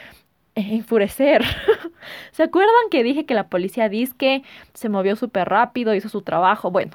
enfurecer. 0.54 1.44
¿Se 2.32 2.42
acuerdan 2.44 2.90
que 2.90 3.02
dije 3.02 3.26
que 3.26 3.34
la 3.34 3.48
policía 3.48 3.88
dice 3.88 4.14
que 4.16 4.42
se 4.74 4.88
movió 4.88 5.16
súper 5.16 5.48
rápido, 5.48 5.94
hizo 5.94 6.08
su 6.08 6.22
trabajo? 6.22 6.70
Bueno, 6.70 6.92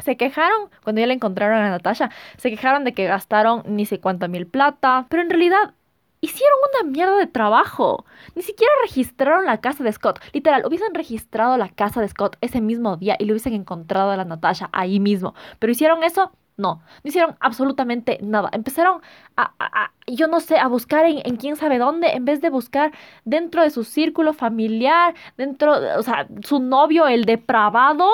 se 0.00 0.16
quejaron, 0.16 0.70
cuando 0.82 1.00
ya 1.00 1.06
le 1.06 1.14
encontraron 1.14 1.58
a 1.58 1.70
Natasha, 1.70 2.10
se 2.36 2.50
quejaron 2.50 2.84
de 2.84 2.92
que 2.92 3.06
gastaron 3.06 3.62
ni 3.66 3.86
sé 3.86 4.00
cuánta 4.00 4.28
mil 4.28 4.46
plata, 4.46 5.06
pero 5.08 5.22
en 5.22 5.30
realidad 5.30 5.74
hicieron 6.20 6.58
una 6.72 6.90
mierda 6.90 7.16
de 7.18 7.26
trabajo. 7.26 8.04
Ni 8.34 8.42
siquiera 8.42 8.72
registraron 8.82 9.44
la 9.44 9.60
casa 9.60 9.84
de 9.84 9.92
Scott. 9.92 10.20
Literal, 10.32 10.64
hubiesen 10.66 10.94
registrado 10.94 11.56
la 11.56 11.68
casa 11.68 12.00
de 12.00 12.08
Scott 12.08 12.36
ese 12.40 12.60
mismo 12.60 12.96
día 12.96 13.16
y 13.18 13.26
le 13.26 13.32
hubiesen 13.32 13.52
encontrado 13.52 14.10
a 14.10 14.16
la 14.16 14.24
Natasha 14.24 14.70
ahí 14.72 15.00
mismo. 15.00 15.34
Pero 15.58 15.72
hicieron 15.72 16.02
eso, 16.02 16.32
no, 16.56 16.76
no 16.76 17.08
hicieron 17.08 17.36
absolutamente 17.40 18.18
nada. 18.22 18.48
Empezaron 18.52 19.02
a, 19.36 19.92
yo 20.06 20.26
no 20.28 20.40
sé, 20.40 20.58
a 20.58 20.68
buscar 20.68 21.04
en, 21.04 21.20
en, 21.24 21.36
quién 21.36 21.56
sabe 21.56 21.78
dónde, 21.78 22.12
en 22.12 22.24
vez 22.24 22.40
de 22.40 22.50
buscar 22.50 22.92
dentro 23.24 23.62
de 23.62 23.70
su 23.70 23.84
círculo 23.84 24.32
familiar, 24.32 25.14
dentro, 25.36 25.74
o 25.98 26.02
sea, 26.02 26.26
su 26.42 26.60
novio, 26.60 27.06
el 27.06 27.24
depravado. 27.24 28.08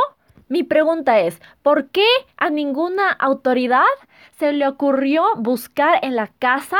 Mi 0.50 0.62
pregunta 0.62 1.20
es, 1.20 1.40
¿por 1.62 1.88
qué 1.88 2.06
a 2.36 2.50
ninguna 2.50 3.10
autoridad 3.10 3.84
se 4.38 4.52
le 4.52 4.66
ocurrió 4.66 5.24
buscar 5.36 5.98
en 6.02 6.16
la 6.16 6.26
casa 6.26 6.78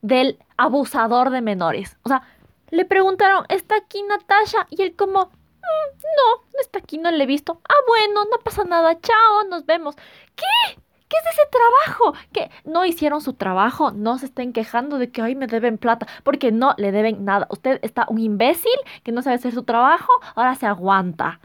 del 0.00 0.38
abusador 0.56 1.30
de 1.30 1.40
menores. 1.40 1.96
O 2.02 2.08
sea, 2.08 2.22
le 2.70 2.84
preguntaron, 2.84 3.46
¿está 3.48 3.76
aquí 3.76 4.02
Natasha? 4.02 4.66
Y 4.70 4.82
él 4.82 4.96
como, 4.96 5.26
mm, 5.26 5.96
no, 6.02 6.44
no 6.52 6.60
está 6.60 6.78
aquí, 6.78 6.98
no 6.98 7.10
le 7.10 7.24
he 7.24 7.26
visto. 7.26 7.60
Ah, 7.68 7.74
bueno, 7.86 8.24
no 8.30 8.38
pasa 8.44 8.64
nada, 8.64 9.00
chao, 9.00 9.44
nos 9.48 9.64
vemos. 9.64 9.96
¿Qué? 10.34 10.76
¿Qué 11.08 11.16
es 11.18 11.34
ese 11.34 11.48
trabajo? 11.50 12.14
Que 12.32 12.50
no 12.64 12.84
hicieron 12.84 13.20
su 13.20 13.34
trabajo, 13.34 13.92
no 13.92 14.18
se 14.18 14.26
estén 14.26 14.52
quejando 14.52 14.98
de 14.98 15.10
que 15.10 15.22
hoy 15.22 15.34
me 15.34 15.46
deben 15.46 15.78
plata, 15.78 16.06
porque 16.22 16.52
no 16.52 16.74
le 16.76 16.92
deben 16.92 17.24
nada. 17.24 17.46
Usted 17.50 17.80
está 17.82 18.06
un 18.08 18.18
imbécil 18.18 18.78
que 19.04 19.12
no 19.12 19.22
sabe 19.22 19.36
hacer 19.36 19.52
su 19.52 19.62
trabajo, 19.62 20.12
ahora 20.34 20.54
se 20.54 20.66
aguanta. 20.66 21.40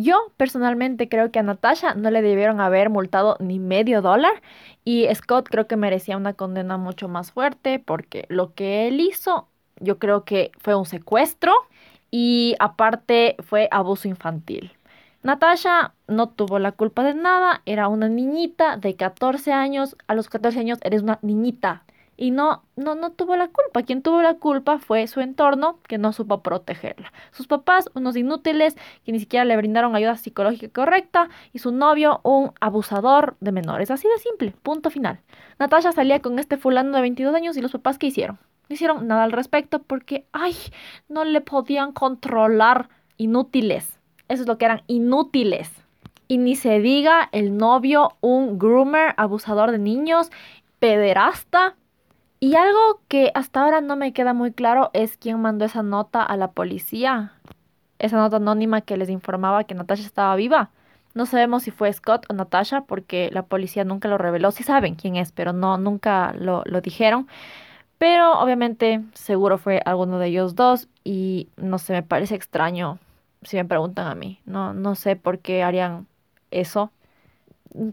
Yo 0.00 0.32
personalmente 0.36 1.08
creo 1.08 1.32
que 1.32 1.40
a 1.40 1.42
Natasha 1.42 1.94
no 1.94 2.12
le 2.12 2.22
debieron 2.22 2.60
haber 2.60 2.88
multado 2.88 3.36
ni 3.40 3.58
medio 3.58 4.00
dólar 4.00 4.42
y 4.84 5.12
Scott 5.12 5.48
creo 5.48 5.66
que 5.66 5.74
merecía 5.76 6.16
una 6.16 6.34
condena 6.34 6.76
mucho 6.76 7.08
más 7.08 7.32
fuerte 7.32 7.80
porque 7.80 8.24
lo 8.28 8.54
que 8.54 8.86
él 8.86 9.00
hizo 9.00 9.48
yo 9.80 9.98
creo 9.98 10.24
que 10.24 10.52
fue 10.60 10.76
un 10.76 10.86
secuestro 10.86 11.52
y 12.12 12.54
aparte 12.60 13.34
fue 13.40 13.66
abuso 13.72 14.06
infantil. 14.06 14.70
Natasha 15.24 15.94
no 16.06 16.28
tuvo 16.28 16.60
la 16.60 16.70
culpa 16.70 17.02
de 17.02 17.14
nada, 17.14 17.62
era 17.66 17.88
una 17.88 18.08
niñita 18.08 18.76
de 18.76 18.94
14 18.94 19.52
años, 19.52 19.96
a 20.06 20.14
los 20.14 20.28
14 20.28 20.60
años 20.60 20.78
eres 20.82 21.02
una 21.02 21.18
niñita, 21.22 21.82
y 22.20 22.32
no, 22.32 22.64
no, 22.74 22.96
no 22.96 23.12
tuvo 23.12 23.36
la 23.36 23.46
culpa. 23.46 23.84
Quien 23.84 24.02
tuvo 24.02 24.20
la 24.20 24.34
culpa 24.34 24.78
fue 24.80 25.06
su 25.06 25.20
entorno 25.20 25.78
que 25.86 25.98
no 25.98 26.12
supo 26.12 26.42
protegerla. 26.42 27.12
Sus 27.30 27.46
papás, 27.46 27.88
unos 27.94 28.16
inútiles 28.16 28.76
que 29.04 29.12
ni 29.12 29.20
siquiera 29.20 29.44
le 29.44 29.56
brindaron 29.56 29.94
ayuda 29.94 30.16
psicológica 30.16 30.68
correcta 30.68 31.30
y 31.52 31.60
su 31.60 31.70
novio, 31.70 32.20
un 32.24 32.50
abusador 32.60 33.36
de 33.38 33.52
menores. 33.52 33.92
Así 33.92 34.08
de 34.08 34.18
simple, 34.18 34.52
punto 34.64 34.90
final. 34.90 35.20
Natasha 35.60 35.92
salía 35.92 36.20
con 36.20 36.40
este 36.40 36.56
fulano 36.56 36.90
de 36.96 37.02
22 37.02 37.34
años 37.36 37.56
y 37.56 37.62
los 37.62 37.70
papás 37.70 37.98
¿qué 37.98 38.08
hicieron? 38.08 38.40
No 38.68 38.74
hicieron 38.74 39.06
nada 39.06 39.22
al 39.22 39.32
respecto 39.32 39.80
porque, 39.80 40.26
ay, 40.32 40.56
no 41.08 41.24
le 41.24 41.40
podían 41.40 41.92
controlar 41.92 42.88
inútiles. 43.16 44.00
Eso 44.26 44.42
es 44.42 44.48
lo 44.48 44.58
que 44.58 44.64
eran 44.64 44.82
inútiles. 44.88 45.70
Y 46.26 46.38
ni 46.38 46.56
se 46.56 46.80
diga 46.80 47.28
el 47.30 47.56
novio, 47.56 48.16
un 48.20 48.58
groomer, 48.58 49.14
abusador 49.16 49.70
de 49.70 49.78
niños, 49.78 50.30
pederasta, 50.80 51.76
y 52.40 52.54
algo 52.56 53.00
que 53.08 53.30
hasta 53.34 53.62
ahora 53.62 53.80
no 53.80 53.96
me 53.96 54.12
queda 54.12 54.32
muy 54.32 54.52
claro 54.52 54.90
es 54.92 55.16
quién 55.16 55.40
mandó 55.40 55.64
esa 55.64 55.82
nota 55.82 56.22
a 56.22 56.36
la 56.36 56.52
policía. 56.52 57.32
Esa 57.98 58.16
nota 58.16 58.36
anónima 58.36 58.80
que 58.80 58.96
les 58.96 59.10
informaba 59.10 59.64
que 59.64 59.74
Natasha 59.74 60.04
estaba 60.04 60.36
viva. 60.36 60.70
No 61.14 61.26
sabemos 61.26 61.64
si 61.64 61.72
fue 61.72 61.92
Scott 61.92 62.26
o 62.28 62.34
Natasha 62.34 62.82
porque 62.82 63.30
la 63.32 63.42
policía 63.42 63.84
nunca 63.84 64.08
lo 64.08 64.18
reveló. 64.18 64.52
Sí 64.52 64.62
saben 64.62 64.94
quién 64.94 65.16
es, 65.16 65.32
pero 65.32 65.52
no, 65.52 65.78
nunca 65.78 66.32
lo, 66.38 66.62
lo 66.66 66.80
dijeron. 66.80 67.26
Pero 67.98 68.38
obviamente 68.40 69.02
seguro 69.14 69.58
fue 69.58 69.82
alguno 69.84 70.18
de 70.18 70.28
ellos 70.28 70.54
dos 70.54 70.88
y 71.04 71.48
no 71.56 71.78
sé, 71.78 71.92
me 71.94 72.02
parece 72.04 72.36
extraño 72.36 72.98
si 73.42 73.56
me 73.56 73.64
preguntan 73.64 74.06
a 74.06 74.14
mí. 74.14 74.40
No, 74.46 74.74
no 74.74 74.94
sé 74.94 75.16
por 75.16 75.40
qué 75.40 75.64
harían 75.64 76.06
eso 76.50 76.92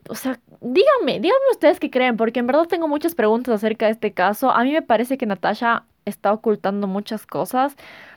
o 0.10 0.16
sea, 0.16 0.40
díganme, 0.62 1.20
díganme 1.20 1.52
ustedes 1.52 1.80
qué 1.80 1.90
creen, 1.90 2.18
porque 2.18 2.40
en 2.40 2.48
verdad 2.48 2.66
tengo 2.66 2.88
muchas 2.88 3.16
preguntas 3.16 3.54
acerca 3.56 3.86
de 3.86 3.94
este 3.94 4.14
caso. 4.14 4.52
A 4.52 4.64
mí 4.64 4.72
me 4.72 4.82
parece 4.82 5.18
que 5.18 5.26
Natasha 5.26 5.86
está 6.06 6.34
ocultando 6.34 6.88
muchas 6.88 7.26
cosas. 7.26 7.76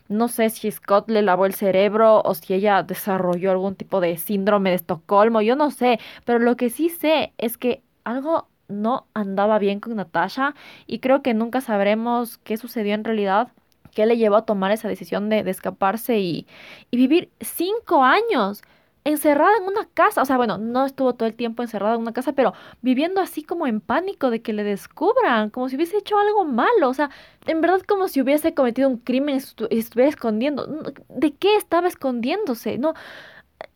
No 0.09 0.29
sé 0.29 0.51
si 0.51 0.71
Scott 0.71 1.11
le 1.11 1.23
lavó 1.23 1.47
el 1.47 1.55
cerebro 1.55 2.23
o 2.25 2.35
si 2.35 2.55
ella 2.55 2.83
desarrolló 2.83 3.51
algún 3.51 3.75
tipo 3.75 4.01
de 4.01 4.17
síndrome 4.17 4.71
de 4.71 4.77
Estocolmo, 4.77 5.43
yo 5.43 5.57
no 5.57 5.71
sé, 5.71 6.01
pero 6.25 6.39
lo 6.39 6.57
que 6.57 6.71
sí 6.71 6.89
sé 6.89 7.33
es 7.39 7.59
que 7.59 7.83
algo 8.05 8.49
no 8.69 9.07
andaba 9.15 9.59
bien 9.59 9.81
con 9.81 9.97
Natasha 9.97 10.55
y 10.87 11.01
creo 11.01 11.23
que 11.23 11.35
nunca 11.35 11.61
sabremos 11.61 12.39
qué 12.39 12.57
sucedió 12.57 12.95
en 12.95 13.05
realidad, 13.05 13.49
qué 13.93 14.07
le 14.07 14.17
llevó 14.17 14.37
a 14.37 14.45
tomar 14.47 14.71
esa 14.73 14.89
decisión 14.89 15.29
de, 15.29 15.43
de 15.43 15.51
escaparse 15.51 16.19
y, 16.19 16.47
y 16.91 16.97
vivir 16.97 17.31
cinco 17.41 18.03
años 18.05 18.63
encerrada 19.09 19.57
en 19.59 19.65
una 19.65 19.87
casa, 19.95 20.23
o 20.23 20.25
sea, 20.25 20.37
bueno, 20.37 20.59
no 20.59 20.85
estuvo 20.85 21.15
todo 21.15 21.29
el 21.29 21.35
tiempo 21.35 21.63
encerrada 21.63 21.95
en 21.95 22.03
una 22.03 22.13
casa, 22.13 22.33
pero 22.33 22.55
viviendo 22.83 23.21
así 23.21 23.43
como 23.43 23.67
en 23.67 23.81
pánico 23.81 24.31
de 24.31 24.43
que 24.43 24.53
le 24.53 24.65
descubran, 24.65 25.51
como 25.51 25.69
si 25.69 25.77
hubiese 25.77 25.99
hecho 25.99 26.19
algo 26.19 26.45
malo, 26.45 26.89
o 26.89 26.95
sea, 26.95 27.11
en 27.47 27.61
verdad 27.61 27.81
como 27.87 28.09
si 28.09 28.21
hubiese 28.21 28.55
cometido 28.55 28.89
un 28.89 28.99
crimen 28.99 29.41
y 29.71 29.79
estuviera 29.79 30.09
escondiendo. 30.09 30.67
¿De 31.09 31.33
qué 31.33 31.57
estaba 31.57 31.89
escondiéndose? 31.89 32.79
No, 32.79 32.95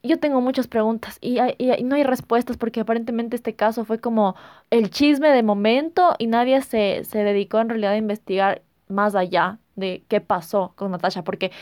yo 0.02 0.18
tengo 0.18 0.40
muchas 0.40 0.68
preguntas 0.68 1.18
y, 1.20 1.38
y, 1.58 1.84
no 1.84 1.96
hay 1.96 2.04
respuestas 2.04 2.56
porque 2.56 2.80
aparentemente 2.80 3.36
este 3.36 3.54
caso 3.54 3.84
fue 3.84 3.98
como 4.00 4.36
el 4.70 4.90
chisme 4.90 5.30
de 5.30 5.42
momento 5.42 6.14
y 6.18 6.26
nadie 6.26 6.60
se, 6.62 7.04
se 7.04 7.24
dedicó 7.24 7.60
en 7.60 7.68
realidad 7.68 7.92
a 7.92 7.96
investigar 7.96 8.62
más 8.88 9.14
allá 9.14 9.58
de 9.76 10.04
qué 10.08 10.20
pasó 10.20 10.72
con 10.76 10.90
Natasha, 10.90 11.24
porque 11.24 11.52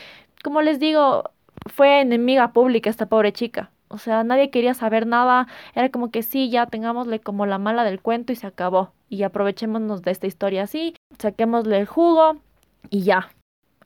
como 0.43 0.61
les 0.61 0.79
digo, 0.79 1.31
fue 1.71 2.01
enemiga 2.01 2.53
pública 2.53 2.89
esta 2.89 3.07
pobre 3.07 3.33
chica. 3.33 3.71
O 3.87 3.97
sea, 3.97 4.23
nadie 4.23 4.49
quería 4.51 4.73
saber 4.73 5.05
nada. 5.05 5.47
Era 5.75 5.89
como 5.89 6.11
que 6.11 6.23
sí, 6.23 6.49
ya 6.49 6.65
tengámosle 6.65 7.19
como 7.19 7.45
la 7.45 7.57
mala 7.57 7.83
del 7.83 8.01
cuento 8.01 8.31
y 8.31 8.35
se 8.35 8.47
acabó. 8.47 8.93
Y 9.09 9.23
aprovechémonos 9.23 10.01
de 10.01 10.11
esta 10.11 10.27
historia 10.27 10.63
así, 10.63 10.95
saquémosle 11.19 11.77
el 11.79 11.85
jugo 11.85 12.37
y 12.89 13.03
ya. 13.03 13.29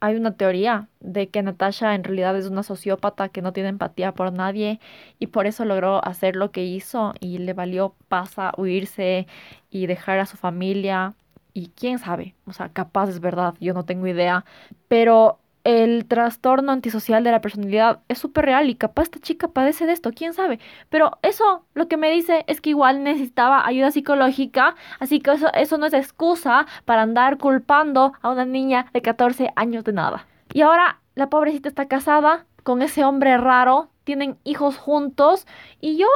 Hay 0.02 0.16
una 0.16 0.36
teoría 0.36 0.90
de 1.00 1.30
que 1.30 1.42
Natasha 1.42 1.96
en 1.96 2.04
realidad 2.04 2.38
es 2.38 2.48
una 2.48 2.62
sociópata 2.62 3.30
que 3.30 3.42
no 3.42 3.54
tiene 3.54 3.70
empatía 3.70 4.14
por 4.14 4.32
nadie 4.34 4.80
y 5.20 5.28
por 5.28 5.48
eso 5.48 5.66
logró 5.66 6.06
hacer 6.06 6.36
lo 6.36 6.52
que 6.52 6.66
hizo 6.66 7.14
y 7.20 7.40
le 7.40 7.54
valió 7.54 7.96
pasa 8.08 8.52
huirse 8.58 9.26
y 9.72 9.88
dejar 9.88 10.20
a 10.20 10.26
su 10.28 10.38
familia. 10.38 11.16
Y 11.54 11.70
quién 11.70 12.00
sabe, 12.00 12.36
o 12.46 12.52
sea, 12.54 12.70
capaz 12.70 13.10
es 13.10 13.22
verdad, 13.22 13.56
yo 13.62 13.74
no 13.74 13.86
tengo 13.86 14.08
idea. 14.08 14.46
Pero 14.90 15.40
el 15.66 16.06
trastorno 16.06 16.72
antisocial 16.72 17.24
de 17.24 17.32
la 17.32 17.42
personalidad 17.42 18.00
es 18.08 18.20
súper 18.20 18.46
real 18.46 18.70
y 18.70 18.76
capaz 18.76 19.04
esta 19.04 19.20
chica 19.20 19.48
padece 19.48 19.88
de 19.88 19.94
esto, 19.94 20.12
quién 20.16 20.34
sabe. 20.34 20.60
Pero 20.90 21.18
eso 21.24 21.66
lo 21.74 21.88
que 21.88 21.98
me 21.98 22.12
dice 22.12 22.46
es 22.48 22.62
que 22.62 22.70
igual 22.70 23.04
necesitaba 23.04 23.66
ayuda 23.68 23.90
psicológica, 23.90 24.76
así 25.00 25.20
que 25.20 25.32
eso, 25.32 25.52
eso 25.54 25.78
no 25.80 25.88
es 25.88 25.94
excusa 25.94 26.68
para 26.86 27.02
andar 27.02 27.40
culpando 27.40 28.14
a 28.22 28.30
una 28.30 28.46
niña 28.46 28.86
de 28.94 29.02
14 29.02 29.52
años 29.56 29.84
de 29.84 29.94
nada. 29.94 30.28
Y 30.54 30.62
ahora 30.62 31.02
la 31.16 31.32
pobrecita 31.32 31.68
está 31.68 31.88
casada 31.88 32.46
con 32.62 32.84
ese 32.84 33.04
hombre 33.04 33.36
raro, 33.38 33.90
tienen 34.04 34.38
hijos 34.44 34.78
juntos 34.78 35.48
y 35.82 35.98
yo 35.98 36.08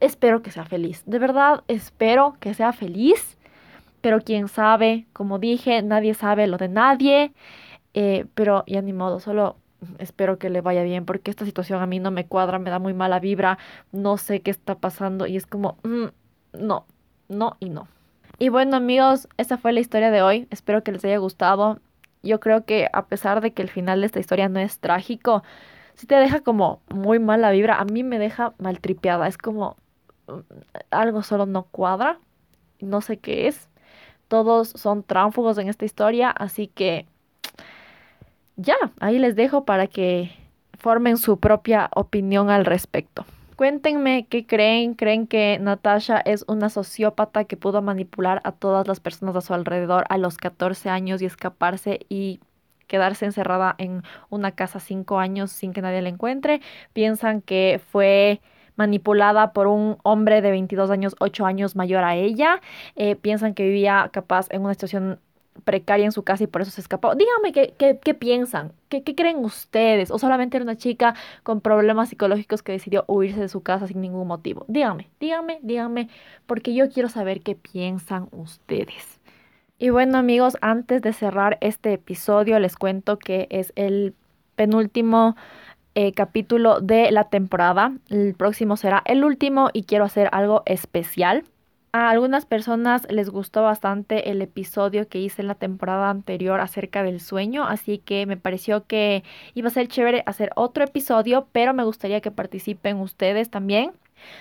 espero 0.00 0.40
que 0.40 0.50
sea 0.50 0.64
feliz. 0.64 1.02
De 1.04 1.18
verdad 1.18 1.62
espero 1.68 2.36
que 2.40 2.54
sea 2.54 2.72
feliz. 2.72 3.36
Pero 4.00 4.20
quién 4.20 4.46
sabe, 4.46 5.06
como 5.12 5.40
dije, 5.40 5.82
nadie 5.82 6.14
sabe 6.14 6.46
lo 6.46 6.56
de 6.56 6.68
nadie. 6.68 7.32
Eh, 7.94 8.26
pero 8.34 8.64
ya 8.66 8.82
ni 8.82 8.92
modo, 8.92 9.20
solo 9.20 9.56
espero 9.98 10.38
que 10.38 10.50
le 10.50 10.60
vaya 10.60 10.82
bien 10.82 11.04
porque 11.04 11.30
esta 11.30 11.44
situación 11.44 11.80
a 11.82 11.86
mí 11.86 12.00
no 12.00 12.10
me 12.10 12.26
cuadra, 12.26 12.58
me 12.58 12.70
da 12.70 12.78
muy 12.78 12.94
mala 12.94 13.20
vibra, 13.20 13.58
no 13.92 14.16
sé 14.16 14.40
qué 14.40 14.50
está 14.50 14.76
pasando 14.76 15.26
y 15.26 15.36
es 15.36 15.46
como, 15.46 15.78
mm, 15.84 16.06
no, 16.60 16.86
no 17.28 17.56
y 17.60 17.70
no. 17.70 17.88
Y 18.38 18.50
bueno 18.50 18.76
amigos, 18.76 19.28
esta 19.36 19.58
fue 19.58 19.72
la 19.72 19.80
historia 19.80 20.10
de 20.10 20.22
hoy, 20.22 20.46
espero 20.50 20.82
que 20.82 20.92
les 20.92 21.04
haya 21.04 21.18
gustado. 21.18 21.80
Yo 22.22 22.40
creo 22.40 22.64
que 22.64 22.88
a 22.92 23.06
pesar 23.06 23.40
de 23.40 23.52
que 23.52 23.62
el 23.62 23.70
final 23.70 24.00
de 24.00 24.06
esta 24.06 24.20
historia 24.20 24.48
no 24.48 24.60
es 24.60 24.80
trágico, 24.80 25.42
si 25.94 26.06
te 26.06 26.16
deja 26.16 26.40
como 26.40 26.80
muy 26.88 27.18
mala 27.18 27.50
vibra, 27.50 27.78
a 27.80 27.84
mí 27.84 28.02
me 28.04 28.18
deja 28.18 28.54
maltripeada, 28.58 29.26
es 29.28 29.38
como 29.38 29.76
mm, 30.28 30.40
algo 30.90 31.22
solo 31.22 31.46
no 31.46 31.64
cuadra, 31.64 32.20
no 32.80 33.00
sé 33.00 33.18
qué 33.18 33.48
es. 33.48 33.68
Todos 34.28 34.68
son 34.70 35.02
tránfugos 35.04 35.58
en 35.58 35.68
esta 35.68 35.84
historia, 35.84 36.30
así 36.30 36.68
que 36.68 37.06
ya, 38.58 38.76
ahí 38.98 39.18
les 39.18 39.36
dejo 39.36 39.64
para 39.64 39.86
que 39.86 40.32
formen 40.78 41.16
su 41.16 41.38
propia 41.38 41.88
opinión 41.94 42.50
al 42.50 42.64
respecto. 42.64 43.24
Cuéntenme 43.56 44.26
qué 44.28 44.46
creen. 44.46 44.94
¿Creen 44.94 45.26
que 45.26 45.58
Natasha 45.60 46.18
es 46.18 46.44
una 46.46 46.68
sociópata 46.68 47.44
que 47.44 47.56
pudo 47.56 47.82
manipular 47.82 48.40
a 48.44 48.52
todas 48.52 48.86
las 48.86 49.00
personas 49.00 49.34
a 49.36 49.40
su 49.40 49.54
alrededor 49.54 50.04
a 50.08 50.18
los 50.18 50.36
14 50.36 50.90
años 50.90 51.22
y 51.22 51.26
escaparse 51.26 52.00
y 52.08 52.40
quedarse 52.86 53.26
encerrada 53.26 53.74
en 53.78 54.02
una 54.28 54.52
casa 54.52 54.80
5 54.80 55.18
años 55.18 55.50
sin 55.50 55.72
que 55.72 55.82
nadie 55.82 56.02
la 56.02 56.08
encuentre? 56.08 56.60
¿Piensan 56.92 57.40
que 57.42 57.80
fue 57.90 58.40
manipulada 58.76 59.52
por 59.52 59.66
un 59.66 59.98
hombre 60.04 60.40
de 60.40 60.50
22 60.52 60.90
años, 60.90 61.16
8 61.18 61.46
años 61.46 61.74
mayor 61.74 62.04
a 62.04 62.14
ella? 62.16 62.60
Eh, 62.96 63.16
¿Piensan 63.16 63.54
que 63.54 63.64
vivía 63.64 64.08
capaz 64.12 64.46
en 64.50 64.62
una 64.62 64.74
situación 64.74 65.18
precaria 65.64 66.04
en 66.04 66.12
su 66.12 66.22
casa 66.22 66.44
y 66.44 66.46
por 66.46 66.62
eso 66.62 66.70
se 66.70 66.80
escapó. 66.80 67.14
Díganme 67.14 67.52
qué, 67.52 67.74
qué, 67.78 67.98
qué 68.02 68.14
piensan, 68.14 68.72
¿Qué, 68.88 69.02
¿Qué, 69.02 69.14
creen 69.14 69.38
ustedes, 69.44 70.10
o 70.10 70.18
solamente 70.18 70.56
era 70.56 70.64
una 70.64 70.76
chica 70.76 71.14
con 71.42 71.60
problemas 71.60 72.08
psicológicos 72.08 72.62
que 72.62 72.72
decidió 72.72 73.04
huirse 73.06 73.40
de 73.40 73.48
su 73.48 73.62
casa 73.62 73.86
sin 73.86 74.00
ningún 74.00 74.26
motivo. 74.26 74.64
Díganme, 74.68 75.08
díganme, 75.20 75.58
díganme, 75.62 76.08
porque 76.46 76.74
yo 76.74 76.90
quiero 76.90 77.08
saber 77.08 77.40
qué 77.40 77.54
piensan 77.54 78.28
ustedes. 78.32 79.20
Y 79.78 79.90
bueno 79.90 80.18
amigos, 80.18 80.56
antes 80.60 81.02
de 81.02 81.12
cerrar 81.12 81.58
este 81.60 81.92
episodio 81.92 82.58
les 82.58 82.74
cuento 82.76 83.18
que 83.18 83.46
es 83.50 83.72
el 83.76 84.14
penúltimo 84.56 85.36
eh, 85.94 86.12
capítulo 86.12 86.80
de 86.80 87.10
la 87.10 87.24
temporada. 87.24 87.92
El 88.08 88.34
próximo 88.34 88.76
será 88.76 89.02
el 89.04 89.24
último 89.24 89.70
y 89.72 89.84
quiero 89.84 90.04
hacer 90.04 90.28
algo 90.32 90.62
especial. 90.66 91.44
A 91.92 92.10
algunas 92.10 92.44
personas 92.44 93.06
les 93.10 93.30
gustó 93.30 93.62
bastante 93.62 94.30
el 94.30 94.42
episodio 94.42 95.08
que 95.08 95.20
hice 95.20 95.40
en 95.40 95.48
la 95.48 95.54
temporada 95.54 96.10
anterior 96.10 96.60
acerca 96.60 97.02
del 97.02 97.18
sueño, 97.18 97.64
así 97.64 97.98
que 97.98 98.26
me 98.26 98.36
pareció 98.36 98.86
que 98.86 99.24
iba 99.54 99.68
a 99.68 99.70
ser 99.70 99.88
chévere 99.88 100.22
hacer 100.26 100.50
otro 100.54 100.84
episodio, 100.84 101.48
pero 101.50 101.72
me 101.72 101.84
gustaría 101.84 102.20
que 102.20 102.30
participen 102.30 102.98
ustedes 102.98 103.48
también. 103.48 103.92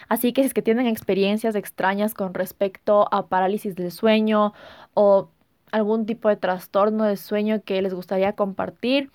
Así 0.10 0.34
que 0.34 0.42
si 0.42 0.48
es 0.48 0.54
que 0.54 0.62
tienen 0.62 0.88
experiencias 0.88 1.56
extrañas 1.56 2.14
con 2.14 2.34
respecto 2.34 3.08
a 3.12 3.28
parálisis 3.28 3.76
del 3.76 3.92
sueño 3.92 4.54
o 4.94 5.30
algún 5.72 6.06
tipo 6.06 6.28
de 6.30 6.36
trastorno 6.36 7.06
del 7.06 7.18
sueño 7.18 7.62
que 7.64 7.82
les 7.82 7.94
gustaría 7.94 8.34
compartir, 8.34 9.10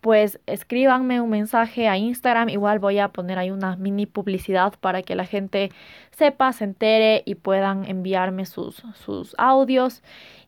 pues 0.00 0.40
escríbanme 0.46 1.20
un 1.20 1.30
mensaje 1.30 1.88
a 1.88 1.96
Instagram. 1.96 2.48
Igual 2.48 2.78
voy 2.78 2.98
a 2.98 3.08
poner 3.08 3.38
ahí 3.38 3.50
una 3.50 3.76
mini 3.76 4.06
publicidad 4.06 4.74
para 4.80 5.02
que 5.02 5.14
la 5.14 5.26
gente 5.26 5.70
sepa, 6.10 6.52
se 6.52 6.64
entere 6.64 7.22
y 7.26 7.34
puedan 7.34 7.84
enviarme 7.84 8.46
sus, 8.46 8.82
sus 8.94 9.34
audios. 9.38 10.02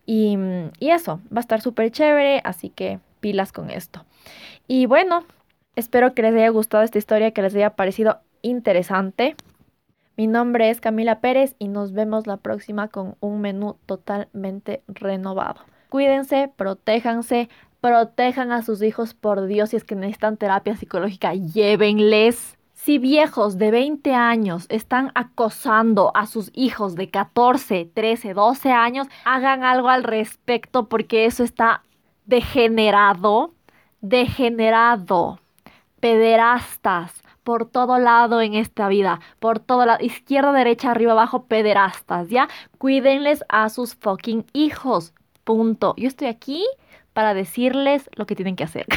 Y, 0.07 0.37
y 0.79 0.91
eso, 0.91 1.21
va 1.33 1.39
a 1.39 1.41
estar 1.41 1.61
súper 1.61 1.91
chévere, 1.91 2.41
así 2.45 2.71
que 2.71 2.99
pilas 3.21 3.53
con 3.53 3.71
esto. 3.71 4.05
Y 4.67 4.87
bueno, 4.87 5.25
espero 5.77 6.15
que 6.15 6.23
les 6.23 6.35
haya 6.35 6.49
gustado 6.49 6.83
esta 6.83 6.99
historia, 6.99 7.33
que 7.33 7.43
les 7.43 7.55
haya 7.55 7.71
parecido 7.71 8.21
interesante. 8.41 9.37
Mi 10.17 10.27
nombre 10.27 10.71
es 10.71 10.81
Camila 10.81 11.21
Pérez 11.21 11.57
y 11.59 11.69
nos 11.69 11.93
vemos 11.93 12.27
la 12.27 12.37
próxima 12.37 12.89
con 12.89 13.17
un 13.21 13.41
menú 13.41 13.77
totalmente 13.87 14.83
renovado. 14.87 15.61
Cuídense, 15.89 16.51
protéjanse, 16.57 17.49
protejan 17.83 18.53
a 18.53 18.63
sus 18.63 18.81
hijos, 18.81 19.13
por 19.13 19.47
Dios, 19.47 19.71
si 19.71 19.77
es 19.77 19.83
que 19.85 19.97
necesitan 19.97 20.37
terapia 20.37 20.77
psicológica, 20.77 21.35
llévenles. 21.35 22.57
Si 22.75 22.99
viejos 22.99 23.59
de 23.59 23.73
20 23.73 24.15
años 24.15 24.67
están 24.69 25.11
acosando 25.17 26.13
a 26.15 26.27
sus 26.27 26.51
hijos 26.55 26.95
de 26.95 27.11
14, 27.11 27.91
13, 27.93 28.35
12 28.35 28.71
años, 28.71 29.09
hagan 29.25 29.65
algo 29.65 29.89
al 29.89 30.05
respecto 30.05 30.89
porque 30.89 31.27
eso 31.27 31.43
está 31.43 31.83
degenerado, 32.25 33.53
degenerado, 34.01 35.41
pederastas 35.99 37.23
por 37.43 37.67
todo 37.67 37.99
lado 37.99 38.41
en 38.41 38.55
esta 38.55 38.87
vida, 38.87 39.19
por 39.41 39.59
todo 39.59 39.87
lado, 39.87 40.05
izquierda, 40.05 40.53
derecha, 40.53 40.93
arriba, 40.93 41.13
abajo, 41.13 41.47
pederastas, 41.47 42.29
¿ya? 42.29 42.49
Cuídenles 42.79 43.45
a 43.49 43.69
sus 43.71 43.97
fucking 43.97 44.47
hijos, 44.53 45.15
punto. 45.43 45.95
Yo 45.97 46.07
estoy 46.07 46.29
aquí 46.29 46.65
para 47.13 47.35
decirles 47.35 48.09
lo 48.15 48.27
que 48.27 48.35
tienen 48.35 48.57
que 48.57 48.65
hacer. 48.65 48.87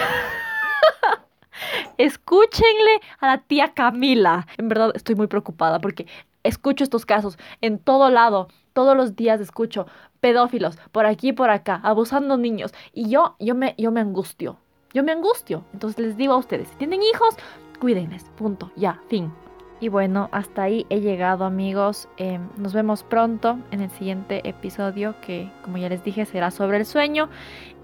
Escúchenle 1.97 3.01
a 3.19 3.27
la 3.27 3.37
tía 3.39 3.73
Camila. 3.73 4.47
En 4.57 4.67
verdad 4.67 4.91
estoy 4.95 5.15
muy 5.15 5.27
preocupada 5.27 5.79
porque 5.79 6.07
escucho 6.43 6.83
estos 6.83 7.05
casos 7.05 7.37
en 7.61 7.79
todo 7.79 8.09
lado. 8.09 8.47
Todos 8.73 8.97
los 8.97 9.15
días 9.15 9.39
escucho 9.39 9.87
pedófilos 10.19 10.77
por 10.91 11.05
aquí 11.05 11.29
y 11.29 11.33
por 11.33 11.49
acá, 11.49 11.79
abusando 11.83 12.37
niños. 12.37 12.73
Y 12.93 13.09
yo, 13.09 13.35
yo, 13.39 13.55
me, 13.55 13.75
yo 13.77 13.91
me 13.91 14.01
angustio. 14.01 14.57
Yo 14.93 15.03
me 15.03 15.11
angustio. 15.11 15.63
Entonces 15.73 15.99
les 15.99 16.17
digo 16.17 16.33
a 16.33 16.37
ustedes, 16.37 16.67
si 16.69 16.75
tienen 16.75 17.01
hijos, 17.01 17.35
cuídenles. 17.79 18.23
Punto. 18.35 18.71
Ya, 18.75 19.01
fin. 19.07 19.31
Y 19.79 19.89
bueno, 19.89 20.29
hasta 20.31 20.63
ahí 20.63 20.85
he 20.89 21.01
llegado 21.01 21.45
amigos. 21.45 22.07
Em, 22.17 22.47
nos 22.57 22.73
vemos 22.73 23.03
pronto 23.03 23.59
en 23.71 23.81
el 23.81 23.91
siguiente 23.91 24.47
episodio 24.47 25.15
que, 25.21 25.51
como 25.63 25.77
ya 25.77 25.89
les 25.89 26.03
dije, 26.03 26.25
será 26.25 26.49
sobre 26.49 26.77
el 26.77 26.85
sueño. 26.85 27.29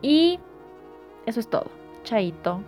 Y 0.02 0.39
eso 1.26 1.39
es 1.39 1.49
todo. 1.49 1.66
Chaito. 2.04 2.62